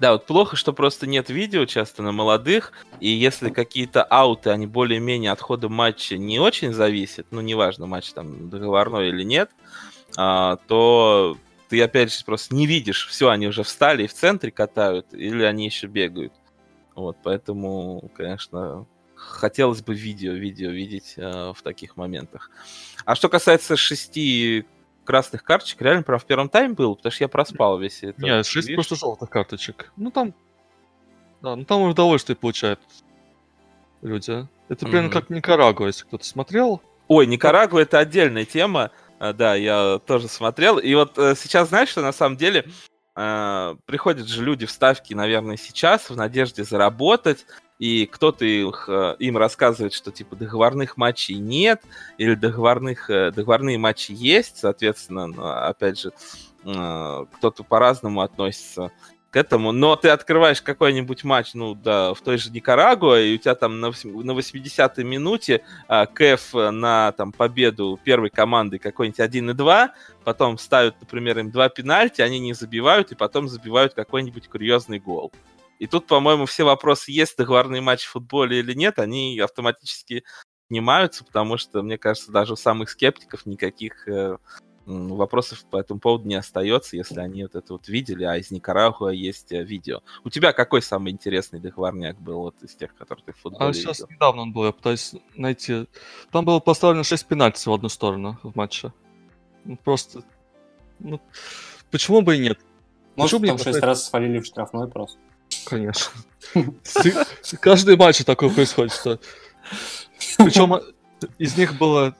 Да, 0.00 0.12
вот 0.12 0.26
плохо, 0.26 0.56
что 0.56 0.72
просто 0.72 1.06
нет 1.06 1.30
видео 1.30 1.66
часто 1.66 2.02
на 2.02 2.10
молодых, 2.10 2.72
и 2.98 3.08
если 3.08 3.50
какие-то 3.50 4.02
ауты, 4.02 4.50
они 4.50 4.66
более-менее 4.66 5.30
от 5.30 5.40
хода 5.40 5.68
матча 5.68 6.18
не 6.18 6.40
очень 6.40 6.72
зависят, 6.72 7.28
ну, 7.30 7.40
неважно, 7.40 7.86
матч 7.86 8.12
там 8.12 8.50
договорной 8.50 9.10
или 9.10 9.22
нет, 9.22 9.50
а, 10.16 10.56
то 10.66 11.38
ты, 11.68 11.80
опять 11.80 12.12
же, 12.12 12.24
просто 12.24 12.56
не 12.56 12.66
видишь, 12.66 13.06
все, 13.06 13.28
они 13.28 13.46
уже 13.46 13.62
встали 13.62 14.04
и 14.04 14.08
в 14.08 14.14
центре 14.14 14.50
катают, 14.50 15.14
или 15.14 15.44
они 15.44 15.66
еще 15.66 15.86
бегают. 15.86 16.32
Вот, 16.94 17.16
поэтому, 17.22 18.10
конечно, 18.14 18.86
хотелось 19.14 19.82
бы 19.82 19.94
видео, 19.94 20.32
видео 20.32 20.70
видеть 20.70 21.14
э, 21.16 21.52
в 21.52 21.62
таких 21.62 21.96
моментах. 21.96 22.50
А 23.04 23.14
что 23.14 23.28
касается 23.28 23.76
шести 23.76 24.64
красных 25.04 25.44
карточек, 25.44 25.82
реально 25.82 26.02
прям 26.02 26.18
в 26.18 26.24
первом 26.24 26.48
тайме 26.48 26.74
был, 26.74 26.96
потому 26.96 27.12
что 27.12 27.24
я 27.24 27.28
проспал 27.28 27.78
весь 27.78 28.02
это. 28.02 28.20
Нет, 28.22 28.46
шесть 28.46 28.68
видишь? 28.68 28.86
просто 28.86 28.96
желтых 28.96 29.30
карточек. 29.30 29.92
Ну 29.96 30.10
там, 30.10 30.34
да, 31.42 31.56
ну 31.56 31.64
там 31.64 31.82
удовольствие 31.82 32.36
получают 32.36 32.80
люди. 34.02 34.48
Это 34.68 34.86
примерно 34.86 35.08
mm-hmm. 35.08 35.12
как 35.12 35.30
Никарагуа, 35.30 35.86
если 35.88 36.04
кто-то 36.04 36.24
смотрел. 36.24 36.80
Ой, 37.08 37.26
Никарагуа 37.26 37.80
это 37.80 37.98
отдельная 37.98 38.44
тема. 38.44 38.90
А, 39.18 39.32
да, 39.32 39.54
я 39.54 40.00
тоже 40.06 40.28
смотрел. 40.28 40.78
И 40.78 40.94
вот 40.94 41.18
э, 41.18 41.34
сейчас, 41.36 41.68
знаешь, 41.68 41.90
что 41.90 42.02
на 42.02 42.12
самом 42.12 42.36
деле 42.36 42.66
э, 43.16 43.76
приходят 43.86 44.28
же 44.28 44.44
люди 44.44 44.66
в 44.66 44.70
ставки, 44.70 45.14
наверное, 45.14 45.56
сейчас 45.56 46.10
в 46.10 46.16
надежде 46.16 46.64
заработать, 46.64 47.46
и 47.78 48.06
кто-то 48.06 48.44
их, 48.44 48.88
э, 48.88 49.16
им 49.18 49.36
рассказывает, 49.36 49.92
что 49.92 50.10
типа 50.10 50.36
договорных 50.36 50.96
матчей 50.96 51.36
нет, 51.36 51.82
или 52.18 52.34
договорных, 52.34 53.10
э, 53.10 53.30
договорные 53.30 53.78
матчи 53.78 54.12
есть, 54.12 54.58
соответственно, 54.58 55.66
опять 55.66 56.00
же, 56.00 56.12
кто-то 56.62 57.62
по-разному 57.62 58.22
относится 58.22 58.90
к 59.34 59.36
этому, 59.36 59.72
но 59.72 59.96
ты 59.96 60.10
открываешь 60.10 60.62
какой-нибудь 60.62 61.24
матч, 61.24 61.54
ну 61.54 61.74
да, 61.74 62.14
в 62.14 62.20
той 62.20 62.38
же 62.38 62.52
Никарагуа, 62.52 63.20
и 63.20 63.34
у 63.34 63.38
тебя 63.38 63.56
там 63.56 63.80
на, 63.80 63.88
на 63.88 64.30
80-й 64.30 65.02
минуте 65.02 65.64
а, 65.88 66.06
КФ 66.06 66.54
на 66.54 67.10
там 67.10 67.32
победу 67.32 67.98
первой 68.04 68.30
команды 68.30 68.78
какой-нибудь 68.78 69.18
1 69.18 69.50
и 69.50 69.52
2, 69.52 69.92
потом 70.22 70.56
ставят, 70.56 71.00
например, 71.00 71.40
им 71.40 71.50
два 71.50 71.68
пенальти, 71.68 72.22
они 72.22 72.38
не 72.38 72.52
забивают, 72.52 73.10
и 73.10 73.16
потом 73.16 73.48
забивают 73.48 73.94
какой-нибудь 73.94 74.46
курьезный 74.46 75.00
гол. 75.00 75.32
И 75.80 75.88
тут, 75.88 76.06
по-моему, 76.06 76.46
все 76.46 76.62
вопросы, 76.62 77.10
есть 77.10 77.36
договорный 77.36 77.80
матч 77.80 78.04
в 78.04 78.12
футболе 78.12 78.60
или 78.60 78.72
нет, 78.72 79.00
они 79.00 79.40
автоматически 79.40 80.22
снимаются, 80.68 81.24
потому 81.24 81.58
что, 81.58 81.82
мне 81.82 81.98
кажется, 81.98 82.30
даже 82.30 82.52
у 82.52 82.56
самых 82.56 82.88
скептиков 82.88 83.46
никаких 83.46 84.06
э, 84.06 84.36
вопросов 84.86 85.64
по 85.70 85.78
этому 85.78 86.00
поводу 86.00 86.28
не 86.28 86.34
остается, 86.34 86.96
если 86.96 87.20
они 87.20 87.42
вот 87.42 87.54
это 87.54 87.72
вот 87.72 87.88
видели, 87.88 88.24
а 88.24 88.36
из 88.36 88.50
Никарагуа 88.50 89.10
есть 89.10 89.52
э, 89.52 89.62
видео. 89.62 90.02
У 90.24 90.30
тебя 90.30 90.52
какой 90.52 90.82
самый 90.82 91.12
интересный 91.12 91.60
договорняк 91.60 92.20
был 92.20 92.40
вот 92.40 92.56
из 92.62 92.74
тех, 92.74 92.94
которые 92.94 93.24
ты 93.24 93.32
в 93.32 93.38
футболе 93.38 93.70
А 93.70 93.72
сейчас 93.72 94.00
видел? 94.00 94.12
недавно 94.14 94.42
он 94.42 94.52
был, 94.52 94.66
я 94.66 94.72
пытаюсь 94.72 95.14
найти. 95.34 95.86
Там 96.30 96.44
было 96.44 96.60
поставлено 96.60 97.04
6 97.04 97.26
пенальти 97.26 97.68
в 97.68 97.72
одну 97.72 97.88
сторону 97.88 98.38
в 98.42 98.54
матче. 98.56 98.92
Ну, 99.64 99.76
просто... 99.76 100.22
Ну, 100.98 101.20
почему 101.90 102.20
бы 102.20 102.36
и 102.36 102.38
нет? 102.38 102.58
Может, 103.16 103.40
почему 103.40 103.46
там 103.46 103.58
6 103.58 103.64
поставить... 103.64 103.84
раз 103.84 104.08
свалили 104.08 104.40
в 104.40 104.46
штрафной 104.46 104.88
просто? 104.88 105.18
Конечно. 105.66 106.12
Каждый 107.60 107.96
матч 107.96 108.24
такое 108.24 108.50
происходит, 108.50 108.92
что... 108.92 109.18
Причем 110.38 110.74
из 111.38 111.56
них 111.56 111.78
было 111.78 112.14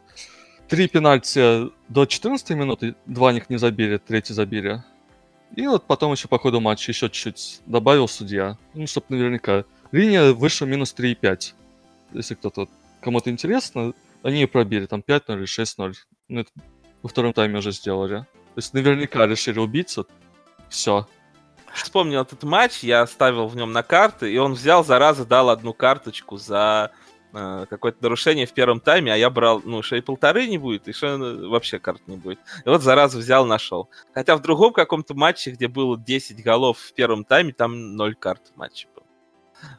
три 0.69 0.89
пенальти 0.89 1.71
до 1.89 2.07
14 2.07 2.51
минуты, 2.51 2.95
два 3.07 3.33
них 3.33 3.51
не 3.51 3.57
забили, 3.57 3.99
третий 3.99 4.35
забили. 4.35 4.83
И 5.57 5.67
вот 5.67 5.87
потом 5.87 6.12
еще 6.12 6.27
по 6.29 6.39
ходу 6.39 6.61
матча 6.61 6.91
еще 6.91 7.09
чуть-чуть 7.09 7.61
добавил 7.67 8.09
судья, 8.09 8.59
ну, 8.75 8.87
чтобы 8.87 9.07
наверняка. 9.11 9.65
Линия 9.93 10.33
выше 10.33 10.67
минус 10.67 10.95
3,5. 10.99 11.55
Если 12.12 12.35
кто-то, 12.35 12.69
кому-то 13.01 13.31
интересно, 13.31 13.93
они 14.23 14.41
ее 14.41 14.49
пробили, 14.49 14.87
там 14.87 15.05
5-0 15.07 15.37
или 15.37 15.45
6-0. 15.45 15.95
Ну, 16.29 16.41
это 16.41 16.51
во 17.03 17.09
втором 17.09 17.33
тайме 17.33 17.59
уже 17.59 17.71
сделали. 17.71 18.21
То 18.21 18.59
есть 18.59 18.75
наверняка 18.75 19.27
решили 19.27 19.59
убиться. 19.59 20.07
Все. 20.69 21.07
Вспомнил 21.73 22.23
этот 22.23 22.43
матч, 22.45 22.83
я 22.83 23.07
ставил 23.07 23.47
в 23.47 23.57
нем 23.57 23.73
на 23.73 23.83
карты, 23.83 24.33
и 24.33 24.39
он 24.39 24.55
взял, 24.55 24.85
зараза, 24.85 25.25
дал 25.25 25.51
одну 25.51 25.73
карточку 25.73 26.37
за 26.37 26.93
э, 27.35 27.66
какое-то 27.68 28.03
нарушение 28.03 28.47
в 28.47 28.53
первом 28.53 28.80
тайме, 28.80 29.12
а 29.12 29.16
я 29.16 29.30
брал, 29.30 29.61
ну, 29.64 29.82
что 29.82 29.97
и 29.97 30.01
полторы 30.01 30.47
не 30.47 30.59
будет, 30.59 30.89
и 30.89 30.93
что 30.93 31.18
вообще 31.49 31.78
карт 31.78 32.03
не 32.07 32.16
будет. 32.16 32.39
И 32.64 32.68
вот 32.68 32.82
зараза 32.82 33.18
взял, 33.18 33.47
нашел. 33.47 33.89
Хотя 34.12 34.37
в 34.37 34.43
другом 34.43 34.72
каком-то 34.72 35.14
матче, 35.14 35.51
где 35.51 35.68
было 35.68 35.99
10 35.99 36.43
голов 36.43 36.78
в 36.78 36.95
первом 36.95 37.24
тайме, 37.24 37.53
там 37.53 37.97
0 37.97 38.14
карт 38.14 38.53
в 38.55 38.57
матче 38.57 38.89
было. 38.95 39.07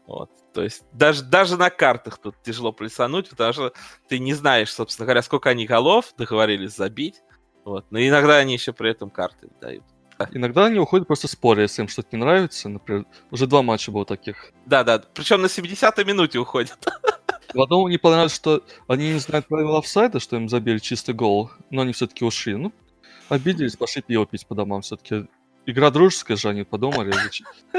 Вот. 0.07 0.29
То 0.53 0.63
есть 0.63 0.83
даже, 0.93 1.23
даже 1.23 1.57
на 1.57 1.69
картах 1.69 2.17
тут 2.17 2.35
тяжело 2.43 2.71
плесануть, 2.71 3.29
потому 3.29 3.53
что 3.53 3.73
ты 4.07 4.19
не 4.19 4.33
знаешь, 4.33 4.73
собственно 4.73 5.05
говоря, 5.05 5.21
сколько 5.21 5.49
они 5.49 5.65
голов 5.65 6.13
договорились 6.17 6.75
забить. 6.75 7.21
Вот. 7.65 7.85
Но 7.89 7.99
иногда 7.99 8.37
они 8.37 8.53
еще 8.53 8.73
при 8.73 8.91
этом 8.91 9.09
карты 9.09 9.49
дают. 9.59 9.83
Иногда 10.31 10.65
они 10.65 10.79
уходят 10.79 11.07
просто 11.07 11.27
споря, 11.27 11.63
если 11.63 11.81
им 11.81 11.87
что-то 11.87 12.09
не 12.13 12.23
нравится. 12.23 12.69
Например, 12.69 13.05
уже 13.31 13.47
два 13.47 13.61
матча 13.61 13.91
было 13.91 14.05
таких. 14.05 14.51
Да, 14.65 14.83
да. 14.83 14.99
Причем 15.13 15.41
на 15.41 15.47
70-й 15.47 16.05
минуте 16.05 16.39
уходят. 16.39 16.77
В 17.55 17.61
одном 17.61 17.87
мне 17.87 17.97
понравилось, 17.97 18.35
что 18.35 18.63
они 18.87 19.13
не 19.13 19.19
знают 19.19 19.47
правила 19.47 19.79
офсайда, 19.79 20.19
что 20.19 20.35
им 20.35 20.49
забили 20.49 20.77
чистый 20.77 21.15
гол, 21.15 21.49
но 21.69 21.83
они 21.83 21.93
все-таки 21.93 22.25
ушли. 22.25 22.55
Ну, 22.55 22.73
обиделись, 23.29 23.77
пошли 23.77 24.01
пиво 24.01 24.25
пить 24.25 24.45
по 24.45 24.55
домам. 24.55 24.81
Все-таки 24.81 25.27
игра 25.65 25.89
дружеская 25.89 26.35
же, 26.35 26.49
они 26.49 26.63
подумали. 26.63 27.13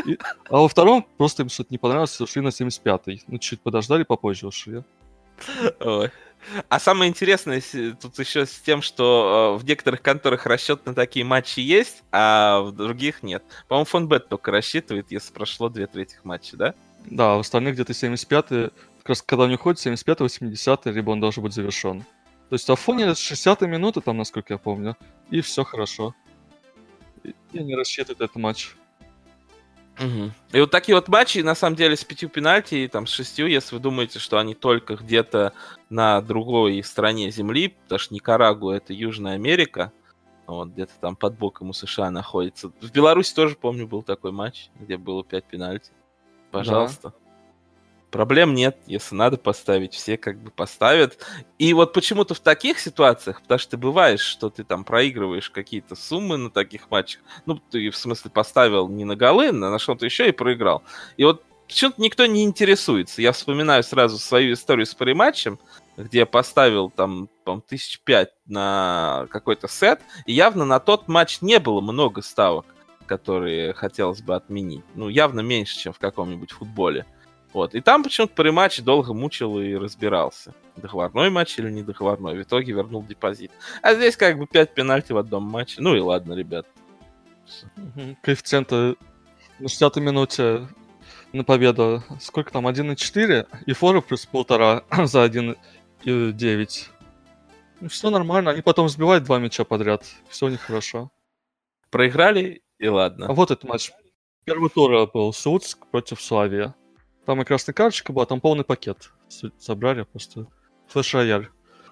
И, 0.07 0.19
а 0.49 0.57
во 0.61 0.69
втором 0.69 1.07
просто 1.19 1.43
им 1.43 1.51
что-то 1.51 1.69
не 1.71 1.79
понравилось, 1.79 2.19
ушли 2.19 2.41
на 2.41 2.49
75-й. 2.49 3.25
Ну, 3.27 3.39
чуть 3.39 3.61
подождали, 3.61 4.05
попозже 4.05 4.47
ушли. 4.47 4.83
Ой. 5.81 6.11
А 6.71 6.81
самое 6.81 7.11
интересное 7.11 7.63
тут 8.01 8.19
еще 8.19 8.47
с 8.47 8.61
тем, 8.61 8.81
что 8.81 9.57
э, 9.57 9.63
в 9.63 9.67
некоторых 9.67 10.01
конторах 10.01 10.47
расчет 10.47 10.87
на 10.87 10.95
такие 10.95 11.25
матчи 11.25 11.61
есть, 11.61 12.03
а 12.13 12.61
в 12.61 12.73
других 12.73 13.23
нет. 13.23 13.43
По-моему, 13.69 13.85
фонбет 13.85 14.29
только 14.29 14.53
рассчитывает, 14.53 15.11
если 15.11 15.33
прошло 15.35 15.69
две 15.69 15.87
трети 15.87 16.17
матча, 16.25 16.57
да? 16.57 16.75
Да, 17.05 17.37
в 17.37 17.41
остальных 17.41 17.75
где-то 17.75 17.93
75-й, 17.93 18.71
как 19.07 19.11
раз 19.11 19.23
когда 19.23 19.45
он 19.45 19.53
уходит, 19.53 19.87
75-й, 19.87 20.51
80-й, 20.51 20.91
либо 20.91 21.13
он 21.13 21.21
должен 21.21 21.41
быть 21.41 21.53
завершен. 21.53 22.01
То 22.49 22.55
есть 22.55 22.69
Афоне 22.69 23.05
60-й 23.05 23.69
минуты, 23.69 24.01
там, 24.01 24.17
насколько 24.17 24.55
я 24.55 24.59
помню, 24.59 24.97
и 25.31 25.41
все 25.43 25.63
хорошо. 25.63 26.13
И 27.23 27.59
они 27.59 27.77
рассчитывают 27.77 28.21
этот 28.21 28.35
матч. 28.35 28.75
Угу. 30.01 30.33
И 30.53 30.61
вот 30.61 30.71
такие 30.73 30.97
вот 30.97 31.07
матчи, 31.07 31.39
на 31.39 31.55
самом 31.55 31.77
деле, 31.77 31.95
с 31.95 32.05
пятью 32.05 32.29
пенальти 32.29 32.75
и 32.75 32.89
там 32.89 33.07
с 33.07 33.11
шестью, 33.11 33.47
если 33.47 33.77
вы 33.77 33.81
думаете, 33.81 34.19
что 34.19 34.39
они 34.39 34.57
только 34.57 34.97
где-то 34.97 35.53
на 35.89 36.21
другой 36.21 36.83
стороне 36.83 37.31
Земли, 37.31 37.69
потому 37.69 38.01
что 38.01 38.13
Никарагуа 38.13 38.73
это 38.73 38.93
Южная 38.93 39.35
Америка, 39.35 39.93
вот, 40.49 40.71
где-то 40.71 40.93
там 41.01 41.15
под 41.15 41.39
боком 41.39 41.71
у 41.71 41.73
США 41.73 42.11
находится. 42.11 42.73
В 42.81 42.91
Беларуси 42.91 43.33
тоже, 43.35 43.55
помню, 43.55 43.87
был 43.87 44.03
такой 44.03 44.33
матч, 44.33 44.69
где 44.75 44.97
было 44.97 45.23
пять 45.23 45.45
пенальти. 45.45 45.93
Пожалуйста. 46.51 47.11
Да. 47.11 47.26
Проблем 48.17 48.55
нет, 48.55 48.79
если 48.87 49.15
надо 49.15 49.37
поставить, 49.37 49.93
все 49.93 50.17
как 50.17 50.43
бы 50.43 50.51
поставят. 50.51 51.19
И 51.59 51.75
вот 51.75 51.93
почему-то 51.93 52.33
в 52.33 52.41
таких 52.41 52.79
ситуациях, 52.79 53.43
потому 53.43 53.59
что 53.59 53.73
ты 53.73 53.77
бываешь, 53.77 54.23
что 54.23 54.49
ты 54.49 54.65
там 54.65 54.85
проигрываешь 54.85 55.51
какие-то 55.51 55.97
суммы 55.97 56.39
на 56.39 56.51
таких 56.51 56.91
матчах, 56.91 57.21
ну, 57.45 57.61
ты 57.71 57.91
в 57.91 57.97
смысле 57.97 58.31
поставил 58.31 58.89
не 58.89 59.05
на 59.05 59.17
голы, 59.17 59.49
а 59.49 59.53
на 59.53 59.79
что-то 59.79 60.07
еще 60.07 60.31
и 60.31 60.33
проиграл. 60.33 60.83
И 61.19 61.25
вот 61.25 61.45
почему-то 61.69 62.01
никто 62.01 62.25
не 62.25 62.43
интересуется. 62.45 63.21
Я 63.21 63.33
вспоминаю 63.33 63.83
сразу 63.83 64.17
свою 64.17 64.55
историю 64.55 64.87
с 64.87 64.95
париматчем, 64.95 65.59
где 65.99 66.21
я 66.21 66.27
поставил 66.27 66.89
там, 66.89 67.29
по 67.45 67.61
тысяч 67.61 68.01
пять 68.01 68.31
на 68.47 69.27
какой-то 69.29 69.69
сет, 69.69 70.01
и 70.25 70.33
явно 70.33 70.65
на 70.65 70.81
тот 70.81 71.07
матч 71.07 71.43
не 71.43 71.59
было 71.59 71.83
много 71.83 72.23
ставок, 72.23 72.65
которые 73.05 73.75
хотелось 73.75 74.23
бы 74.23 74.35
отменить. 74.35 74.85
Ну, 74.95 75.11
явно 75.11 75.41
меньше, 75.41 75.79
чем 75.79 75.93
в 75.93 75.99
каком-нибудь 75.99 76.53
футболе. 76.53 77.05
Вот. 77.57 77.75
И 77.75 77.81
там 77.81 78.03
почему-то 78.03 78.35
при 78.35 78.51
матче 78.51 78.83
долго 78.83 79.15
мучил 79.15 79.59
и 79.59 79.73
разбирался. 79.77 80.53
Договорной 80.77 81.31
матч 81.31 81.59
или 81.59 81.71
не 81.71 81.83
договорной. 81.83 82.37
В 82.37 82.43
итоге 82.43 82.75
вернул 82.75 83.03
депозит. 83.03 83.51
А 83.81 83.95
здесь 83.95 84.15
как 84.15 84.37
бы 84.37 84.47
5 84.47 84.75
пенальти 84.75 85.13
в 85.13 85.17
одном 85.17 85.45
матче. 85.45 85.81
Ну 85.81 85.97
и 85.97 86.01
ладно, 86.01 86.35
ребят. 86.35 86.67
Коэффициенты 88.21 88.97
на 89.59 89.69
60 89.69 89.97
минуте 89.97 90.69
на 91.33 91.45
победу. 91.45 92.03
Сколько 92.21 92.53
там? 92.53 92.69
1,4? 92.69 93.47
И 93.65 93.73
фора 93.73 94.03
плюс 94.03 94.27
полтора 94.27 94.83
за 95.05 95.25
1,9. 95.25 96.89
Ну, 97.81 97.89
все 97.89 98.11
нормально. 98.11 98.51
Они 98.51 98.61
потом 98.61 98.91
сбивают 98.91 99.25
два 99.25 99.39
мяча 99.39 99.65
подряд. 99.65 100.05
Все 100.29 100.45
у 100.45 100.49
них 100.51 100.61
хорошо. 100.61 101.11
Проиграли, 101.89 102.61
и 102.79 102.89
ладно. 102.89 103.29
А 103.29 103.33
вот 103.33 103.51
этот 103.51 103.65
матч. 103.65 103.93
Первый 104.45 104.69
тур 104.69 105.11
был 105.11 105.33
Суцк 105.33 105.87
против 105.87 106.21
Славия. 106.21 106.75
Там 107.27 107.43
и 107.43 107.45
красная 107.45 107.75
карточка 107.75 108.13
была, 108.13 108.25
там 108.25 108.41
полный 108.41 108.65
пакет. 108.65 109.11
Собрали 109.59 110.05
просто 110.05 110.47
флеш-рояль. 110.87 111.49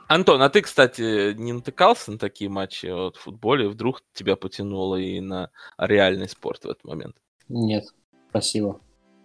Антон, 0.07 0.41
а 0.43 0.49
ты, 0.49 0.62
кстати, 0.62 1.32
не 1.35 1.53
натыкался 1.53 2.12
на 2.12 2.18
такие 2.18 2.49
матчи 2.49 2.87
вот, 2.87 3.16
в 3.16 3.22
футболе? 3.22 3.68
Вдруг 3.68 4.03
тебя 4.12 4.37
потянуло 4.37 4.97
и 4.97 5.18
на 5.20 5.51
реальный 5.76 6.28
спорт 6.28 6.64
в 6.64 6.68
этот 6.68 6.85
момент? 6.85 7.16
Нет, 7.49 7.87
спасибо. 8.30 8.80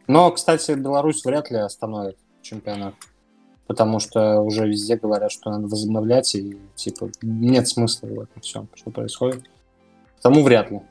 Но, 0.07 0.31
кстати, 0.31 0.71
Беларусь 0.71 1.23
вряд 1.23 1.51
ли 1.51 1.57
остановит 1.57 2.17
чемпионат. 2.41 2.95
Потому 3.67 3.99
что 3.99 4.41
уже 4.41 4.67
везде 4.67 4.95
говорят, 4.95 5.31
что 5.31 5.51
надо 5.51 5.67
возобновлять, 5.67 6.33
и 6.33 6.57
типа 6.75 7.11
нет 7.21 7.67
смысла 7.67 8.07
в 8.07 8.19
этом 8.21 8.41
всем, 8.41 8.67
что 8.73 8.89
происходит. 8.89 9.43
Тому 10.23 10.41
вряд 10.41 10.71
ли. 10.71 10.81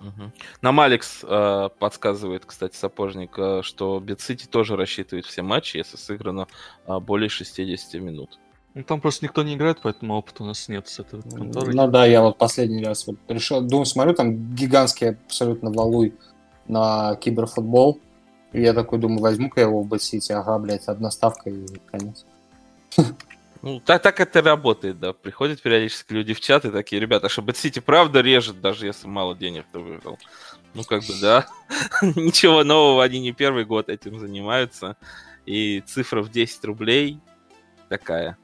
Угу. 0.00 0.32
Нам 0.62 0.80
Алекс 0.80 1.20
э, 1.22 1.68
подсказывает, 1.78 2.44
кстати, 2.44 2.76
сапожник, 2.76 3.38
э, 3.38 3.62
что 3.62 3.98
BetCity 4.00 4.46
тоже 4.46 4.76
рассчитывает 4.76 5.26
все 5.26 5.42
матчи, 5.42 5.78
если 5.78 5.96
сыграно 5.96 6.46
э, 6.86 6.98
более 6.98 7.28
60 7.28 8.00
минут. 8.00 8.38
Ну, 8.74 8.82
там 8.82 9.00
просто 9.00 9.24
никто 9.24 9.42
не 9.42 9.54
играет, 9.54 9.78
поэтому 9.82 10.14
опыта 10.14 10.42
у 10.42 10.46
нас 10.46 10.68
нет 10.68 10.86
с 10.86 10.98
этой 10.98 11.22
конторой. 11.22 11.74
Ну 11.74 11.88
да, 11.88 12.04
я 12.04 12.20
вот 12.20 12.36
последний 12.36 12.84
раз 12.84 13.06
вот 13.06 13.16
решил, 13.28 13.62
думаю, 13.62 13.86
смотрю, 13.86 14.14
там 14.14 14.54
гигантский 14.54 15.12
абсолютно 15.12 15.70
валуй 15.70 16.14
на 16.68 17.16
киберфутбол. 17.16 18.00
И 18.52 18.60
я 18.60 18.74
такой 18.74 18.98
думаю, 18.98 19.20
возьму-ка 19.20 19.60
я 19.60 19.66
его 19.66 19.82
в 19.82 19.88
BetCity, 19.88 20.32
ага, 20.32 20.58
блядь, 20.58 20.88
одна 20.88 21.10
ставка 21.10 21.48
и 21.48 21.66
конец. 21.90 22.26
Ну, 23.66 23.80
так, 23.80 24.00
так 24.00 24.20
это 24.20 24.42
работает, 24.42 25.00
да. 25.00 25.12
Приходят 25.12 25.60
периодически 25.60 26.12
люди 26.12 26.34
в 26.34 26.40
чат 26.40 26.64
и 26.64 26.70
такие, 26.70 27.00
ребята, 27.00 27.28
что 27.28 27.44
Сити 27.52 27.80
правда 27.80 28.20
режет, 28.20 28.60
даже 28.60 28.86
если 28.86 29.08
мало 29.08 29.34
денег 29.34 29.64
ты 29.72 29.80
выиграл. 29.80 30.20
Ну, 30.74 30.84
как 30.84 31.02
бы, 31.02 31.12
да. 31.20 31.48
Ничего 32.00 32.62
нового, 32.62 33.02
они 33.02 33.18
не 33.18 33.32
первый 33.32 33.64
год 33.64 33.88
этим 33.88 34.20
занимаются. 34.20 34.96
И 35.46 35.80
цифра 35.80 36.22
в 36.22 36.30
10 36.30 36.64
рублей 36.64 37.18
такая 37.88 38.38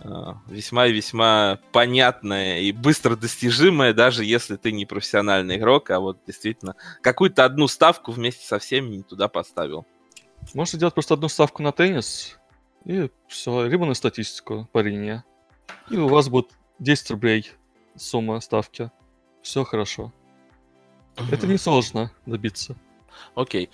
а, 0.00 0.38
весьма 0.46 0.86
и 0.86 0.92
весьма 0.94 1.58
понятная 1.72 2.60
и 2.60 2.72
быстро 2.72 3.16
достижимая, 3.16 3.92
даже 3.92 4.24
если 4.24 4.56
ты 4.56 4.72
не 4.72 4.86
профессиональный 4.86 5.58
игрок, 5.58 5.90
а 5.90 6.00
вот 6.00 6.20
действительно 6.26 6.74
какую-то 7.02 7.44
одну 7.44 7.68
ставку 7.68 8.12
вместе 8.12 8.46
со 8.46 8.58
всеми 8.58 9.02
туда 9.02 9.28
поставил. 9.28 9.84
Можно 10.54 10.78
делать 10.78 10.94
просто 10.94 11.12
одну 11.12 11.28
ставку 11.28 11.62
на 11.62 11.72
теннис, 11.72 12.38
и 12.84 13.10
все, 13.28 13.66
либо 13.66 13.86
на 13.86 13.94
статистику 13.94 14.68
линии. 14.74 15.22
И 15.90 15.96
у 15.96 16.08
вас 16.08 16.28
будет 16.28 16.50
10 16.78 17.10
рублей 17.12 17.50
сумма 17.96 18.40
ставки. 18.40 18.90
Все 19.42 19.64
хорошо. 19.64 20.12
Это 21.30 21.46
не 21.46 21.58
сложно 21.58 22.10
добиться. 22.26 22.76
Окей. 23.34 23.70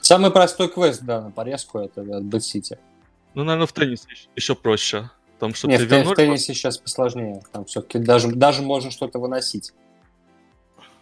Самый 0.00 0.30
простой 0.30 0.68
квест, 0.68 1.02
да, 1.02 1.20
на 1.20 1.30
порезку 1.30 1.78
это 1.78 2.00
от 2.00 2.24
Bad 2.24 2.40
City. 2.40 2.78
Ну, 3.34 3.44
наверное, 3.44 3.66
в 3.66 3.72
теннисе 3.72 4.08
еще 4.34 4.54
проще. 4.54 5.10
Там 5.38 5.54
что 5.54 5.68
Нет, 5.68 5.80
в, 5.80 5.84
вернули... 5.84 6.14
в 6.14 6.16
теннисе 6.16 6.54
сейчас 6.54 6.78
посложнее. 6.78 7.42
Там 7.52 7.64
все-таки 7.66 7.98
даже, 7.98 8.28
даже 8.32 8.62
можно 8.62 8.90
что-то 8.90 9.18
выносить. 9.18 9.72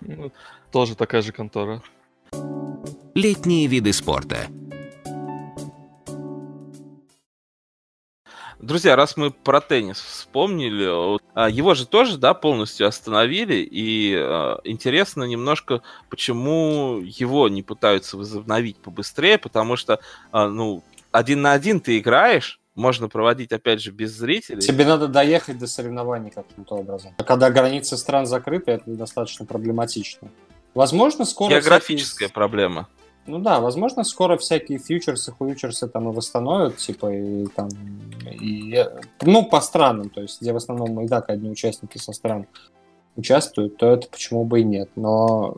Ну, 0.01 0.33
тоже 0.73 0.97
такая 0.97 1.23
же 1.23 1.33
контора. 1.33 1.83
Летние 3.15 3.67
виды 3.69 3.93
спорта. 3.93 4.49
Друзья, 8.61 8.97
раз 8.97 9.17
мы 9.17 9.31
про 9.31 9.61
теннис 9.61 10.01
вспомнили, 10.01 11.19
а, 11.35 11.49
его 11.49 11.75
же 11.75 11.87
тоже, 11.87 12.19
да, 12.19 12.35
полностью 12.35 12.87
остановили, 12.87 13.57
и 13.57 14.15
э, 14.17 14.57
интересно 14.65 15.25
немножко, 15.25 15.83
почему 16.09 17.01
его 17.01 17.49
не 17.49 17.63
пытаются 17.63 18.17
возобновить 18.17 18.77
побыстрее, 18.77 19.39
потому 19.39 19.77
что, 19.77 20.01
э, 20.33 20.47
ну, 20.47 20.83
один 21.11 21.43
на 21.43 21.53
один 21.53 21.81
ты 21.81 21.99
играешь, 21.99 22.61
можно 22.75 23.09
проводить, 23.09 23.53
опять 23.53 23.81
же, 23.81 23.91
без 23.91 24.13
зрителей. 24.13 24.61
Тебе 24.61 24.85
надо 24.85 25.09
доехать 25.09 25.59
до 25.59 25.67
соревнований 25.67 26.31
каким-то 26.31 26.77
образом. 26.77 27.15
А 27.17 27.25
когда 27.25 27.51
границы 27.51 27.97
стран 27.97 28.27
закрыты, 28.27 28.73
это 28.73 28.91
достаточно 28.91 29.47
проблематично. 29.47 30.29
Возможно, 30.75 31.25
скоро... 31.25 31.51
Географическая 31.51 32.27
всякие... 32.27 32.35
проблема. 32.35 32.89
Ну 33.27 33.39
да, 33.39 33.61
возможно, 33.61 34.05
скоро 34.05 34.37
всякие 34.37 34.79
фьючерсы, 34.79 35.33
фьючерсы 35.39 35.89
там 35.89 36.11
и 36.11 36.13
восстановят, 36.13 36.77
типа, 36.77 37.13
и 37.13 37.47
там, 37.47 37.71
и, 38.31 38.85
ну, 39.23 39.47
по 39.47 39.61
странам, 39.61 40.11
то 40.11 40.21
есть, 40.21 40.43
где 40.43 40.53
в 40.53 40.57
основном 40.57 41.01
и 41.01 41.09
так 41.09 41.31
одни 41.31 41.49
участники 41.49 41.97
со 41.97 42.13
стран 42.13 42.47
участвуют, 43.17 43.79
то 43.79 43.91
это 43.93 44.09
почему 44.09 44.45
бы 44.45 44.61
и 44.61 44.65
нет. 44.65 44.91
Но, 44.97 45.57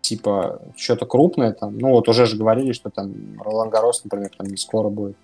типа, 0.00 0.62
что-то 0.76 1.04
крупное 1.04 1.52
там, 1.52 1.78
ну, 1.78 1.90
вот 1.90 2.08
уже 2.08 2.24
же 2.24 2.38
говорили, 2.38 2.72
что 2.72 2.88
там 2.88 3.12
Ролан 3.42 3.68
Гарос, 3.68 4.04
например, 4.04 4.30
там 4.36 4.46
не 4.46 4.56
скоро 4.56 4.88
будет. 4.88 5.16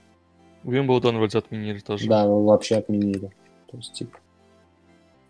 Уимблдон 0.65 1.17
вроде 1.17 1.39
отменили 1.39 1.79
тоже. 1.79 2.07
Да, 2.07 2.27
вообще 2.27 2.77
отменили. 2.77 3.31
То 3.71 3.77
есть, 3.79 3.95
типа, 3.95 4.19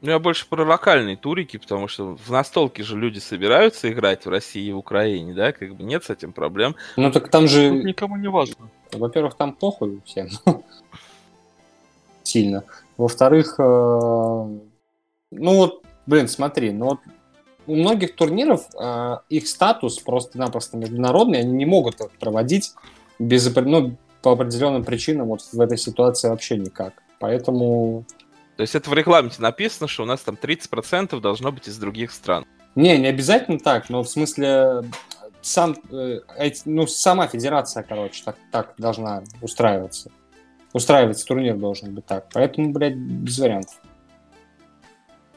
ну, 0.01 0.11
я 0.11 0.19
больше 0.19 0.47
про 0.49 0.65
локальные 0.65 1.17
турики, 1.17 1.57
потому 1.57 1.89
что 1.89 2.17
в 2.17 2.31
настолке 2.31 2.85
же 2.85 2.97
люди 2.97 3.19
собираются 3.19 3.91
играть 3.91 4.27
в 4.27 4.29
России 4.29 4.67
и 4.67 4.73
в 4.73 4.79
Украине, 4.79 5.35
да, 5.35 5.53
как 5.53 5.75
бы 5.75 5.83
нет 5.83 6.05
с 6.05 6.11
этим 6.11 6.33
проблем. 6.33 6.77
Ну, 6.97 7.11
так 7.11 7.31
там 7.31 7.49
же... 7.49 7.71
Тут 7.71 7.85
никому 7.85 8.17
не 8.17 8.29
важно. 8.29 8.71
Во-первых, 8.93 9.35
там 9.35 9.53
похуй 9.53 10.01
всем. 10.05 10.29
Сильно. 12.23 12.65
Во-вторых, 12.97 13.57
э, 13.59 13.63
ну 13.63 14.61
вот, 15.31 15.83
блин, 16.07 16.29
смотри, 16.29 16.71
ну 16.71 16.87
вот 16.87 17.01
у 17.67 17.75
многих 17.75 18.15
турниров 18.15 18.67
э, 18.81 19.17
их 19.29 19.49
статус 19.49 19.99
просто-напросто 19.99 20.77
международный, 20.77 21.41
они 21.41 21.53
не 21.53 21.67
могут 21.67 21.97
проводить 22.21 22.73
без, 23.19 23.53
ну, 23.57 23.97
по 24.23 24.33
определенным 24.33 24.85
причинам 24.85 25.29
вот 25.29 25.43
в 25.53 25.61
этой 25.61 25.77
ситуации 25.77 26.29
вообще 26.29 26.57
никак. 26.57 26.95
Поэтому 27.19 28.05
то 28.59 28.63
есть 28.63 28.75
это 28.75 28.91
в 28.91 28.93
регламенте 28.93 29.41
написано, 29.41 29.87
что 29.87 30.03
у 30.03 30.07
нас 30.07 30.21
там 30.23 30.35
30% 30.35 31.21
должно 31.21 31.53
быть 31.53 31.69
из 31.69 31.79
других 31.79 32.11
стран. 32.11 32.45
Не, 32.75 32.99
не 32.99 33.07
обязательно 33.07 33.61
так, 33.61 33.89
но 33.89 34.03
в 34.03 34.09
смысле 34.09 34.83
сам, 35.43 35.77
э, 35.93 36.23
ну, 36.65 36.89
сама 36.89 37.29
федерация, 37.29 37.85
короче, 37.85 38.25
так, 38.25 38.37
так 38.51 38.75
должна 38.77 39.23
устраиваться. 39.43 40.11
Устраиваться 40.73 41.25
турнир 41.25 41.57
должен 41.57 41.95
быть 41.95 42.05
так. 42.07 42.31
Поэтому, 42.33 42.73
блядь, 42.73 42.97
без 42.97 43.39
вариантов. 43.39 43.81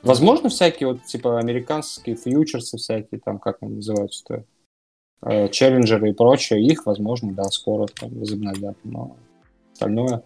Возможно, 0.01 0.49
всякие 0.49 0.93
вот, 0.93 1.05
типа, 1.05 1.37
американские 1.37 2.15
фьючерсы 2.15 2.77
всякие, 2.77 3.21
там, 3.21 3.37
как 3.37 3.57
они 3.61 3.75
называются-то, 3.75 4.45
э, 5.21 5.47
челленджеры 5.49 6.09
и 6.09 6.13
прочее, 6.13 6.65
их, 6.65 6.87
возможно, 6.87 7.31
да, 7.33 7.43
скоро 7.51 7.85
там 7.85 8.09
возобновят, 8.17 8.77
но 8.83 9.15
остальное... 9.73 10.23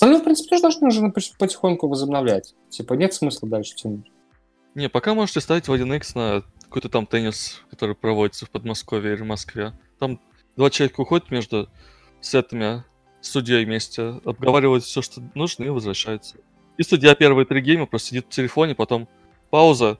Остальное, 0.00 0.20
в 0.20 0.24
принципе, 0.24 0.48
тоже 0.48 0.62
должны 0.62 0.88
уже 0.88 1.12
потихоньку 1.38 1.86
возобновлять. 1.86 2.54
Типа, 2.70 2.94
нет 2.94 3.12
смысла 3.12 3.46
дальше 3.46 3.74
тянуть. 3.74 4.10
Не, 4.74 4.88
пока 4.88 5.12
можете 5.12 5.42
ставить 5.42 5.68
в 5.68 5.72
1x 5.74 6.12
на 6.14 6.42
какой-то 6.62 6.88
там 6.88 7.04
теннис, 7.04 7.60
который 7.68 7.94
проводится 7.94 8.46
в 8.46 8.50
Подмосковье 8.50 9.12
или 9.12 9.20
в 9.20 9.26
Москве. 9.26 9.74
Там 9.98 10.18
два 10.56 10.70
человека 10.70 11.02
уходят 11.02 11.30
между 11.30 11.68
сетами, 12.22 12.82
судьей 13.20 13.66
вместе, 13.66 14.22
обговаривают 14.24 14.84
все, 14.84 15.02
что 15.02 15.20
нужно, 15.34 15.64
и 15.64 15.68
возвращаются. 15.68 16.38
И 16.78 16.82
судья 16.82 17.14
первые 17.14 17.44
три 17.44 17.60
гейма 17.60 17.84
просто 17.84 18.08
сидит 18.08 18.24
в 18.24 18.30
телефоне, 18.30 18.74
потом 18.74 19.06
пауза, 19.50 19.98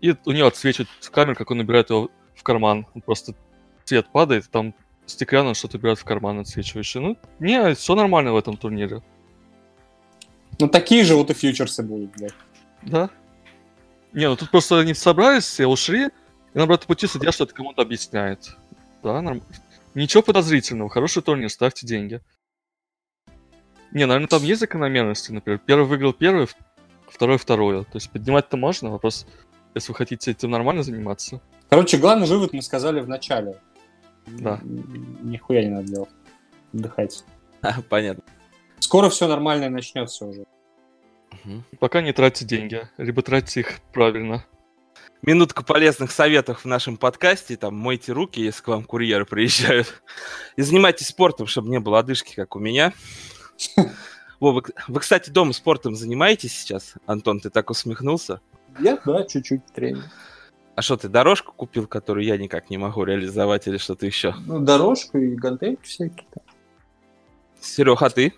и 0.00 0.16
у 0.24 0.32
него 0.32 0.48
отсвечивает 0.48 0.88
камера, 1.12 1.36
как 1.36 1.52
он 1.52 1.58
набирает 1.58 1.90
его 1.90 2.10
в 2.34 2.42
карман. 2.42 2.88
Он 2.94 3.00
просто 3.00 3.36
цвет 3.84 4.08
падает, 4.10 4.50
там 4.50 4.74
стеклянно 5.06 5.54
что-то 5.54 5.76
убирает 5.76 6.00
в 6.00 6.04
карман 6.04 6.40
отсвечивающий. 6.40 6.98
Ну, 6.98 7.16
не, 7.38 7.76
все 7.76 7.94
нормально 7.94 8.32
в 8.32 8.36
этом 8.36 8.56
турнире. 8.56 9.04
Ну, 10.58 10.68
такие 10.68 11.04
же 11.04 11.14
вот 11.14 11.30
и 11.30 11.34
фьючерсы 11.34 11.82
будут, 11.82 12.12
блядь. 12.16 12.34
Да. 12.82 13.10
Не, 14.12 14.28
ну 14.28 14.36
тут 14.36 14.50
просто 14.50 14.78
они 14.78 14.94
собрались, 14.94 15.44
все 15.44 15.66
ушли, 15.66 16.06
и 16.06 16.58
на 16.58 16.64
обратном 16.64 16.86
пути 16.86 17.06
судья 17.06 17.32
что-то 17.32 17.54
кому-то 17.54 17.82
объясняет. 17.82 18.56
Да, 19.02 19.20
норм... 19.20 19.42
Ничего 19.94 20.22
подозрительного, 20.22 20.90
хороший 20.90 21.22
турнир, 21.22 21.50
ставьте 21.50 21.86
деньги. 21.86 22.20
Не, 23.92 24.06
наверное, 24.06 24.28
там 24.28 24.42
есть 24.42 24.60
закономерности, 24.60 25.32
например. 25.32 25.60
Первый 25.64 25.86
выиграл 25.86 26.12
первый, 26.12 26.48
второй 27.08 27.38
второе. 27.38 27.84
То 27.84 27.96
есть 27.96 28.10
поднимать-то 28.10 28.56
можно, 28.56 28.90
вопрос, 28.90 29.26
если 29.74 29.92
вы 29.92 29.96
хотите 29.96 30.30
этим 30.30 30.50
нормально 30.50 30.82
заниматься. 30.82 31.40
Короче, 31.68 31.96
главный 31.96 32.26
вывод 32.26 32.52
мы 32.52 32.62
сказали 32.62 33.00
в 33.00 33.08
начале. 33.08 33.58
Да. 34.26 34.60
Нихуя 34.62 35.62
не 35.62 35.70
надо 35.70 35.88
делать. 35.88 36.10
Отдыхать. 36.72 37.24
Понятно. 37.88 38.22
Скоро 38.86 39.10
все 39.10 39.26
нормально 39.26 39.68
начнется 39.68 40.26
уже. 40.26 40.46
Пока 41.80 42.02
не 42.02 42.12
тратьте 42.12 42.44
деньги, 42.44 42.88
либо 42.98 43.20
тратьте 43.20 43.58
их 43.58 43.80
правильно. 43.92 44.46
Минутка 45.22 45.64
полезных 45.64 46.12
советов 46.12 46.60
в 46.60 46.66
нашем 46.66 46.96
подкасте. 46.96 47.56
Там 47.56 47.74
мойте 47.74 48.12
руки, 48.12 48.40
если 48.40 48.62
к 48.62 48.68
вам 48.68 48.84
курьеры 48.84 49.24
приезжают. 49.26 50.04
И 50.54 50.62
занимайтесь 50.62 51.08
спортом, 51.08 51.48
чтобы 51.48 51.68
не 51.68 51.80
было 51.80 51.98
одышки, 51.98 52.36
как 52.36 52.54
у 52.54 52.60
меня. 52.60 52.92
Во, 54.38 54.52
вы, 54.52 54.62
вы, 54.86 55.00
кстати, 55.00 55.30
дома 55.30 55.52
спортом 55.52 55.96
занимаетесь 55.96 56.56
сейчас? 56.56 56.94
Антон, 57.06 57.40
ты 57.40 57.50
так 57.50 57.70
усмехнулся? 57.70 58.40
Я, 58.78 59.00
да, 59.04 59.24
чуть-чуть 59.24 59.66
тренинг. 59.74 60.04
А 60.76 60.82
что, 60.82 60.96
ты 60.96 61.08
дорожку 61.08 61.52
купил, 61.52 61.88
которую 61.88 62.24
я 62.24 62.36
никак 62.36 62.70
не 62.70 62.78
могу 62.78 63.02
реализовать, 63.02 63.66
или 63.66 63.78
что-то 63.78 64.06
еще? 64.06 64.36
Ну, 64.46 64.60
дорожку 64.60 65.18
и 65.18 65.34
гантельки 65.34 65.82
всякие. 65.82 66.28
Серег, 67.60 68.00
а 68.02 68.10
ты? 68.10 68.32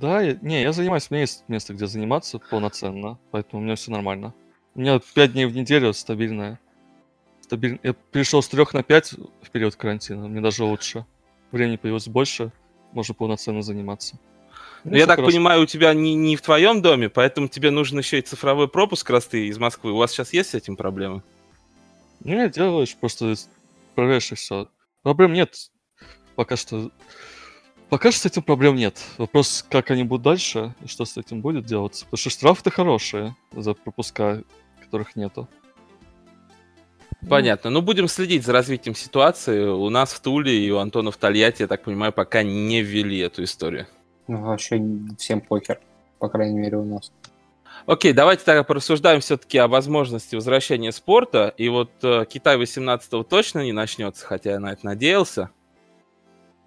Да, 0.00 0.22
я, 0.22 0.38
не, 0.40 0.62
я 0.62 0.72
занимаюсь, 0.72 1.08
у 1.10 1.14
меня 1.14 1.20
есть 1.22 1.44
место, 1.48 1.74
где 1.74 1.86
заниматься 1.86 2.38
полноценно, 2.38 3.18
поэтому 3.30 3.60
у 3.60 3.64
меня 3.64 3.76
все 3.76 3.90
нормально. 3.90 4.32
У 4.74 4.80
меня 4.80 4.98
5 4.98 5.32
дней 5.32 5.44
в 5.44 5.54
неделю 5.54 5.92
стабильное. 5.92 6.58
Стабиль... 7.42 7.78
Я 7.82 7.92
перешел 7.92 8.42
с 8.42 8.48
3 8.48 8.64
на 8.72 8.82
5 8.82 9.14
в 9.42 9.50
период 9.50 9.76
карантина, 9.76 10.26
мне 10.26 10.40
даже 10.40 10.64
лучше. 10.64 11.04
Времени 11.52 11.76
появилось 11.76 12.08
больше, 12.08 12.50
можно 12.92 13.12
полноценно 13.12 13.60
заниматься. 13.60 14.18
Ну, 14.84 14.96
я 14.96 15.06
так 15.06 15.16
хорошо. 15.16 15.32
понимаю, 15.32 15.62
у 15.62 15.66
тебя 15.66 15.92
не, 15.92 16.14
не 16.14 16.36
в 16.36 16.40
твоем 16.40 16.80
доме, 16.80 17.10
поэтому 17.10 17.48
тебе 17.48 17.70
нужен 17.70 17.98
еще 17.98 18.20
и 18.20 18.22
цифровой 18.22 18.68
пропуск, 18.68 19.10
раз 19.10 19.26
ты 19.26 19.48
из 19.48 19.58
Москвы. 19.58 19.92
У 19.92 19.96
вас 19.96 20.12
сейчас 20.12 20.32
есть 20.32 20.50
с 20.50 20.54
этим 20.54 20.76
проблемы? 20.76 21.22
Не, 22.20 22.48
делаешь, 22.48 22.96
просто 22.96 23.34
проверяешь 23.94 24.32
и 24.32 24.34
все. 24.34 24.68
Проблем 25.02 25.34
нет. 25.34 25.70
Пока 26.36 26.56
что 26.56 26.90
Пока 27.90 28.12
что 28.12 28.20
с 28.20 28.26
этим 28.26 28.42
проблем 28.42 28.76
нет. 28.76 28.98
Вопрос, 29.18 29.66
как 29.68 29.90
они 29.90 30.04
будут 30.04 30.22
дальше 30.22 30.74
и 30.82 30.86
что 30.86 31.04
с 31.04 31.16
этим 31.16 31.40
будет 31.40 31.66
делаться. 31.66 32.04
Потому 32.04 32.18
что 32.18 32.30
штрафы-то 32.30 32.70
хорошие 32.70 33.34
за 33.52 33.74
пропуска, 33.74 34.44
которых 34.80 35.16
нету. 35.16 35.48
Понятно. 37.28 37.68
Ну, 37.70 37.82
будем 37.82 38.06
следить 38.06 38.44
за 38.44 38.52
развитием 38.52 38.94
ситуации. 38.94 39.64
У 39.64 39.90
нас 39.90 40.12
в 40.12 40.20
Туле 40.20 40.64
и 40.64 40.70
у 40.70 40.78
Антона 40.78 41.10
в 41.10 41.16
Тольятти, 41.16 41.62
я 41.62 41.68
так 41.68 41.82
понимаю, 41.82 42.12
пока 42.12 42.44
не 42.44 42.80
ввели 42.80 43.18
эту 43.18 43.42
историю. 43.42 43.88
Ну, 44.28 44.40
вообще 44.40 44.80
всем 45.18 45.40
похер. 45.40 45.80
По 46.20 46.28
крайней 46.28 46.58
мере, 46.58 46.76
у 46.76 46.84
нас. 46.84 47.12
Окей, 47.86 48.12
давайте 48.12 48.44
тогда 48.44 48.62
порассуждаем 48.62 49.20
все-таки 49.20 49.58
о 49.58 49.66
возможности 49.66 50.36
возвращения 50.36 50.92
спорта. 50.92 51.52
И 51.56 51.68
вот 51.68 51.90
э, 52.02 52.24
Китай 52.28 52.56
18-го 52.56 53.24
точно 53.24 53.64
не 53.64 53.72
начнется, 53.72 54.24
хотя 54.24 54.52
я 54.52 54.60
на 54.60 54.72
это 54.72 54.86
надеялся. 54.86 55.50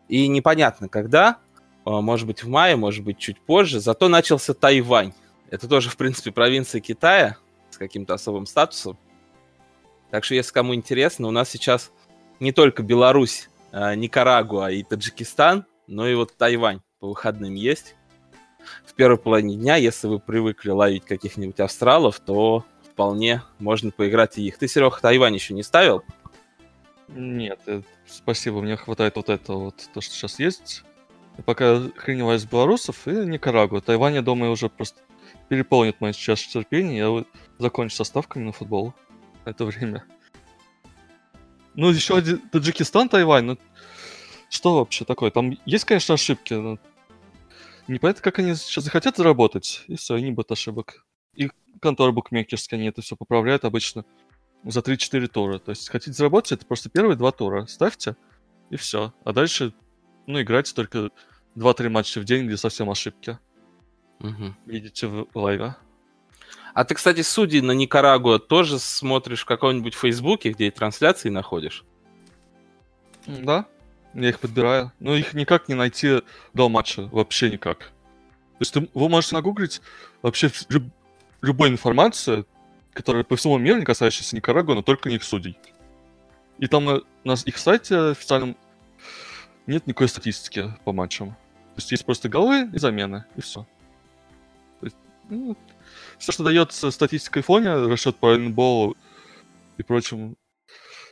И 0.08 0.28
непонятно 0.28 0.90
когда, 0.90 1.38
а, 1.86 2.02
может 2.02 2.28
быть 2.28 2.44
в 2.44 2.48
мае, 2.48 2.76
может 2.76 3.04
быть 3.04 3.18
чуть 3.18 3.40
позже, 3.40 3.80
зато 3.80 4.10
начался 4.10 4.54
Тайвань. 4.54 5.14
Это 5.50 5.68
тоже, 5.68 5.90
в 5.90 5.98
принципе, 5.98 6.32
провинция 6.32 6.82
Китая 6.82 7.38
с 7.70 7.78
каким-то 7.78 8.14
особым 8.14 8.46
статусом. 8.46 8.98
Так 10.12 10.24
что, 10.24 10.36
если 10.36 10.52
кому 10.52 10.76
интересно, 10.76 11.28
у 11.28 11.32
нас 11.32 11.50
сейчас 11.50 11.92
не 12.40 12.52
только 12.52 12.84
Беларусь, 12.84 13.50
а, 13.72 13.96
Никарагуа 13.96 14.72
и 14.72 14.84
Таджикистан, 14.84 15.66
но 15.88 16.08
и 16.08 16.16
вот 16.16 16.36
Тайвань 16.38 16.82
по 17.00 17.08
выходным 17.08 17.56
есть. 17.56 17.96
В 18.86 18.94
первой 18.94 19.18
половине 19.18 19.56
дня, 19.56 19.76
если 19.76 20.08
вы 20.08 20.20
привыкли 20.20 20.70
ловить 20.70 21.04
каких-нибудь 21.06 21.60
австралов, 21.60 22.20
то 22.20 22.64
вполне 22.94 23.44
можно 23.60 23.92
поиграть 23.92 24.38
и 24.38 24.48
их. 24.48 24.58
Ты, 24.58 24.68
Серега, 24.68 25.00
Тайвань 25.02 25.34
еще 25.34 25.54
не 25.54 25.64
ставил? 25.64 26.04
Нет, 27.16 27.60
спасибо, 28.08 28.62
мне 28.62 28.76
хватает 28.76 29.16
вот 29.16 29.30
этого 29.30 29.66
вот, 29.66 29.90
то, 29.94 30.02
что 30.02 30.14
сейчас 30.14 30.40
есть. 30.40 30.84
Я 31.38 31.44
пока 31.44 31.80
хреневаюсь 31.96 32.46
белорусов 32.46 33.08
и 33.08 33.12
Никарагуа. 33.12 33.82
Тайвань, 33.82 34.16
я 34.16 34.22
думаю, 34.22 34.52
уже 34.52 34.70
просто 34.70 35.00
переполнит 35.50 36.02
мою 36.02 36.14
сейчас 36.14 36.42
терпение. 36.42 36.98
Я 36.98 37.26
закончу 37.60 37.96
со 37.96 38.04
ставками 38.04 38.46
на 38.46 38.52
футбол 38.52 38.94
в 39.44 39.48
это 39.48 39.66
время. 39.66 40.04
Ну, 41.76 41.90
еще 41.90 42.18
один 42.18 42.40
Таджикистан, 42.50 43.10
Тайвань, 43.10 43.46
ну 43.46 43.58
что 44.50 44.78
вообще 44.78 45.06
такое? 45.06 45.32
Там 45.32 45.58
есть, 45.66 45.86
конечно, 45.86 46.14
ошибки, 46.14 46.54
но 46.54 46.78
непонятно, 47.88 48.22
как 48.22 48.38
они 48.40 48.54
сейчас 48.54 48.84
захотят 48.84 49.18
заработать, 49.18 49.84
и 49.88 49.96
все, 49.96 50.16
и 50.16 50.22
не 50.22 50.32
будет 50.32 50.52
ошибок. 50.52 51.06
И 51.34 51.50
конторы 51.82 52.12
букмекерские, 52.12 52.78
они 52.78 52.90
это 52.90 53.02
все 53.02 53.16
поправляют 53.16 53.66
обычно 53.66 54.06
за 54.64 54.82
3-4 54.82 55.28
тура. 55.28 55.60
То 55.60 55.72
есть 55.72 55.90
хотите 55.90 56.14
заработать, 56.14 56.54
это 56.54 56.66
просто 56.66 56.90
первые 56.90 57.18
два 57.18 57.32
тура 57.32 57.66
ставьте, 57.66 58.16
и 58.70 58.76
все. 58.76 59.14
А 59.24 59.34
дальше, 59.34 59.74
ну, 60.28 60.42
играйте 60.42 60.74
только 60.74 61.10
2-3 61.56 61.90
матча 61.90 62.20
в 62.20 62.26
день, 62.26 62.48
где 62.48 62.58
совсем 62.58 62.90
ошибки. 62.90 63.38
Мгм. 64.20 64.56
Видите 64.66 65.08
в 65.08 65.28
лайве. 65.34 65.76
А 66.74 66.86
ты, 66.86 66.96
кстати, 66.96 67.22
судей 67.22 67.62
на 67.62 67.72
Никарагуа 67.72 68.40
тоже 68.40 68.80
смотришь 68.80 69.42
в 69.42 69.46
каком-нибудь 69.46 69.94
Фейсбуке, 69.94 70.52
где 70.52 70.68
и 70.68 70.72
трансляции 70.72 71.30
находишь? 71.30 71.84
Да, 73.28 73.68
я 74.14 74.30
их 74.30 74.40
подбираю. 74.40 74.92
Но 75.00 75.16
их 75.16 75.34
никак 75.34 75.70
не 75.70 75.76
найти 75.76 76.22
до 76.54 76.70
матча. 76.70 77.04
Вообще 77.12 77.52
никак. 77.52 77.80
То 77.80 78.60
есть 78.60 78.74
ты- 78.74 78.90
вы 78.94 79.10
можете 79.10 79.36
нагуглить 79.36 79.82
вообще 80.22 80.50
любую 81.42 81.70
информацию, 81.70 82.48
которая 82.94 83.24
по 83.24 83.36
всему 83.36 83.58
миру, 83.58 83.80
не 83.80 83.86
касающаяся 83.86 84.36
Никарагуа, 84.36 84.76
но 84.76 84.82
только 84.82 85.10
не 85.10 85.16
их 85.16 85.24
судей. 85.24 85.58
И 86.60 86.68
там 86.68 86.86
на, 86.86 87.02
на 87.24 87.34
их 87.34 87.58
сайте 87.58 87.98
официальном 87.98 88.56
нет 89.66 89.88
никакой 89.88 90.08
статистики 90.08 90.74
по 90.84 90.94
матчам. 90.94 91.32
То 91.32 91.78
есть 91.78 91.92
есть 91.92 92.06
просто 92.06 92.30
голы 92.30 92.70
и 92.72 92.78
замены, 92.78 93.26
и 93.36 93.42
все. 93.42 93.66
все, 96.18 96.32
что 96.32 96.44
дается 96.44 96.92
статистикой 96.92 97.42
фоне, 97.42 97.74
расчет 97.88 98.18
по 98.18 98.36
инболу 98.36 98.96
и 99.78 99.84
прочим 99.84 100.36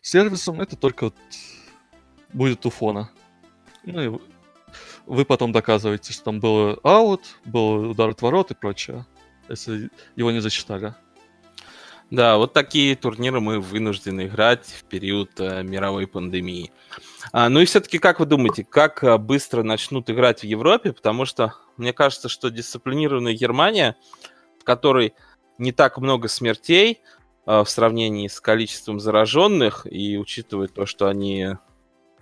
сервисам, 0.02 0.62
это 0.62 0.76
только 0.76 1.06
вот 1.06 1.16
будет 2.34 2.66
у 2.66 2.70
фона. 2.70 3.10
Ну 3.84 4.02
и 4.02 4.20
вы 5.08 5.26
потом 5.26 5.52
доказываете, 5.52 6.14
что 6.14 6.26
там 6.26 6.40
был 6.40 6.80
аут, 6.84 7.40
был 7.46 7.90
удар 7.92 8.10
от 8.10 8.22
ворот 8.22 8.52
и 8.52 8.56
прочее, 8.56 9.06
если 9.50 9.90
его 10.16 10.32
не 10.32 10.40
засчитали. 10.40 10.94
Да, 12.12 12.36
вот 12.36 12.52
такие 12.52 12.98
турниры 12.98 13.40
мы 13.40 13.62
вынуждены 13.62 14.26
играть 14.26 14.66
в 14.66 14.84
период 14.84 15.32
э, 15.40 15.64
мировой 15.64 16.08
пандемии. 16.08 16.74
А, 17.32 17.48
ну 17.48 17.62
и 17.62 17.66
все-таки, 17.66 18.00
как 18.00 18.20
вы 18.20 18.26
думаете, 18.26 18.66
как 18.66 19.02
э, 19.02 19.18
быстро 19.18 19.64
начнут 19.64 20.10
играть 20.10 20.42
в 20.42 20.44
Европе? 20.44 20.92
Потому 20.92 21.24
что 21.24 21.54
мне 21.78 21.94
кажется, 21.94 22.28
что 22.28 22.50
дисциплинированная 22.50 23.34
Германия, 23.34 23.96
в 24.60 24.66
которой 24.66 25.14
не 25.58 25.72
так 25.72 26.00
много 26.00 26.28
смертей 26.28 27.00
э, 27.46 27.62
в 27.64 27.70
сравнении 27.70 28.28
с 28.28 28.42
количеством 28.42 29.00
зараженных, 29.00 29.88
и 29.90 30.18
учитывая 30.18 30.68
то, 30.68 30.86
что 30.86 31.08
они 31.08 31.52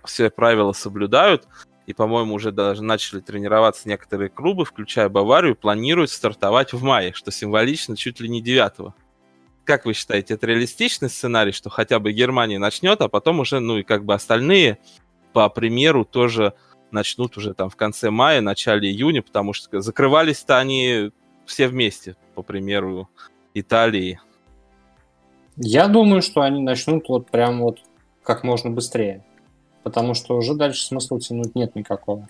все 0.04 0.30
правила 0.30 0.70
соблюдают, 0.70 1.48
и, 1.86 1.94
по-моему, 1.94 2.34
уже 2.34 2.52
даже 2.52 2.84
начали 2.84 3.18
тренироваться 3.18 3.88
некоторые 3.88 4.30
клубы, 4.30 4.64
включая 4.64 5.08
Баварию, 5.08 5.56
планируют 5.56 6.12
стартовать 6.12 6.72
в 6.72 6.80
мае, 6.80 7.12
что 7.12 7.32
символично 7.32 7.96
чуть 7.96 8.20
ли 8.20 8.28
не 8.28 8.40
9 8.40 8.94
как 9.70 9.84
вы 9.84 9.94
считаете, 9.94 10.34
это 10.34 10.48
реалистичный 10.48 11.08
сценарий, 11.08 11.52
что 11.52 11.70
хотя 11.70 12.00
бы 12.00 12.10
Германия 12.10 12.58
начнет, 12.58 13.00
а 13.02 13.08
потом 13.08 13.38
уже, 13.38 13.60
ну 13.60 13.78
и 13.78 13.84
как 13.84 14.04
бы 14.04 14.14
остальные, 14.14 14.78
по 15.32 15.48
примеру, 15.48 16.04
тоже 16.04 16.54
начнут 16.90 17.36
уже 17.36 17.54
там 17.54 17.70
в 17.70 17.76
конце 17.76 18.10
мая, 18.10 18.40
начале 18.40 18.90
июня, 18.90 19.22
потому 19.22 19.52
что 19.52 19.80
закрывались-то 19.80 20.58
они 20.58 21.12
все 21.46 21.68
вместе, 21.68 22.16
по 22.34 22.42
примеру 22.42 23.08
Италии. 23.54 24.20
Я 25.54 25.86
думаю, 25.86 26.20
что 26.20 26.40
они 26.40 26.60
начнут 26.60 27.08
вот 27.08 27.30
прям 27.30 27.60
вот 27.60 27.78
как 28.24 28.42
можно 28.42 28.70
быстрее. 28.70 29.24
Потому 29.84 30.14
что 30.14 30.36
уже 30.36 30.54
дальше 30.54 30.84
смысла 30.84 31.20
тянуть 31.20 31.54
нет 31.54 31.76
никакого. 31.76 32.26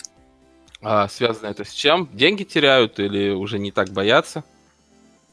А 0.82 1.08
связано 1.08 1.46
это 1.46 1.64
с 1.64 1.72
чем? 1.72 2.06
Деньги 2.12 2.44
теряют 2.44 3.00
или 3.00 3.30
уже 3.30 3.58
не 3.58 3.72
так 3.72 3.88
боятся? 3.88 4.44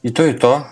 И 0.04 0.10
то, 0.10 0.26
и 0.26 0.32
то. 0.32 0.68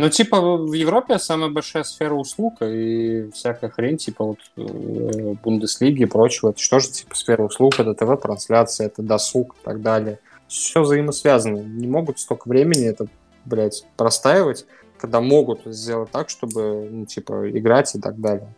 Ну, 0.00 0.08
типа, 0.08 0.40
в 0.40 0.72
Европе 0.72 1.18
самая 1.18 1.50
большая 1.50 1.84
сфера 1.84 2.14
услуг 2.14 2.62
и 2.62 3.28
всякая 3.34 3.68
хрень, 3.68 3.98
типа 3.98 4.24
вот 4.24 4.38
э, 4.56 5.34
Бундеслиги 5.44 6.04
и 6.04 6.06
прочего. 6.06 6.50
Это 6.50 6.58
что 6.58 6.80
же, 6.80 6.88
типа, 6.88 7.14
сфера 7.14 7.42
услуг, 7.42 7.78
это 7.78 7.92
ТВ-трансляция, 7.92 8.86
это 8.86 9.02
досуг 9.02 9.56
и 9.60 9.62
так 9.62 9.82
далее. 9.82 10.18
Все 10.48 10.80
взаимосвязано. 10.80 11.58
Не 11.58 11.86
могут 11.86 12.18
столько 12.18 12.48
времени 12.48 12.86
это, 12.86 13.08
блядь, 13.44 13.84
простаивать, 13.98 14.64
когда 14.96 15.20
могут 15.20 15.66
сделать 15.66 16.10
так, 16.10 16.30
чтобы, 16.30 16.88
ну, 16.90 17.04
типа, 17.04 17.50
играть 17.50 17.94
и 17.94 18.00
так 18.00 18.18
далее. 18.18 18.54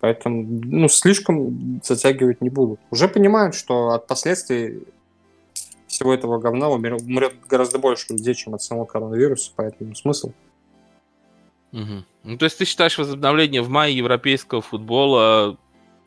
Поэтому, 0.00 0.44
ну, 0.46 0.88
слишком 0.88 1.80
затягивать 1.82 2.42
не 2.42 2.50
будут. 2.50 2.80
Уже 2.90 3.08
понимают, 3.08 3.54
что 3.54 3.92
от 3.92 4.06
последствий 4.06 4.82
всего 5.86 6.12
этого 6.12 6.38
говна 6.38 6.68
умрет 6.68 7.32
гораздо 7.48 7.78
больше 7.78 8.12
людей, 8.12 8.34
чем 8.34 8.54
от 8.54 8.62
самого 8.62 8.84
коронавируса, 8.84 9.52
поэтому 9.56 9.94
смысл. 9.94 10.32
Мгм. 11.72 12.04
Ну, 12.24 12.38
то 12.38 12.44
есть 12.44 12.58
ты 12.58 12.64
считаешь 12.64 12.96
возобновление 12.98 13.62
в 13.62 13.68
мае 13.68 13.96
европейского 13.96 14.60
футбола 14.62 15.56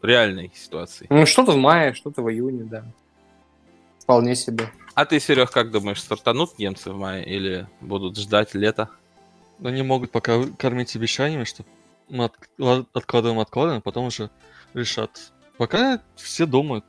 реальной 0.01 0.51
ситуацией? 0.55 1.07
Ну, 1.09 1.25
что-то 1.25 1.51
в 1.53 1.57
мае, 1.57 1.93
что-то 1.93 2.21
в 2.21 2.29
июне, 2.31 2.63
да. 2.63 2.85
Вполне 3.99 4.35
себе. 4.35 4.69
А 4.93 5.05
ты, 5.05 5.19
Серег, 5.19 5.51
как 5.51 5.71
думаешь, 5.71 6.01
стартанут 6.01 6.57
немцы 6.59 6.91
в 6.91 6.97
мае 6.97 7.25
или 7.25 7.67
будут 7.81 8.17
ждать 8.17 8.53
лета? 8.53 8.89
Они 9.63 9.81
могут 9.81 10.11
пока 10.11 10.43
кормить 10.57 10.95
обещаниями, 10.95 11.43
что 11.43 11.65
мы 12.09 12.25
от- 12.25 12.35
ла- 12.59 12.85
откладываем, 12.93 13.39
откладываем, 13.39 13.79
а 13.79 13.81
потом 13.81 14.05
уже 14.05 14.29
решат. 14.73 15.31
Пока 15.57 16.01
все 16.15 16.45
думают, 16.45 16.85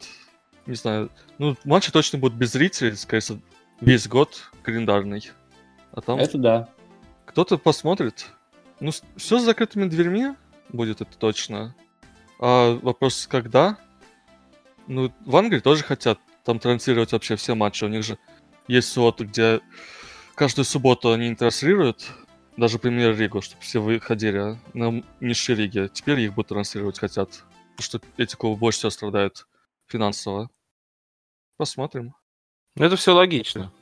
не 0.67 0.75
знаю, 0.75 1.11
ну, 1.39 1.57
матчи 1.65 1.91
точно 1.91 2.19
будут 2.19 2.37
без 2.37 2.53
зрителей, 2.53 2.95
скорее 2.97 3.21
всего, 3.21 3.39
весь 3.81 4.07
год 4.09 4.51
календарный. 4.63 5.31
А 5.93 6.01
там 6.01 6.19
Это 6.19 6.37
да. 6.39 6.69
кто-то 7.25 7.57
посмотрит. 7.57 8.27
Ну, 8.81 8.91
все 9.17 9.39
с 9.39 9.43
закрытыми 9.43 9.89
дверьми 9.89 10.35
будет 10.69 11.01
это 11.01 11.17
точно. 11.17 11.75
А 12.39 12.75
вопрос, 12.83 13.27
когда? 13.27 13.79
Ну, 14.87 15.13
в 15.25 15.37
Англии 15.37 15.61
тоже 15.61 15.83
хотят 15.83 16.19
там 16.45 16.59
транслировать 16.59 17.13
вообще 17.13 17.37
все 17.37 17.55
матчи. 17.55 17.85
У 17.85 17.89
них 17.89 18.05
же 18.05 18.19
есть 18.69 18.93
слот, 18.93 19.21
где 19.21 19.61
каждую 20.35 20.65
субботу 20.65 21.13
они 21.13 21.35
транслируют, 21.35 22.07
даже 22.57 22.79
премьер-лигу, 22.79 23.41
чтобы 23.41 23.63
все 23.63 23.81
выходили 23.81 24.59
на 24.75 25.03
низшие 25.21 25.57
лиги. 25.57 25.91
Теперь 25.93 26.21
их 26.21 26.35
будут 26.35 26.49
транслировать 26.49 26.99
хотят. 26.99 27.45
Потому 27.77 27.83
что 27.85 28.01
эти 28.17 28.37
клубы 28.37 28.59
больше 28.59 28.79
всего 28.79 28.91
страдают 28.91 29.47
финансово. 29.87 30.51
Посмотрим. 31.57 32.15
Ну, 32.75 32.85
это 32.85 32.97
все 32.97 33.15
логично. 33.15 33.73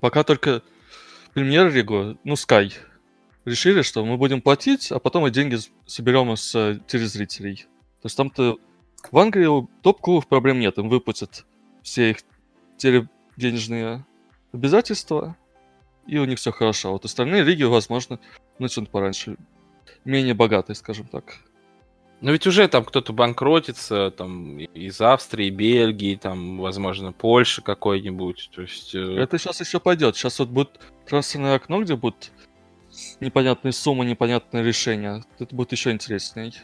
Пока 0.00 0.24
только 0.24 0.62
премьер-лигу, 1.34 2.18
ну, 2.24 2.34
Sky, 2.34 2.72
решили, 3.48 3.82
что 3.82 4.04
мы 4.04 4.16
будем 4.16 4.40
платить, 4.40 4.92
а 4.92 4.98
потом 4.98 5.26
и 5.26 5.30
деньги 5.30 5.58
соберем 5.86 6.36
с 6.36 6.54
э, 6.54 6.80
телезрителей. 6.86 7.66
То 8.02 8.06
есть 8.06 8.16
там-то 8.16 8.58
в 9.10 9.18
Англии 9.18 9.46
у 9.46 9.68
топ-клубов 9.82 10.28
проблем 10.28 10.60
нет, 10.60 10.78
им 10.78 10.88
выплатят 10.88 11.44
все 11.82 12.10
их 12.10 12.18
теледенежные 12.76 14.04
обязательства, 14.52 15.36
и 16.06 16.18
у 16.18 16.24
них 16.24 16.38
все 16.38 16.52
хорошо. 16.52 16.88
А 16.88 16.92
Вот 16.92 17.04
остальные 17.04 17.42
лиги, 17.42 17.64
возможно, 17.64 18.18
начнут 18.58 18.88
пораньше. 18.90 19.36
Менее 20.04 20.34
богатые, 20.34 20.76
скажем 20.76 21.06
так. 21.06 21.38
Но 22.20 22.32
ведь 22.32 22.46
уже 22.46 22.66
там 22.66 22.84
кто-то 22.84 23.12
банкротится, 23.12 24.10
там 24.10 24.58
из 24.58 25.00
Австрии, 25.00 25.50
Бельгии, 25.50 26.16
там, 26.16 26.58
возможно, 26.58 27.12
Польши 27.12 27.62
какой-нибудь. 27.62 28.50
То 28.54 28.62
есть... 28.62 28.94
э, 28.94 29.16
Это 29.18 29.38
сейчас 29.38 29.60
еще 29.60 29.78
пойдет. 29.78 30.16
Сейчас 30.16 30.38
вот 30.40 30.48
будет 30.48 30.80
трансферное 31.06 31.54
окно, 31.54 31.80
где 31.82 31.94
будут 31.94 32.32
непонятные 33.20 33.72
суммы, 33.72 34.04
непонятные 34.04 34.64
решения. 34.64 35.24
Это 35.38 35.54
будет 35.54 35.72
еще 35.72 35.90
интересней. 35.90 36.54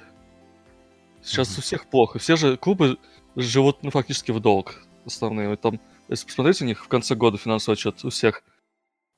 Сейчас 1.22 1.50
Мгм. 1.50 1.58
у 1.58 1.60
всех 1.62 1.86
плохо. 1.86 2.18
Все 2.18 2.36
же 2.36 2.56
клубы 2.56 2.98
живут 3.36 3.82
ну, 3.82 3.90
фактически 3.90 4.30
в 4.30 4.40
долг 4.40 4.82
основные. 5.06 5.56
Там, 5.56 5.80
если 6.08 6.26
посмотреть 6.26 6.62
у 6.62 6.64
них 6.64 6.84
в 6.84 6.88
конце 6.88 7.14
года 7.14 7.38
финансовый 7.38 7.74
отчет, 7.74 8.04
у 8.04 8.10
всех 8.10 8.42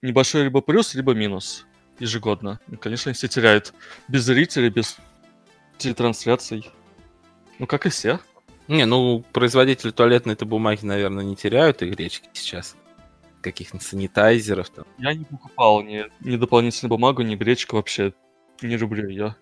небольшой 0.03 0.45
либо 0.45 0.61
плюс, 0.61 0.95
либо 0.95 1.15
минус 1.15 1.67
ежегодно. 1.99 2.61
И, 2.71 2.77
конечно, 2.77 3.09
они 3.11 3.15
все 3.15 3.29
теряют 3.29 3.73
без 4.09 4.23
зрителей, 4.25 4.69
без 4.69 4.97
телетрансляций. 5.79 6.71
Ну, 7.59 7.67
как 7.67 7.87
и 7.87 7.89
все. 7.89 8.21
Не, 8.69 8.85
ну, 8.85 9.25
производители 9.33 9.91
туалетной-то 9.91 10.45
бумаги, 10.45 10.85
наверное, 10.85 11.25
не 11.25 11.37
теряют 11.37 11.83
и 11.83 11.87
гречки 11.91 12.29
сейчас. 12.33 12.77
Каких-нибудь 13.47 13.87
санитайзеров 13.87 14.71
там. 14.71 14.85
Я 14.99 15.15
не 15.15 15.25
покупал 15.25 15.81
ни, 15.81 16.05
ни 16.21 16.37
дополнительную 16.37 16.91
бумагу, 16.91 17.23
ни 17.23 17.37
гречку 17.37 17.77
вообще. 17.77 18.13
Не 18.61 18.77
люблю 18.77 19.09
ее. 19.09 19.37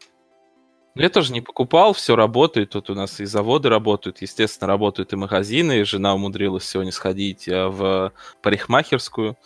Ну, 0.95 1.01
Я 1.01 1.09
тоже 1.09 1.33
не 1.33 1.41
покупал, 1.41 1.95
все 1.95 2.15
работает. 2.15 2.69
Тут 2.69 2.91
у 2.91 2.95
нас 2.95 3.19
и 3.19 3.25
заводы 3.25 3.71
работают, 3.71 4.21
естественно, 4.21 4.69
работают 4.69 5.15
и 5.15 5.17
магазины. 5.17 5.87
Жена 5.87 6.15
умудрилась 6.15 6.69
сегодня 6.69 6.93
сходить 6.93 7.49
э, 7.49 7.67
в 7.67 8.13
парикмахерскую. 8.43 9.39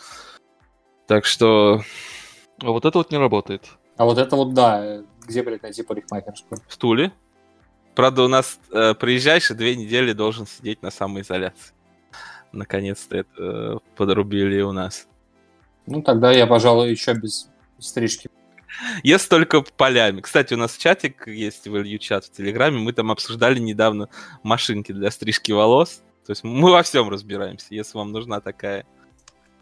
Так 1.06 1.24
что 1.24 1.82
А 2.60 2.70
вот 2.72 2.84
это 2.84 2.98
вот 2.98 3.12
не 3.12 3.18
работает. 3.18 3.70
А 3.96 4.06
вот 4.06 4.18
это 4.18 4.34
вот 4.34 4.54
да, 4.54 4.84
э, 4.84 5.04
где, 5.24 5.44
блядь, 5.44 5.62
найти 5.62 5.84
парикмахерскую? 5.84 6.60
в 6.66 6.76
Туле. 6.76 7.12
Правда, 7.94 8.24
у 8.24 8.28
нас 8.28 8.58
э, 8.72 8.94
приезжаешь 8.94 9.52
и 9.52 9.54
две 9.54 9.76
недели 9.76 10.12
должен 10.12 10.48
сидеть 10.48 10.82
на 10.82 10.90
самоизоляции. 10.90 11.77
Наконец-то 12.52 13.18
это 13.18 13.30
э, 13.38 13.78
подрубили 13.96 14.60
у 14.60 14.72
нас. 14.72 15.06
Ну, 15.86 16.02
тогда 16.02 16.32
я, 16.32 16.46
пожалуй, 16.46 16.90
еще 16.90 17.14
без 17.14 17.50
стрижки. 17.78 18.30
Ест 19.02 19.28
только 19.28 19.62
полями. 19.62 20.20
Кстати, 20.20 20.54
у 20.54 20.56
нас 20.56 20.76
чатик 20.76 21.26
есть 21.26 21.66
в 21.66 21.76
Илью 21.76 21.98
чат 21.98 22.24
в 22.24 22.32
Телеграме. 22.32 22.78
Мы 22.78 22.92
там 22.92 23.10
обсуждали 23.10 23.58
недавно 23.58 24.08
машинки 24.42 24.92
для 24.92 25.10
стрижки 25.10 25.52
волос. 25.52 26.02
То 26.26 26.32
есть 26.32 26.44
мы 26.44 26.70
во 26.70 26.82
всем 26.82 27.08
разбираемся. 27.08 27.66
Если 27.70 27.96
вам 27.96 28.12
нужна 28.12 28.40
такая 28.40 28.86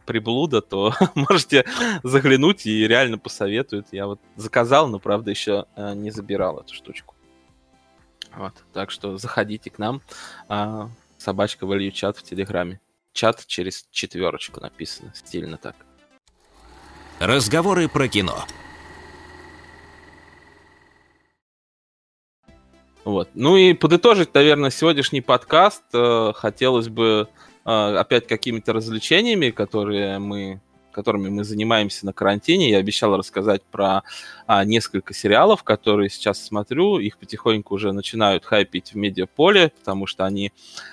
приблуда, 0.04 0.60
то 0.62 0.94
можете 1.14 1.64
заглянуть 2.02 2.66
и 2.66 2.86
реально 2.86 3.18
посоветуют. 3.18 3.88
Я 3.92 4.06
вот 4.06 4.20
заказал, 4.36 4.88
но, 4.88 4.98
правда, 4.98 5.30
еще 5.30 5.66
э, 5.76 5.94
не 5.94 6.10
забирал 6.10 6.58
эту 6.58 6.74
штучку. 6.74 7.14
Вот, 8.34 8.54
так 8.72 8.90
что 8.90 9.16
заходите 9.16 9.70
к 9.70 9.78
нам. 9.78 10.02
Собачка 11.26 11.66
value 11.66 11.90
чат 11.90 12.16
в 12.18 12.22
Телеграме. 12.22 12.78
Чат 13.12 13.44
через 13.48 13.88
четверочку 13.90 14.60
написано, 14.60 15.12
стильно 15.12 15.56
так. 15.56 15.74
Разговоры 17.18 17.88
про 17.88 18.06
кино. 18.06 18.44
Вот. 23.02 23.30
Ну 23.34 23.56
и 23.56 23.74
подытожить, 23.74 24.34
наверное, 24.34 24.70
сегодняшний 24.70 25.20
подкаст 25.20 25.82
э, 25.92 26.32
хотелось 26.32 26.88
бы 26.88 27.28
э, 27.64 27.70
опять 27.70 28.28
какими-то 28.28 28.72
развлечениями, 28.72 29.50
которые 29.50 30.20
мы 30.20 30.60
которыми 30.96 31.28
мы 31.28 31.44
занимаемся 31.44 32.06
на 32.06 32.14
карантине. 32.14 32.70
Я 32.70 32.78
обещал 32.78 33.14
рассказать 33.18 33.62
про 33.62 34.02
а, 34.46 34.64
несколько 34.64 35.12
сериалов, 35.12 35.62
которые 35.62 36.08
сейчас 36.08 36.42
смотрю. 36.42 36.98
Их 36.98 37.18
потихоньку 37.18 37.74
уже 37.74 37.92
начинают 37.92 38.46
хайпить 38.46 38.92
в 38.92 38.96
медиаполе, 38.96 39.72
потому 39.78 40.06
что 40.06 40.24
они 40.24 40.52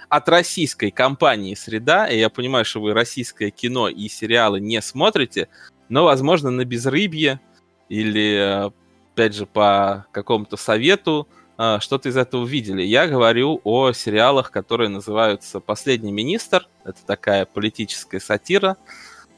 от 0.10 0.28
российской 0.28 0.92
компании 0.92 1.56
«Среда». 1.56 2.08
И 2.08 2.20
я 2.20 2.30
понимаю, 2.30 2.66
что 2.66 2.82
вы 2.82 2.94
российское 2.94 3.50
кино 3.50 3.88
и 3.88 4.10
сериалы 4.10 4.60
не 4.60 4.82
смотрите, 4.82 5.48
но, 5.88 6.04
возможно, 6.04 6.52
на 6.52 6.66
безрыбье 6.66 7.40
или, 7.88 8.70
опять 9.14 9.36
же, 9.36 9.46
по 9.46 10.06
какому-то 10.12 10.58
совету 10.58 11.30
а, 11.56 11.80
что-то 11.80 12.10
из 12.10 12.18
этого 12.18 12.46
видели. 12.46 12.82
Я 12.82 13.08
говорю 13.08 13.62
о 13.64 13.94
сериалах, 13.94 14.52
которые 14.52 14.90
называются 14.90 15.62
«Последний 15.62 16.12
министр». 16.12 16.68
Это 16.84 17.06
такая 17.06 17.46
политическая 17.46 18.20
сатира 18.20 18.76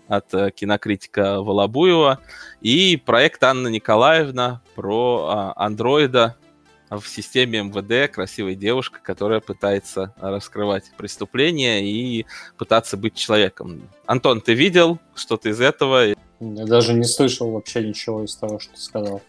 от 0.08 0.34
э, 0.34 0.52
кинокритика 0.52 1.42
Волобуева. 1.42 2.20
И 2.62 2.98
проект 2.98 3.44
Анна 3.44 3.68
Николаевна 3.68 4.62
про 4.76 5.28
а, 5.28 5.54
андроида 5.56 6.36
в 6.90 7.04
системе 7.08 7.64
МВД, 7.64 8.14
красивая 8.14 8.56
девушка, 8.56 9.00
которая 9.02 9.40
пытается 9.40 10.14
раскрывать 10.18 10.92
преступления 10.98 11.84
и 11.84 12.26
пытаться 12.58 12.98
быть 12.98 13.16
человеком. 13.16 13.90
Антон, 14.06 14.42
ты 14.42 14.54
видел 14.54 15.00
что-то 15.16 15.50
из 15.50 15.60
этого? 15.60 16.10
Я 16.40 16.66
даже 16.66 16.94
не 16.94 17.06
слышал 17.06 17.52
вообще 17.52 17.88
ничего 17.88 18.24
из 18.24 18.36
того, 18.36 18.60
что 18.60 18.74
ты 18.74 18.82
сказал. 18.82 19.22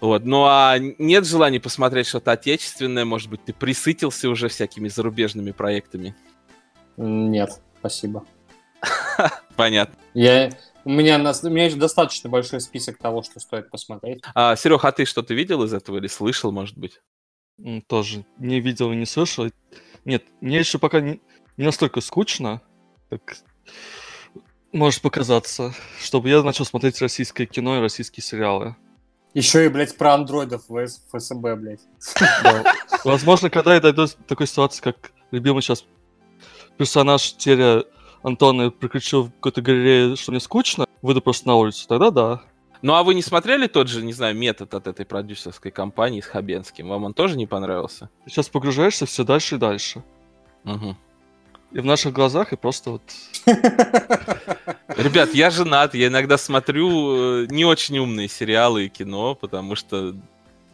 Вот. 0.00 0.24
Ну 0.24 0.44
а 0.44 0.76
нет 0.78 1.26
желания 1.26 1.60
посмотреть 1.60 2.06
что-то 2.06 2.32
отечественное? 2.32 3.04
Может 3.04 3.30
быть, 3.30 3.44
ты 3.44 3.52
присытился 3.52 4.28
уже 4.28 4.48
всякими 4.48 4.88
зарубежными 4.88 5.50
проектами? 5.50 6.14
Нет, 6.96 7.60
спасибо. 7.78 8.24
Понятно. 9.56 9.96
Я, 10.14 10.50
у, 10.84 10.90
меня, 10.90 11.16
у 11.16 11.48
меня 11.48 11.64
есть 11.64 11.78
достаточно 11.78 12.30
большой 12.30 12.60
список 12.60 12.98
того, 12.98 13.22
что 13.22 13.40
стоит 13.40 13.70
посмотреть. 13.70 14.22
А, 14.34 14.56
Серег, 14.56 14.84
а 14.84 14.92
ты 14.92 15.04
что-то 15.04 15.34
видел 15.34 15.62
из 15.64 15.72
этого 15.72 15.98
или 15.98 16.06
слышал, 16.06 16.52
может 16.52 16.76
быть? 16.78 17.00
Тоже 17.86 18.24
не 18.38 18.60
видел 18.60 18.92
и 18.92 18.96
не 18.96 19.06
слышал. 19.06 19.48
Нет, 20.04 20.24
мне 20.40 20.58
еще 20.58 20.78
пока 20.78 21.00
не, 21.00 21.20
не 21.56 21.64
настолько 21.64 22.00
скучно, 22.00 22.62
как 23.10 23.38
может 24.72 25.02
показаться, 25.02 25.74
чтобы 26.00 26.28
я 26.28 26.42
начал 26.42 26.64
смотреть 26.64 27.00
российское 27.00 27.46
кино 27.46 27.78
и 27.78 27.80
российские 27.80 28.22
сериалы. 28.22 28.76
Еще 29.34 29.66
и, 29.66 29.68
блядь, 29.68 29.96
про 29.96 30.14
андроидов 30.14 30.64
в 30.68 30.86
ФСБ, 30.86 31.56
блядь. 31.56 31.80
Возможно, 33.04 33.50
когда 33.50 33.74
я 33.74 33.80
дойду 33.80 34.06
до 34.06 34.12
такой 34.26 34.46
ситуации, 34.46 34.82
как 34.82 35.12
любимый 35.30 35.62
сейчас 35.62 35.84
персонаж 36.76 37.32
Теря 37.34 37.84
Антона 38.22 38.70
приключил 38.70 39.24
в 39.24 39.32
какой-то 39.32 39.62
галерее, 39.62 40.16
что 40.16 40.32
мне 40.32 40.40
скучно, 40.40 40.86
выйду 41.02 41.20
просто 41.20 41.46
на 41.48 41.56
улицу, 41.56 41.86
тогда 41.88 42.10
да. 42.10 42.42
Ну 42.82 42.94
а 42.94 43.02
вы 43.02 43.14
не 43.14 43.22
смотрели 43.22 43.66
тот 43.66 43.88
же, 43.88 44.04
не 44.04 44.12
знаю, 44.12 44.36
метод 44.36 44.72
от 44.74 44.86
этой 44.86 45.04
продюсерской 45.04 45.70
компании 45.70 46.20
с 46.20 46.26
Хабенским? 46.26 46.88
Вам 46.88 47.04
он 47.04 47.14
тоже 47.14 47.36
не 47.36 47.46
понравился? 47.46 48.08
Ты 48.24 48.30
сейчас 48.30 48.48
погружаешься 48.48 49.06
все 49.06 49.24
дальше 49.24 49.56
и 49.56 49.58
дальше. 49.58 50.04
Угу. 50.64 50.96
И 51.72 51.80
в 51.80 51.84
наших 51.84 52.12
глазах, 52.12 52.52
и 52.52 52.56
просто 52.56 52.92
вот... 52.92 53.02
Ребят, 54.96 55.34
я 55.34 55.50
женат, 55.50 55.94
я 55.94 56.06
иногда 56.06 56.38
смотрю 56.38 57.42
э, 57.42 57.46
не 57.50 57.64
очень 57.64 57.98
умные 57.98 58.28
сериалы 58.28 58.86
и 58.86 58.88
кино, 58.88 59.34
потому 59.34 59.74
что... 59.74 60.14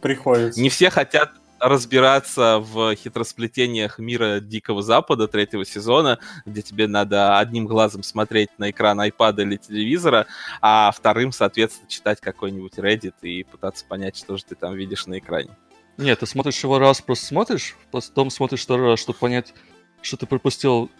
Приходится. 0.01 0.61
Не 0.61 0.69
все 0.69 0.89
хотят 0.89 1.31
разбираться 1.67 2.59
в 2.59 2.95
хитросплетениях 2.95 3.97
мира 3.97 4.39
Дикого 4.39 4.83
Запада 4.83 5.27
третьего 5.27 5.65
сезона, 5.65 6.19
где 6.45 6.61
тебе 6.61 6.87
надо 6.87 7.39
одним 7.39 7.65
глазом 7.65 8.03
смотреть 8.03 8.49
на 8.59 8.69
экран 8.69 9.01
iPad 9.01 9.41
или 9.41 9.57
телевизора, 9.57 10.27
а 10.61 10.91
вторым, 10.91 11.31
соответственно, 11.31 11.89
читать 11.89 12.21
какой-нибудь 12.21 12.73
Reddit 12.77 13.15
и 13.23 13.43
пытаться 13.43 13.83
понять, 13.85 14.15
что 14.15 14.37
же 14.37 14.45
ты 14.45 14.55
там 14.55 14.75
видишь 14.75 15.07
на 15.07 15.17
экране. 15.17 15.49
Нет, 15.97 16.19
ты 16.19 16.27
смотришь 16.27 16.61
его 16.63 16.77
раз, 16.77 17.01
просто 17.01 17.25
смотришь, 17.25 17.75
потом 17.91 18.29
смотришь 18.29 18.61
второй 18.61 18.91
раз, 18.91 18.99
чтобы 18.99 19.17
понять, 19.17 19.53
что 20.01 20.17
ты 20.17 20.27
пропустил 20.27 20.91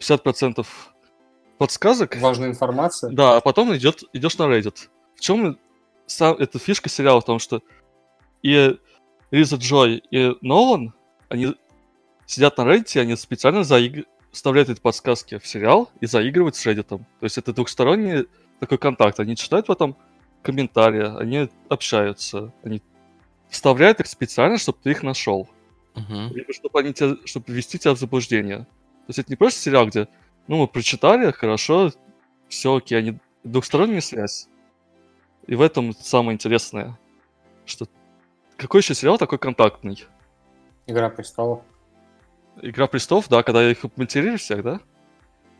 50% 0.00 0.66
подсказок. 1.56 2.16
Важная 2.16 2.48
информация. 2.50 3.10
Да, 3.10 3.38
а 3.38 3.40
потом 3.40 3.74
идет, 3.74 4.02
идешь 4.12 4.36
на 4.36 4.42
Reddit. 4.42 4.88
В 5.16 5.20
чем 5.20 5.58
сам, 6.06 6.34
эта 6.34 6.58
фишка 6.58 6.90
сериала? 6.90 7.20
В 7.20 7.24
том, 7.24 7.38
что 7.38 7.62
и 8.42 8.76
Риза 9.32 9.56
Джой 9.56 10.02
и 10.10 10.36
Нолан, 10.42 10.94
они 11.28 11.54
сидят 12.26 12.58
на 12.58 12.62
Reddit, 12.62 13.00
они 13.00 13.16
специально 13.16 13.64
заиг... 13.64 14.06
вставляют 14.30 14.68
эти 14.68 14.80
подсказки 14.80 15.38
в 15.38 15.46
сериал 15.46 15.90
и 16.00 16.06
заигрывают 16.06 16.54
с 16.54 16.64
Reddit. 16.66 16.84
То 16.84 17.04
есть 17.20 17.38
это 17.38 17.52
двухсторонний 17.54 18.26
такой 18.60 18.78
контакт. 18.78 19.18
Они 19.18 19.34
читают 19.34 19.66
потом 19.66 19.96
комментарии, 20.42 21.18
они 21.18 21.48
общаются, 21.70 22.52
они 22.62 22.82
вставляют 23.48 24.00
их 24.00 24.06
специально, 24.06 24.58
чтобы 24.58 24.78
ты 24.82 24.90
их 24.90 25.02
нашел. 25.02 25.48
Uh-huh. 25.94 26.32
Либо 26.34 26.52
чтобы, 26.52 26.80
они 26.80 26.92
тебя, 26.92 27.16
чтобы 27.24 27.52
ввести 27.52 27.78
тебя 27.78 27.94
в 27.94 27.98
заблуждение. 27.98 28.58
То 28.58 29.08
есть 29.08 29.18
это 29.18 29.30
не 29.30 29.36
просто 29.36 29.60
сериал, 29.60 29.86
где, 29.86 30.08
ну, 30.46 30.58
мы 30.58 30.68
прочитали, 30.68 31.30
хорошо, 31.32 31.90
все 32.48 32.76
окей, 32.76 32.98
они 32.98 33.18
двухсторонняя 33.44 34.00
связь. 34.00 34.48
И 35.46 35.54
в 35.54 35.62
этом 35.62 35.92
самое 35.92 36.34
интересное, 36.34 36.98
что 37.64 37.86
какой 38.62 38.80
еще 38.80 38.94
сериал 38.94 39.18
такой 39.18 39.38
контактный? 39.38 40.04
Игра 40.86 41.10
престолов. 41.10 41.60
Игра 42.60 42.86
престолов, 42.86 43.28
да, 43.28 43.42
когда 43.42 43.70
их 43.70 43.84
материли 43.96 44.36
всех, 44.36 44.62
да? 44.62 44.80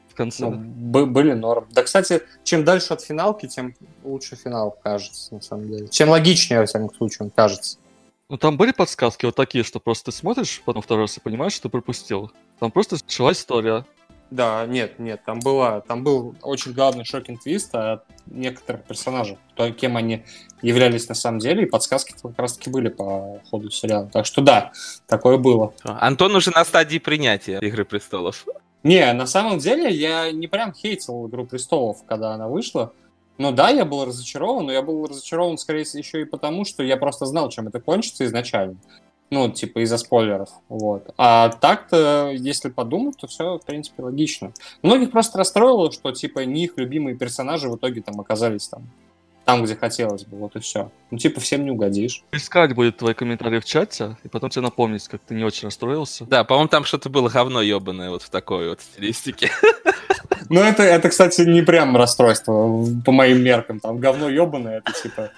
В 0.08 0.14
конце. 0.14 0.48
Ну, 0.48 1.06
были 1.06 1.32
норм. 1.32 1.66
Да, 1.70 1.82
кстати, 1.82 2.22
чем 2.44 2.64
дальше 2.64 2.92
от 2.92 3.00
финалки, 3.00 3.46
тем 3.48 3.74
лучше 4.04 4.36
финал 4.36 4.76
кажется, 4.82 5.34
на 5.34 5.40
самом 5.40 5.68
деле. 5.68 5.88
Чем 5.88 6.10
логичнее, 6.10 6.60
во 6.60 6.66
всяком 6.66 6.92
случае, 6.94 7.18
он 7.20 7.30
кажется. 7.30 7.78
Ну, 8.28 8.36
там 8.36 8.56
были 8.56 8.72
подсказки 8.72 9.26
вот 9.26 9.36
такие, 9.36 9.64
что 9.64 9.80
просто 9.80 10.06
ты 10.06 10.16
смотришь 10.16 10.62
потом 10.64 10.82
второй 10.82 11.04
раз 11.04 11.16
и 11.16 11.20
понимаешь, 11.20 11.52
что 11.52 11.64
ты 11.64 11.68
пропустил. 11.70 12.30
Там 12.58 12.70
просто 12.70 12.96
шла 13.06 13.32
история. 13.32 13.84
Да, 14.32 14.64
нет, 14.64 14.98
нет, 14.98 15.20
там 15.26 15.40
была, 15.40 15.82
там 15.82 16.02
был 16.02 16.34
очень 16.40 16.72
главный 16.72 17.04
шокинг 17.04 17.42
твист 17.42 17.74
от 17.74 18.04
некоторых 18.24 18.82
персонажей, 18.84 19.36
то, 19.56 19.70
кем 19.72 19.98
они 19.98 20.24
являлись 20.62 21.06
на 21.10 21.14
самом 21.14 21.38
деле, 21.38 21.64
и 21.64 21.66
подсказки 21.66 22.14
как 22.22 22.38
раз 22.38 22.54
таки 22.54 22.70
были 22.70 22.88
по 22.88 23.40
ходу 23.50 23.70
сериала. 23.70 24.08
Так 24.10 24.24
что 24.24 24.40
да, 24.40 24.72
такое 25.06 25.36
было. 25.36 25.74
Антон 25.84 26.34
уже 26.34 26.50
на 26.50 26.64
стадии 26.64 26.96
принятия 26.96 27.58
Игры 27.58 27.84
престолов. 27.84 28.46
Не, 28.82 29.12
на 29.12 29.26
самом 29.26 29.58
деле 29.58 29.90
я 29.90 30.32
не 30.32 30.46
прям 30.46 30.72
хейтил 30.72 31.28
Игру 31.28 31.44
престолов, 31.44 31.98
когда 32.06 32.32
она 32.32 32.48
вышла. 32.48 32.94
Ну 33.36 33.52
да, 33.52 33.68
я 33.68 33.84
был 33.84 34.06
разочарован, 34.06 34.64
но 34.64 34.72
я 34.72 34.80
был 34.80 35.06
разочарован, 35.06 35.58
скорее 35.58 35.84
всего, 35.84 35.98
еще 35.98 36.22
и 36.22 36.24
потому, 36.24 36.64
что 36.64 36.82
я 36.82 36.96
просто 36.96 37.26
знал, 37.26 37.50
чем 37.50 37.68
это 37.68 37.80
кончится 37.80 38.24
изначально. 38.24 38.76
Ну, 39.32 39.48
типа, 39.48 39.78
из-за 39.78 39.96
спойлеров. 39.96 40.50
Вот. 40.68 41.14
А 41.16 41.48
так-то, 41.48 42.32
если 42.34 42.68
подумать, 42.68 43.16
то 43.16 43.26
все, 43.26 43.58
в 43.58 43.64
принципе, 43.64 44.02
логично. 44.02 44.52
Многих 44.82 45.10
просто 45.10 45.38
расстроило, 45.38 45.90
что, 45.90 46.12
типа, 46.12 46.40
не 46.40 46.64
их 46.64 46.72
любимые 46.76 47.16
персонажи 47.16 47.70
в 47.70 47.76
итоге 47.76 48.02
там 48.02 48.20
оказались 48.20 48.68
там 48.68 48.82
там, 49.46 49.64
где 49.64 49.74
хотелось 49.74 50.24
бы, 50.24 50.36
вот 50.36 50.54
и 50.54 50.60
все. 50.60 50.92
Ну, 51.10 51.16
типа, 51.16 51.40
всем 51.40 51.64
не 51.64 51.70
угодишь. 51.70 52.22
Искать 52.30 52.74
будет 52.74 52.98
твои 52.98 53.14
комментарии 53.14 53.58
в 53.58 53.64
чате, 53.64 54.16
и 54.22 54.28
потом 54.28 54.50
тебе 54.50 54.62
напомнить, 54.62 55.08
как 55.08 55.22
ты 55.22 55.34
не 55.34 55.44
очень 55.44 55.66
расстроился. 55.66 56.26
Да, 56.26 56.44
по-моему, 56.44 56.68
там 56.68 56.84
что-то 56.84 57.08
было 57.08 57.28
говно 57.28 57.62
ебаное 57.62 58.10
вот 58.10 58.22
в 58.22 58.30
такой 58.30 58.68
вот 58.68 58.82
стилистике. 58.82 59.50
Ну, 60.48 60.60
это, 60.60 60.82
это, 60.82 61.08
кстати, 61.08 61.40
не 61.42 61.62
прям 61.62 61.96
расстройство 61.96 62.84
по 63.06 63.12
моим 63.12 63.42
меркам. 63.42 63.80
Там 63.80 63.98
говно 63.98 64.28
ебаное, 64.28 64.78
это 64.78 64.92
типа... 64.92 65.30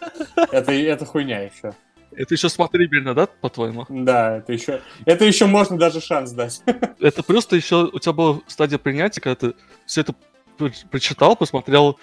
Это, 0.51 0.73
это 0.73 1.05
хуйня 1.05 1.43
еще. 1.43 1.73
Это 2.17 2.35
еще 2.35 2.49
смотрибельно, 2.49 3.15
да, 3.15 3.27
по-твоему? 3.27 3.87
Да, 3.89 4.39
это 4.39 4.53
еще, 4.53 4.81
это 5.05 5.25
еще 5.25 5.47
можно 5.47 5.77
даже 5.77 6.01
шанс 6.01 6.33
дать. 6.33 6.63
Это 7.01 7.23
просто 7.23 7.57
еще 7.57 7.91
у 7.93 7.99
тебя 7.99 8.13
была 8.13 8.41
стадия 8.47 8.79
принятия, 8.79 9.21
когда 9.21 9.35
ты 9.35 9.55
все 9.87 10.01
это 10.03 10.15
прочитал, 10.91 11.37
посмотрел 11.37 11.99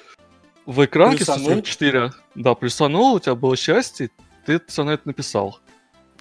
в 0.66 0.84
экранке 0.86 1.26
44, 1.26 2.12
да, 2.36 2.54
плюсанул, 2.54 3.16
у 3.16 3.20
тебя 3.20 3.36
было 3.36 3.56
счастье, 3.56 4.12
ты 4.46 4.62
все 4.68 4.84
на 4.84 4.92
это 4.92 5.08
написал. 5.08 5.60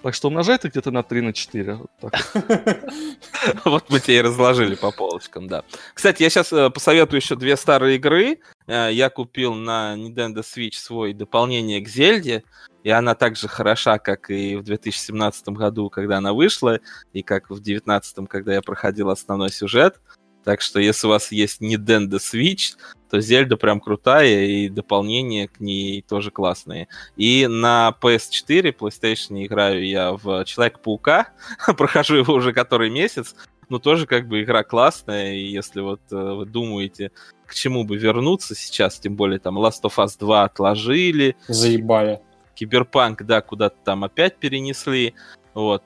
Так 0.03 0.15
что 0.15 0.29
умножай 0.29 0.57
ты 0.57 0.69
где-то 0.69 0.89
на 0.91 1.03
3, 1.03 1.21
на 1.21 1.33
4. 1.33 1.79
Вот 3.65 3.89
мы 3.89 3.99
тебе 3.99 4.17
и 4.17 4.21
разложили 4.21 4.75
по 4.75 4.91
полочкам, 4.91 5.47
да. 5.47 5.63
Кстати, 5.93 6.23
я 6.23 6.29
сейчас 6.29 6.49
посоветую 6.73 7.19
еще 7.21 7.35
две 7.35 7.55
старые 7.55 7.97
игры. 7.97 8.39
Э, 8.67 8.89
Я 8.91 9.09
купил 9.09 9.53
на 9.53 9.95
Nintendo 9.95 10.41
Switch 10.41 10.73
свой 10.73 11.13
дополнение 11.13 11.81
к 11.81 11.87
Зельде, 11.87 12.43
и 12.83 12.89
она 12.89 13.13
так 13.13 13.35
же 13.35 13.47
хороша, 13.47 13.99
как 13.99 14.31
и 14.31 14.55
в 14.55 14.63
2017 14.63 15.49
году, 15.49 15.89
когда 15.89 16.17
она 16.17 16.33
вышла, 16.33 16.79
и 17.13 17.21
как 17.21 17.49
в 17.49 17.59
2019, 17.59 18.27
когда 18.27 18.53
я 18.53 18.61
проходил 18.61 19.09
основной 19.09 19.51
сюжет. 19.51 19.99
Так 20.43 20.61
что, 20.61 20.79
если 20.79 21.07
у 21.07 21.11
вас 21.11 21.31
есть 21.31 21.61
Nintendo 21.61 22.17
Switch, 22.17 22.75
то 23.09 23.19
Зельда 23.19 23.57
прям 23.57 23.79
крутая, 23.79 24.45
и 24.45 24.69
дополнения 24.69 25.47
к 25.47 25.59
ней 25.59 26.01
тоже 26.01 26.31
классные. 26.31 26.87
И 27.15 27.45
на 27.47 27.95
PS4, 28.01 28.75
PlayStation 28.75 29.45
играю 29.45 29.85
я 29.85 30.13
в 30.13 30.43
Человек-паука, 30.45 31.29
прохожу 31.77 32.15
его 32.15 32.33
уже 32.33 32.53
который 32.53 32.89
месяц, 32.89 33.35
но 33.69 33.79
тоже 33.79 34.07
как 34.07 34.27
бы 34.27 34.41
игра 34.41 34.63
классная, 34.63 35.33
и 35.33 35.43
если 35.43 35.81
вот 35.81 36.01
э, 36.11 36.15
вы 36.15 36.45
думаете, 36.45 37.11
к 37.45 37.53
чему 37.53 37.83
бы 37.83 37.97
вернуться 37.97 38.55
сейчас, 38.55 38.99
тем 38.99 39.15
более 39.15 39.39
там 39.39 39.57
Last 39.59 39.83
of 39.83 39.95
Us 39.97 40.17
2 40.19 40.43
отложили, 40.43 41.35
Заебали. 41.47 42.19
Киберпанк, 42.55 43.23
да, 43.23 43.41
куда-то 43.41 43.77
там 43.83 44.03
опять 44.03 44.37
перенесли, 44.37 45.13
вот. 45.53 45.83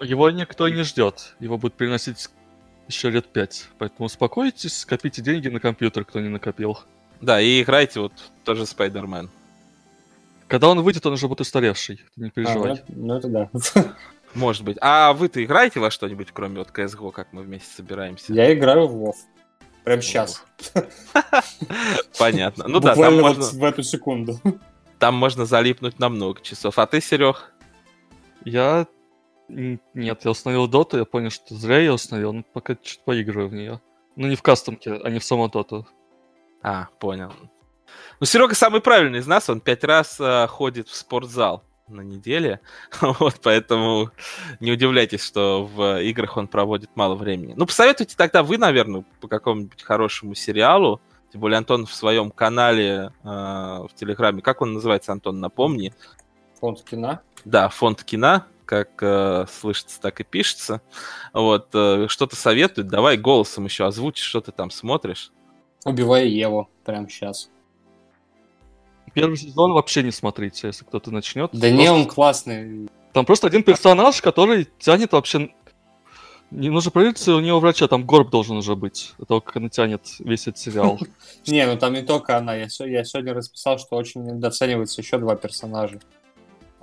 Его 0.00 0.30
никто 0.30 0.68
не 0.68 0.82
ждет. 0.84 1.34
Его 1.40 1.58
будут 1.58 1.76
переносить 1.76 2.28
еще 2.88 3.10
лет 3.10 3.26
5. 3.28 3.68
Поэтому 3.78 4.06
успокойтесь, 4.06 4.84
копите 4.84 5.22
деньги 5.22 5.48
на 5.48 5.60
компьютер, 5.60 6.04
кто 6.04 6.20
не 6.20 6.28
накопил. 6.28 6.78
Да, 7.20 7.40
и 7.40 7.62
играйте 7.62 8.00
вот 8.00 8.12
тоже 8.44 8.62
Spider-Man. 8.62 9.28
Когда 10.48 10.68
он 10.68 10.80
выйдет, 10.80 11.04
он 11.06 11.12
уже 11.12 11.28
будет 11.28 11.40
устаревший. 11.42 12.00
Ты 12.14 12.22
не 12.22 12.28
А, 12.28 12.30
переживай. 12.30 12.82
ну, 12.88 13.06
ну 13.06 13.14
это 13.16 13.28
да. 13.28 13.50
Может 14.34 14.62
быть. 14.64 14.78
А 14.80 15.12
вы-то 15.12 15.44
играете 15.44 15.80
во 15.80 15.90
что-нибудь, 15.90 16.28
кроме 16.32 16.58
вот 16.58 16.70
CSGO, 16.70 17.12
как 17.12 17.32
мы 17.32 17.42
вместе 17.42 17.68
собираемся? 17.74 18.32
Я 18.32 18.52
играю 18.52 18.86
в 18.86 18.94
WoW. 19.04 19.12
Прям 19.84 20.02
сейчас. 20.02 20.44
Понятно. 22.18 22.66
Ну 22.68 22.80
да, 22.80 22.94
там 22.94 22.96
Буквально 22.96 23.22
можно, 23.22 23.42
вот 23.44 23.52
в 23.52 23.64
эту 23.64 23.82
секунду. 23.82 24.38
там 24.98 25.14
можно 25.14 25.44
залипнуть 25.46 25.98
на 25.98 26.08
много 26.08 26.40
часов. 26.42 26.78
А 26.78 26.86
ты, 26.86 27.00
Серег? 27.00 27.52
Я... 28.44 28.86
Нет, 29.48 30.24
я 30.24 30.30
установил 30.30 30.68
доту, 30.68 30.98
я 30.98 31.04
понял, 31.04 31.30
что 31.30 31.54
зря 31.54 31.78
я 31.78 31.94
установил, 31.94 32.32
но 32.32 32.42
пока 32.52 32.74
чуть 32.76 33.00
поигрываю 33.04 33.48
в 33.48 33.54
нее. 33.54 33.80
Ну 34.16 34.26
не 34.26 34.36
в 34.36 34.42
кастомке, 34.42 34.92
а 34.92 35.10
не 35.10 35.18
в 35.18 35.24
саму 35.24 35.48
доту. 35.48 35.86
А, 36.62 36.88
понял. 36.98 37.32
Ну, 38.20 38.26
Серега 38.26 38.54
самый 38.54 38.80
правильный 38.80 39.20
из 39.20 39.26
нас, 39.26 39.48
он 39.48 39.60
пять 39.60 39.84
раз 39.84 40.18
э, 40.20 40.46
ходит 40.48 40.88
в 40.88 40.94
спортзал 40.94 41.62
на 41.86 42.02
неделе, 42.02 42.60
вот, 43.00 43.36
поэтому 43.42 44.10
не 44.60 44.72
удивляйтесь, 44.72 45.24
что 45.24 45.64
в 45.64 46.02
играх 46.02 46.36
он 46.36 46.48
проводит 46.48 46.90
мало 46.94 47.14
времени. 47.14 47.54
Ну, 47.56 47.64
посоветуйте 47.64 48.16
тогда 48.16 48.42
вы, 48.42 48.58
наверное, 48.58 49.04
по 49.20 49.28
какому-нибудь 49.28 49.82
хорошему 49.82 50.34
сериалу, 50.34 51.00
тем 51.32 51.40
более 51.40 51.58
Антон 51.58 51.86
в 51.86 51.94
своем 51.94 52.30
канале 52.30 53.12
э, 53.22 53.26
в 53.26 53.90
Телеграме, 53.94 54.42
как 54.42 54.60
он 54.62 54.74
называется, 54.74 55.12
Антон, 55.12 55.40
напомни, 55.40 55.94
Фонд 56.60 56.82
кино. 56.82 57.20
да, 57.44 57.68
фонд 57.68 58.02
кино, 58.02 58.42
как 58.68 59.02
э, 59.02 59.46
слышится, 59.50 59.98
так 59.98 60.20
и 60.20 60.24
пишется, 60.24 60.82
вот, 61.32 61.70
э, 61.72 62.04
что-то 62.08 62.36
советует, 62.36 62.88
давай 62.88 63.16
голосом 63.16 63.64
еще 63.64 63.86
озвучишь, 63.86 64.26
что 64.26 64.42
ты 64.42 64.52
там 64.52 64.70
смотришь. 64.70 65.32
Убивая 65.86 66.26
Еву. 66.26 66.68
Прям 66.84 67.08
сейчас. 67.08 67.48
Первый 69.14 69.38
сезон 69.38 69.72
вообще 69.72 70.02
не 70.02 70.10
смотрите, 70.10 70.66
если 70.66 70.84
кто-то 70.84 71.10
начнет. 71.10 71.50
Да 71.54 71.70
не, 71.70 71.90
он 71.90 72.06
классный. 72.06 72.90
Там 73.14 73.24
просто 73.24 73.46
один 73.46 73.62
персонаж, 73.62 74.20
который 74.20 74.68
тянет 74.78 75.12
вообще... 75.12 75.50
Не 76.50 76.68
нужно 76.68 76.90
проверить, 76.90 77.26
у 77.26 77.40
него 77.40 77.60
врача, 77.60 77.88
там 77.88 78.04
горб 78.04 78.28
должен 78.28 78.58
уже 78.58 78.76
быть. 78.76 79.14
Это 79.16 79.26
того, 79.26 79.40
как 79.40 79.56
она 79.56 79.70
тянет 79.70 80.02
весь 80.18 80.46
этот 80.46 80.58
сериал. 80.58 80.98
Не, 81.46 81.66
ну 81.66 81.78
там 81.78 81.94
не 81.94 82.02
только 82.02 82.36
она. 82.36 82.54
Я, 82.54 82.68
се- 82.68 82.90
я 82.90 83.04
сегодня 83.04 83.34
расписал, 83.34 83.78
что 83.78 83.96
очень 83.96 84.24
недооценивается 84.24 85.00
еще 85.00 85.18
два 85.18 85.36
персонажа. 85.36 86.00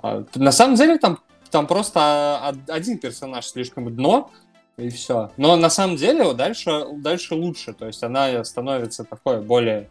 А, 0.02 0.24
на 0.36 0.52
самом 0.52 0.76
деле 0.76 0.98
там, 0.98 1.18
там 1.50 1.66
просто 1.66 2.40
од- 2.48 2.70
один 2.70 2.98
персонаж 2.98 3.46
слишком 3.46 3.94
дно, 3.94 4.30
и 4.76 4.88
все. 4.90 5.30
Но 5.36 5.56
на 5.56 5.70
самом 5.70 5.96
деле 5.96 6.24
вот 6.24 6.36
дальше, 6.36 6.86
дальше 6.96 7.34
лучше. 7.34 7.72
То 7.72 7.86
есть 7.86 8.02
она 8.02 8.44
становится 8.44 9.04
такой 9.04 9.40
более 9.40 9.88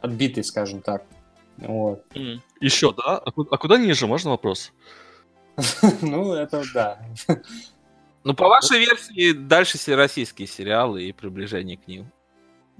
отбитой, 0.00 0.44
скажем 0.44 0.80
так. 0.80 1.04
Вот. 1.58 2.04
Еще, 2.60 2.92
да? 2.94 3.18
А 3.18 3.30
а 3.50 3.58
куда 3.58 3.76
ниже, 3.76 4.06
можно 4.06 4.30
вопрос? 4.30 4.72
Ну, 6.02 6.32
это 6.32 6.62
да. 6.72 6.98
Ну, 8.24 8.34
по 8.34 8.48
вашей 8.48 8.78
версии, 8.78 9.32
дальше 9.32 9.78
все 9.78 9.94
российские 9.94 10.46
сериалы 10.46 11.02
и 11.04 11.12
приближение 11.12 11.76
к 11.76 11.86
ним. 11.88 12.10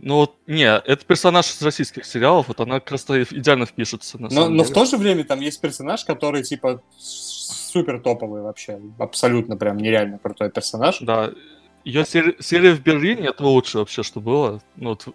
Ну 0.00 0.14
вот, 0.14 0.36
не, 0.46 0.64
это 0.64 1.04
персонаж 1.04 1.50
из 1.50 1.60
российских 1.60 2.04
сериалов, 2.04 2.48
вот 2.48 2.60
она 2.60 2.78
как 2.78 2.92
раз 2.92 3.04
идеально 3.10 3.66
впишется 3.66 4.16
на 4.18 4.28
Но, 4.30 4.48
но 4.48 4.62
в 4.62 4.72
то 4.72 4.84
же 4.84 4.96
время 4.96 5.24
там 5.24 5.40
есть 5.40 5.60
персонаж, 5.60 6.04
который 6.04 6.44
типа 6.44 6.82
супер 6.96 8.00
топовый 8.00 8.42
вообще. 8.42 8.80
Абсолютно 8.98 9.56
прям 9.56 9.76
нереально 9.76 10.18
крутой 10.18 10.50
персонаж. 10.50 10.98
Да, 11.00 11.32
ее 11.84 12.04
серия 12.04 12.74
в 12.74 12.80
Берлине 12.82 13.28
это 13.28 13.44
лучше 13.44 13.78
вообще, 13.78 14.02
что 14.04 14.20
было, 14.20 14.62
ну 14.76 14.90
вот 14.90 15.08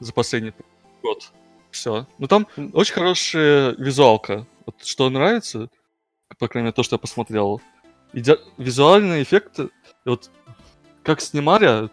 за 0.00 0.12
последний 0.12 0.52
год. 1.02 1.30
Все. 1.70 2.06
Ну 2.18 2.26
там 2.26 2.48
очень 2.72 2.94
хорошая 2.94 3.76
визуалка. 3.76 4.46
Вот 4.64 4.74
что 4.82 5.08
нравится, 5.08 5.68
по 6.38 6.48
крайней 6.48 6.66
мере, 6.66 6.74
то, 6.74 6.82
что 6.82 6.96
я 6.96 6.98
посмотрел. 6.98 7.60
Иде- 8.12 8.40
Визуальные 8.56 9.22
эффекты, 9.22 9.68
вот 10.04 10.30
как 11.02 11.20
снимали, 11.20 11.90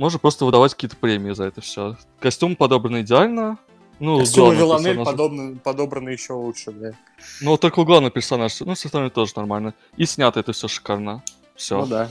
можно 0.00 0.18
просто 0.18 0.46
выдавать 0.46 0.72
какие-то 0.72 0.96
премии 0.96 1.32
за 1.32 1.44
это 1.44 1.60
все. 1.60 1.96
Костюм 2.20 2.56
подобран 2.56 3.02
идеально. 3.02 3.58
Ну, 3.98 4.18
Костюмы 4.18 4.54
Виланель 4.54 4.96
персонаж- 4.96 5.04
подобны, 5.04 5.56
подобраны 5.56 6.08
еще 6.08 6.32
лучше, 6.32 6.72
да. 6.72 6.92
Ну, 7.42 7.58
только 7.58 7.84
главный 7.84 8.10
персонаж, 8.10 8.58
ну, 8.60 8.74
с 8.74 8.86
остальными 8.86 9.10
тоже 9.10 9.32
нормально. 9.36 9.74
И 9.98 10.06
снято 10.06 10.40
это 10.40 10.52
все 10.52 10.68
шикарно. 10.68 11.22
Все. 11.54 11.80
Ну 11.80 11.86
да. 11.86 12.10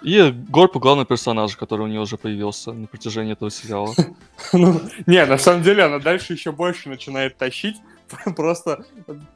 И 0.00 0.30
Горпу 0.48 0.80
главный 0.80 1.04
персонаж, 1.04 1.54
который 1.54 1.82
у 1.82 1.86
нее 1.86 2.00
уже 2.00 2.16
появился 2.16 2.72
на 2.72 2.86
протяжении 2.86 3.32
этого 3.32 3.50
сериала. 3.50 3.94
Ну, 4.54 4.80
не, 5.06 5.26
на 5.26 5.36
самом 5.36 5.62
деле 5.62 5.82
она 5.82 5.98
дальше 5.98 6.32
еще 6.32 6.50
больше 6.50 6.88
начинает 6.88 7.36
тащить. 7.36 7.76
Просто 8.36 8.84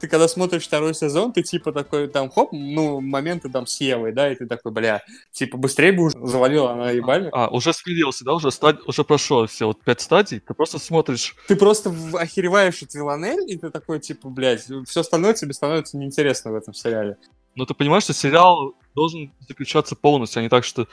ты 0.01 0.09
когда 0.09 0.29
смотришь 0.29 0.65
второй 0.65 0.95
сезон, 0.95 1.33
ты 1.33 1.43
типа 1.43 1.73
такой 1.73 2.09
там 2.09 2.31
хоп, 2.31 2.53
ну, 2.53 3.01
моменты 3.01 3.49
там 3.49 3.67
с 3.67 3.81
Евой, 3.81 4.13
да, 4.13 4.31
и 4.31 4.35
ты 4.35 4.47
такой, 4.47 4.73
бля, 4.73 5.03
типа 5.33 5.57
быстрее 5.57 5.93
бы 5.93 6.05
уже 6.05 6.19
завалила 6.27 6.73
она 6.73 6.91
ебальник. 6.91 7.31
А, 7.33 7.49
уже 7.49 7.73
смирился, 7.73 8.25
да? 8.25 8.35
Уже, 8.35 8.51
стад... 8.51 8.81
уже 8.87 9.05
прошел 9.05 9.47
все 9.47 9.67
вот 9.67 9.83
пять 9.83 10.01
стадий. 10.01 10.41
Ты 10.41 10.55
просто 10.55 10.79
смотришь. 10.79 11.35
Ты 11.49 11.57
просто 11.57 11.95
охереваешь 12.15 12.83
от 12.83 12.95
Виланель, 12.95 13.51
и 13.51 13.57
ты 13.57 13.71
такой, 13.71 14.01
типа, 14.01 14.29
блядь, 14.29 14.67
все 14.87 15.01
остальное 15.01 15.35
тебе 15.35 15.53
становится 15.53 15.97
неинтересно 15.97 16.53
в 16.53 16.55
этом 16.55 16.75
сериале. 16.75 17.17
Но 17.55 17.67
ты 17.67 17.75
понимаешь, 17.75 18.05
что 18.05 18.15
сериал 18.15 18.75
должен 18.95 19.33
заключаться 19.47 19.95
полностью, 19.97 20.41
а 20.41 20.43
не 20.43 20.49
так, 20.49 20.65
что 20.65 20.89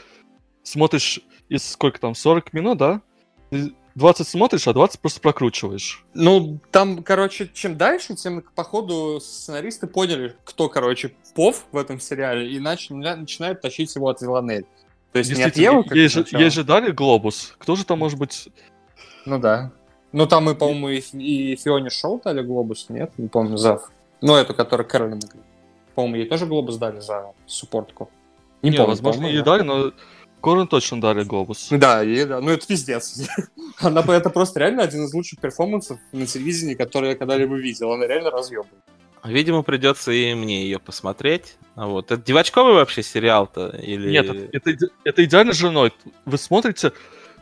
смотришь 0.64 1.22
из 1.48 1.68
сколько 1.68 2.00
там, 2.00 2.16
40 2.16 2.54
минут, 2.54 2.78
да? 2.78 3.02
Ты 3.50 3.74
20 3.96 4.28
смотришь, 4.28 4.68
а 4.68 4.74
20 4.74 5.00
просто 5.00 5.20
прокручиваешь. 5.20 6.06
Ну, 6.14 6.60
там, 6.72 7.04
короче, 7.04 7.50
чем 7.54 7.78
дальше, 7.78 8.16
тем, 8.16 8.44
по 8.56 8.64
ходу, 8.64 9.20
сценаристы 9.20 9.88
поняли, 9.88 10.36
кто, 10.44 10.70
короче, 10.70 11.14
пов 11.36 11.66
в 11.72 11.78
этом 11.78 12.00
сериале, 12.00 12.52
и 12.52 12.60
нач- 12.60 12.94
начинают 12.94 13.62
тащить 13.62 13.96
его 13.96 14.10
от 14.10 14.22
Виланель. 14.22 14.66
То 15.12 15.20
есть 15.20 15.36
не 15.36 15.44
от 15.44 15.58
Евы, 15.58 15.84
как 15.84 15.96
ей, 15.98 16.08
же, 16.08 16.26
ей 16.32 16.50
же 16.50 16.64
дали 16.64 16.92
глобус. 16.92 17.56
Кто 17.58 17.76
же 17.76 17.84
там 17.84 18.00
может 18.00 18.20
быть? 18.20 18.50
Ну 19.26 19.40
да. 19.40 19.72
Ну 20.12 20.28
там 20.28 20.46
мы, 20.46 20.56
по-моему, 20.56 20.90
и, 20.90 21.00
и 21.00 21.56
Фионе 21.56 21.90
Шоу 21.90 22.22
дали 22.24 22.42
глобус, 22.42 22.88
нет? 22.90 23.12
Не 23.18 23.28
помню, 23.28 23.58
Зав. 23.58 23.92
Ну, 24.22 24.36
эту, 24.36 24.54
которая 24.54 24.88
Кэролин 24.88 25.18
играет. 25.20 25.46
По-моему, 25.96 26.18
ей 26.18 26.26
тоже 26.28 26.46
глобус 26.46 26.78
дали 26.78 27.00
за 27.00 27.34
суппортку. 27.46 28.10
Не, 28.62 28.72
Не, 28.72 28.78
помню, 28.78 28.90
возможно, 28.90 29.22
по-моему, 29.22 29.38
ей 29.38 29.44
да. 29.44 29.52
дали, 29.52 29.64
но 29.64 29.92
Корн 30.42 30.68
точно 30.68 31.02
дали 31.02 31.24
глобус. 31.24 31.68
Да, 31.72 32.02
ей, 32.02 32.26
да. 32.26 32.40
Ну, 32.40 32.52
это 32.52 32.66
пиздец. 32.66 33.22
Она, 33.80 34.02
это 34.02 34.30
просто 34.30 34.60
реально 34.60 34.84
один 34.84 35.06
из 35.06 35.14
лучших 35.14 35.40
перформансов 35.40 36.00
на 36.12 36.26
телевидении, 36.26 36.76
который 36.76 37.10
я 37.10 37.16
когда-либо 37.16 37.56
видел. 37.56 37.92
Она 37.92 38.08
реально 38.08 38.32
разъебывает. 38.32 38.74
Видимо, 39.24 39.64
придется 39.64 40.12
и 40.12 40.34
мне 40.34 40.64
ее 40.64 40.80
посмотреть. 40.80 41.58
А 41.76 41.88
Вот. 41.88 42.12
Это 42.12 42.22
девочковый 42.22 42.74
вообще 42.74 43.04
сериал-то? 43.04 43.70
Или... 43.82 44.12
Нет, 44.12 44.26
это, 44.30 44.50
это 44.54 44.72
иде- 44.72 44.92
это 45.04 45.26
идеально 45.26 45.54
с 45.54 45.58
женой. 45.58 45.92
Вы 46.26 46.38
смотрите 46.38 46.94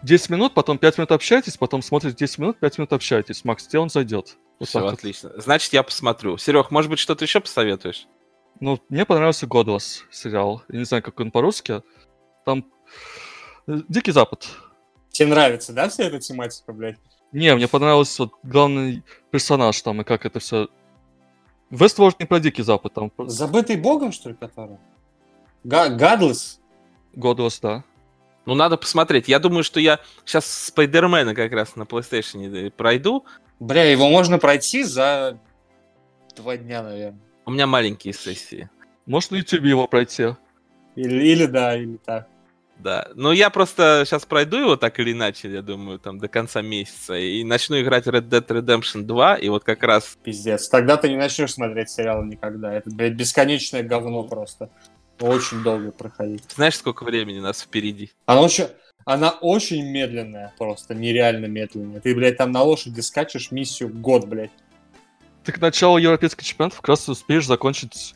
10 0.02 0.30
минут, 0.32 0.54
потом 0.56 0.80
5 0.80 0.98
минут 0.98 1.12
общаетесь, 1.12 1.58
потом 1.58 1.82
смотрите 1.84 2.16
10 2.18 2.40
минут, 2.40 2.60
5 2.60 2.78
минут 2.80 2.94
общаетесь. 2.94 3.46
Макс, 3.46 3.68
тебе 3.68 3.80
он 3.80 3.90
зайдет. 3.90 4.38
Вот 4.60 4.70
Все, 4.70 4.80
так 4.80 4.84
вот. 4.86 4.94
отлично. 4.96 5.32
Значит, 5.38 5.72
я 5.74 5.84
посмотрю. 5.84 6.38
Серег, 6.38 6.72
может 6.72 6.90
быть, 6.90 7.00
что-то 7.00 7.26
еще 7.26 7.40
посоветуешь? 7.40 8.08
Ну, 8.60 8.80
мне 8.90 9.06
понравился 9.06 9.46
Godless 9.46 10.00
сериал. 10.10 10.64
Я 10.70 10.80
не 10.80 10.86
знаю, 10.86 11.04
как 11.04 11.20
он 11.20 11.30
по-русски. 11.30 11.84
Там 12.44 12.66
Дикий 13.68 14.12
Запад. 14.12 14.48
Тебе 15.12 15.30
нравится, 15.30 15.74
да, 15.74 15.90
вся 15.90 16.06
эта 16.06 16.20
тематика, 16.20 16.74
блядь? 16.74 16.98
Не, 17.32 17.54
мне 17.56 17.68
понравился 17.68 18.24
вот 18.24 18.34
главный 18.44 19.04
персонаж 19.32 19.82
там 19.82 20.02
и 20.02 20.04
как 20.04 20.26
это 20.26 20.40
все 20.40 20.70
Westworld 21.72 22.16
не 22.20 22.26
про 22.26 22.40
Дикий 22.40 22.64
Запад, 22.64 22.94
там 22.94 23.12
Забытый 23.18 23.76
богом, 23.76 24.12
что 24.12 24.30
ли, 24.30 24.36
который? 24.36 24.78
Га- 25.64 25.90
Гадлес? 25.90 26.60
Godless, 27.14 27.60
да. 27.62 27.84
Ну, 28.46 28.56
надо 28.56 28.78
посмотреть. 28.78 29.28
Я 29.28 29.40
думаю, 29.40 29.64
что 29.66 29.80
я 29.82 30.00
сейчас 30.24 30.46
Спайдермена 30.50 31.36
как 31.36 31.52
раз 31.52 31.76
на 31.76 31.84
PlayStation 31.84 32.72
пройду. 32.72 33.26
Бля, 33.60 33.84
его 33.84 34.08
можно 34.10 34.38
пройти 34.38 34.84
за 34.84 35.38
два 36.38 36.56
дня, 36.56 36.84
наверное. 36.84 37.20
У 37.46 37.52
меня 37.52 37.68
маленькие 37.68 38.14
сессии. 38.14 38.70
Может, 39.06 39.32
на 39.32 39.36
YouTube 39.38 39.66
его 39.66 39.88
пройти. 39.88 40.28
Или, 40.96 41.28
или 41.28 41.46
да, 41.46 41.76
или 41.76 41.98
так. 41.98 42.30
Да. 42.80 43.08
Но 43.16 43.34
я 43.34 43.50
просто 43.50 44.04
сейчас 44.06 44.26
пройду 44.26 44.58
его 44.58 44.76
так 44.76 45.00
или 45.00 45.12
иначе, 45.12 45.52
я 45.52 45.62
думаю, 45.62 46.00
там 46.00 46.20
до 46.20 46.28
конца 46.28 46.62
месяца. 46.62 47.16
И 47.16 47.44
начну 47.44 47.80
играть 47.82 48.06
Red 48.08 48.30
Dead 48.30 48.46
Redemption 48.46 49.02
2. 49.04 49.36
И 49.38 49.50
вот 49.50 49.64
как 49.64 49.84
раз 49.84 50.18
Пиздец. 50.24 50.70
Тогда 50.70 50.98
ты 50.98 51.10
не 51.10 51.18
начнешь 51.18 51.54
смотреть 51.54 51.90
сериал 51.90 52.24
никогда. 52.24 52.74
Это, 52.74 52.90
блядь, 52.90 53.14
бесконечное 53.14 53.84
говно 53.84 54.24
просто. 54.24 54.70
Очень 55.20 55.64
долго 55.64 55.92
проходить. 55.92 56.44
знаешь, 56.56 56.76
сколько 56.76 57.04
времени 57.04 57.40
у 57.40 57.42
нас 57.42 57.62
впереди? 57.62 58.12
Она 58.28 58.42
очень, 58.42 58.68
она 59.04 59.32
очень 59.32 59.84
медленная, 59.90 60.54
просто 60.60 60.94
нереально 60.94 61.48
медленная. 61.48 62.02
Ты, 62.02 62.14
блядь, 62.14 62.38
там 62.38 62.52
на 62.52 62.62
лошади 62.62 63.00
скачешь 63.00 63.52
миссию 63.52 63.90
год, 63.90 64.26
блядь. 64.26 64.52
Ты 65.44 65.54
к 65.54 65.60
началу 65.60 65.98
европейских 65.98 66.46
чемпионатов 66.46 66.82
как 66.82 66.90
раз 66.90 67.10
успеешь 67.10 67.48
закончить. 67.48 68.14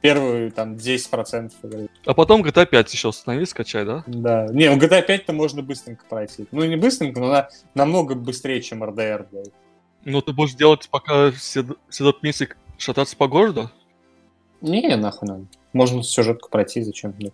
Первые 0.00 0.50
там 0.50 0.74
10% 0.74 1.52
игры. 1.62 1.88
А 2.06 2.14
потом 2.14 2.42
GTA 2.42 2.66
5 2.66 2.92
еще 2.92 3.08
установи, 3.08 3.44
скачай, 3.44 3.84
да? 3.84 4.02
Да. 4.06 4.46
Не, 4.50 4.70
ну 4.70 4.78
GTA 4.78 5.06
5-то 5.06 5.32
можно 5.32 5.62
быстренько 5.62 6.04
пройти. 6.08 6.46
Ну, 6.52 6.64
не 6.64 6.76
быстренько, 6.76 7.20
но 7.20 7.26
она 7.26 7.48
намного 7.74 8.14
быстрее, 8.14 8.62
чем 8.62 8.82
RDR, 8.82 9.26
блядь. 9.30 9.52
Ну, 10.04 10.22
ты 10.22 10.32
будешь 10.32 10.54
делать 10.54 10.88
пока 10.90 11.30
все, 11.32 11.64
все 11.90 12.04
доп. 12.04 12.22
миссии 12.22 12.48
шататься 12.78 13.14
по 13.16 13.28
городу? 13.28 13.70
Не, 14.62 14.96
нахуй 14.96 15.28
надо. 15.28 15.44
Можно 15.74 16.02
сюжетку 16.02 16.48
пройти, 16.48 16.82
зачем 16.82 17.14
это? 17.18 17.32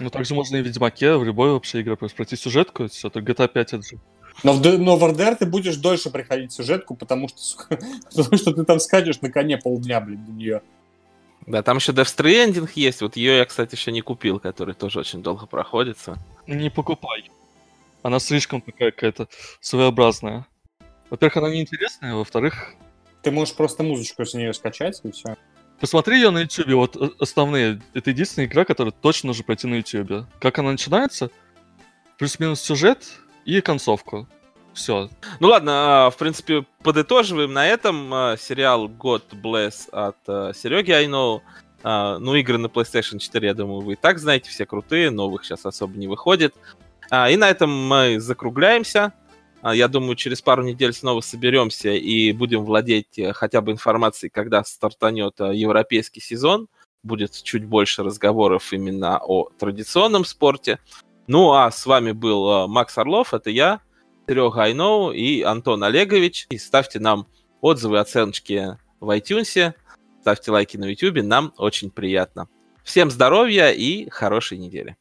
Ну, 0.00 0.10
также 0.10 0.34
можно 0.34 0.56
и 0.56 0.62
в 0.62 0.64
Ведьмаке, 0.64 1.16
в 1.16 1.24
любой 1.24 1.52
вообще 1.52 1.82
игре 1.82 1.96
просто 1.96 2.16
пройти 2.16 2.36
сюжетку, 2.36 2.88
все, 2.88 3.10
только 3.10 3.32
GTA 3.32 3.48
5 3.48 3.72
это 3.74 3.82
же. 3.82 3.98
Но 4.42 4.54
в, 4.54 4.78
но 4.78 4.96
в 4.96 5.04
RDR 5.04 5.36
ты 5.36 5.46
будешь 5.46 5.76
дольше 5.76 6.10
приходить 6.10 6.52
сюжетку, 6.52 6.94
потому 6.96 7.28
что, 7.28 7.66
потому 8.14 8.36
что 8.36 8.52
ты 8.52 8.64
там 8.64 8.80
скачешь 8.80 9.20
на 9.20 9.30
коне 9.30 9.58
полдня, 9.58 10.00
блядь, 10.00 10.24
до 10.24 10.32
нее. 10.32 10.62
Да, 11.46 11.62
там 11.62 11.78
еще 11.78 11.92
Death 11.92 12.16
Stranding 12.16 12.70
есть. 12.74 13.02
Вот 13.02 13.16
ее 13.16 13.38
я, 13.38 13.44
кстати, 13.44 13.74
еще 13.74 13.90
не 13.92 14.00
купил, 14.00 14.38
который 14.38 14.74
тоже 14.74 15.00
очень 15.00 15.22
долго 15.22 15.46
проходится. 15.46 16.16
Не 16.46 16.70
покупай. 16.70 17.30
Она 18.02 18.18
слишком 18.20 18.60
такая 18.60 18.90
какая-то 18.90 19.28
своеобразная. 19.60 20.46
Во-первых, 21.10 21.36
она 21.38 21.50
неинтересная, 21.50 22.14
во-вторых, 22.14 22.74
Ты 23.22 23.30
можешь 23.30 23.54
просто 23.54 23.82
музычку 23.82 24.24
с 24.24 24.34
нее 24.34 24.52
скачать, 24.54 25.00
и 25.04 25.10
все. 25.12 25.36
посмотри 25.80 26.16
ее 26.16 26.30
на 26.30 26.38
ютубе, 26.40 26.74
вот 26.74 26.96
э, 26.96 27.10
основные. 27.20 27.80
Это 27.94 28.10
единственная 28.10 28.46
игра, 28.48 28.64
которую 28.64 28.92
точно 28.92 29.28
нужно 29.28 29.44
пройти 29.44 29.66
на 29.66 29.74
ютубе. 29.76 30.26
Как 30.40 30.58
она 30.58 30.72
начинается? 30.72 31.30
Плюс-минус 32.18 32.60
сюжет 32.60 33.04
и 33.44 33.60
концовку. 33.60 34.28
Все. 34.74 35.10
Ну 35.40 35.48
ладно, 35.48 36.06
а, 36.06 36.10
в 36.10 36.16
принципе, 36.16 36.64
подытоживаем 36.82 37.52
на 37.52 37.66
этом. 37.66 38.12
А, 38.12 38.36
Сериал 38.36 38.88
God 38.88 39.22
Bless 39.32 39.90
от 39.90 40.56
Сереги 40.56 40.92
I 40.92 41.06
know. 41.06 41.40
Ну, 41.84 42.36
игры 42.36 42.58
на 42.58 42.66
PlayStation 42.66 43.18
4, 43.18 43.48
я 43.48 43.54
думаю, 43.54 43.80
вы 43.80 43.94
и 43.94 43.96
так 43.96 44.20
знаете, 44.20 44.48
все 44.50 44.66
крутые, 44.66 45.10
новых 45.10 45.44
сейчас 45.44 45.66
особо 45.66 45.98
не 45.98 46.06
выходит. 46.06 46.54
А, 47.10 47.28
И 47.28 47.36
на 47.36 47.50
этом 47.50 47.70
мы 47.70 48.20
закругляемся. 48.20 49.12
Я 49.64 49.86
думаю, 49.86 50.16
через 50.16 50.42
пару 50.42 50.64
недель 50.64 50.92
снова 50.92 51.20
соберемся 51.20 51.90
и 51.90 52.32
будем 52.32 52.64
владеть 52.64 53.16
э, 53.18 53.32
хотя 53.32 53.60
бы 53.60 53.70
информацией, 53.70 54.28
когда 54.28 54.64
стартанет 54.64 55.40
э, 55.40 55.54
европейский 55.54 56.20
сезон. 56.20 56.66
Будет 57.04 57.40
чуть 57.42 57.64
больше 57.64 58.02
разговоров 58.02 58.72
именно 58.72 59.20
о 59.22 59.50
традиционном 59.58 60.24
спорте. 60.24 60.80
Ну, 61.28 61.52
а 61.52 61.70
с 61.70 61.86
вами 61.86 62.10
был 62.10 62.50
э, 62.50 62.66
Макс 62.66 62.98
Орлов, 62.98 63.34
это 63.34 63.50
я, 63.50 63.80
Серега 64.32 64.62
Айноу 64.62 65.12
и 65.12 65.42
Антон 65.42 65.84
Олегович. 65.84 66.46
И 66.48 66.56
ставьте 66.56 66.98
нам 66.98 67.26
отзывы, 67.60 67.98
оценочки 67.98 68.78
в 68.98 69.14
iTunes, 69.14 69.74
ставьте 70.22 70.50
лайки 70.50 70.78
на 70.78 70.86
YouTube, 70.86 71.22
нам 71.22 71.52
очень 71.58 71.90
приятно. 71.90 72.48
Всем 72.82 73.10
здоровья 73.10 73.70
и 73.70 74.08
хорошей 74.08 74.56
недели. 74.56 74.96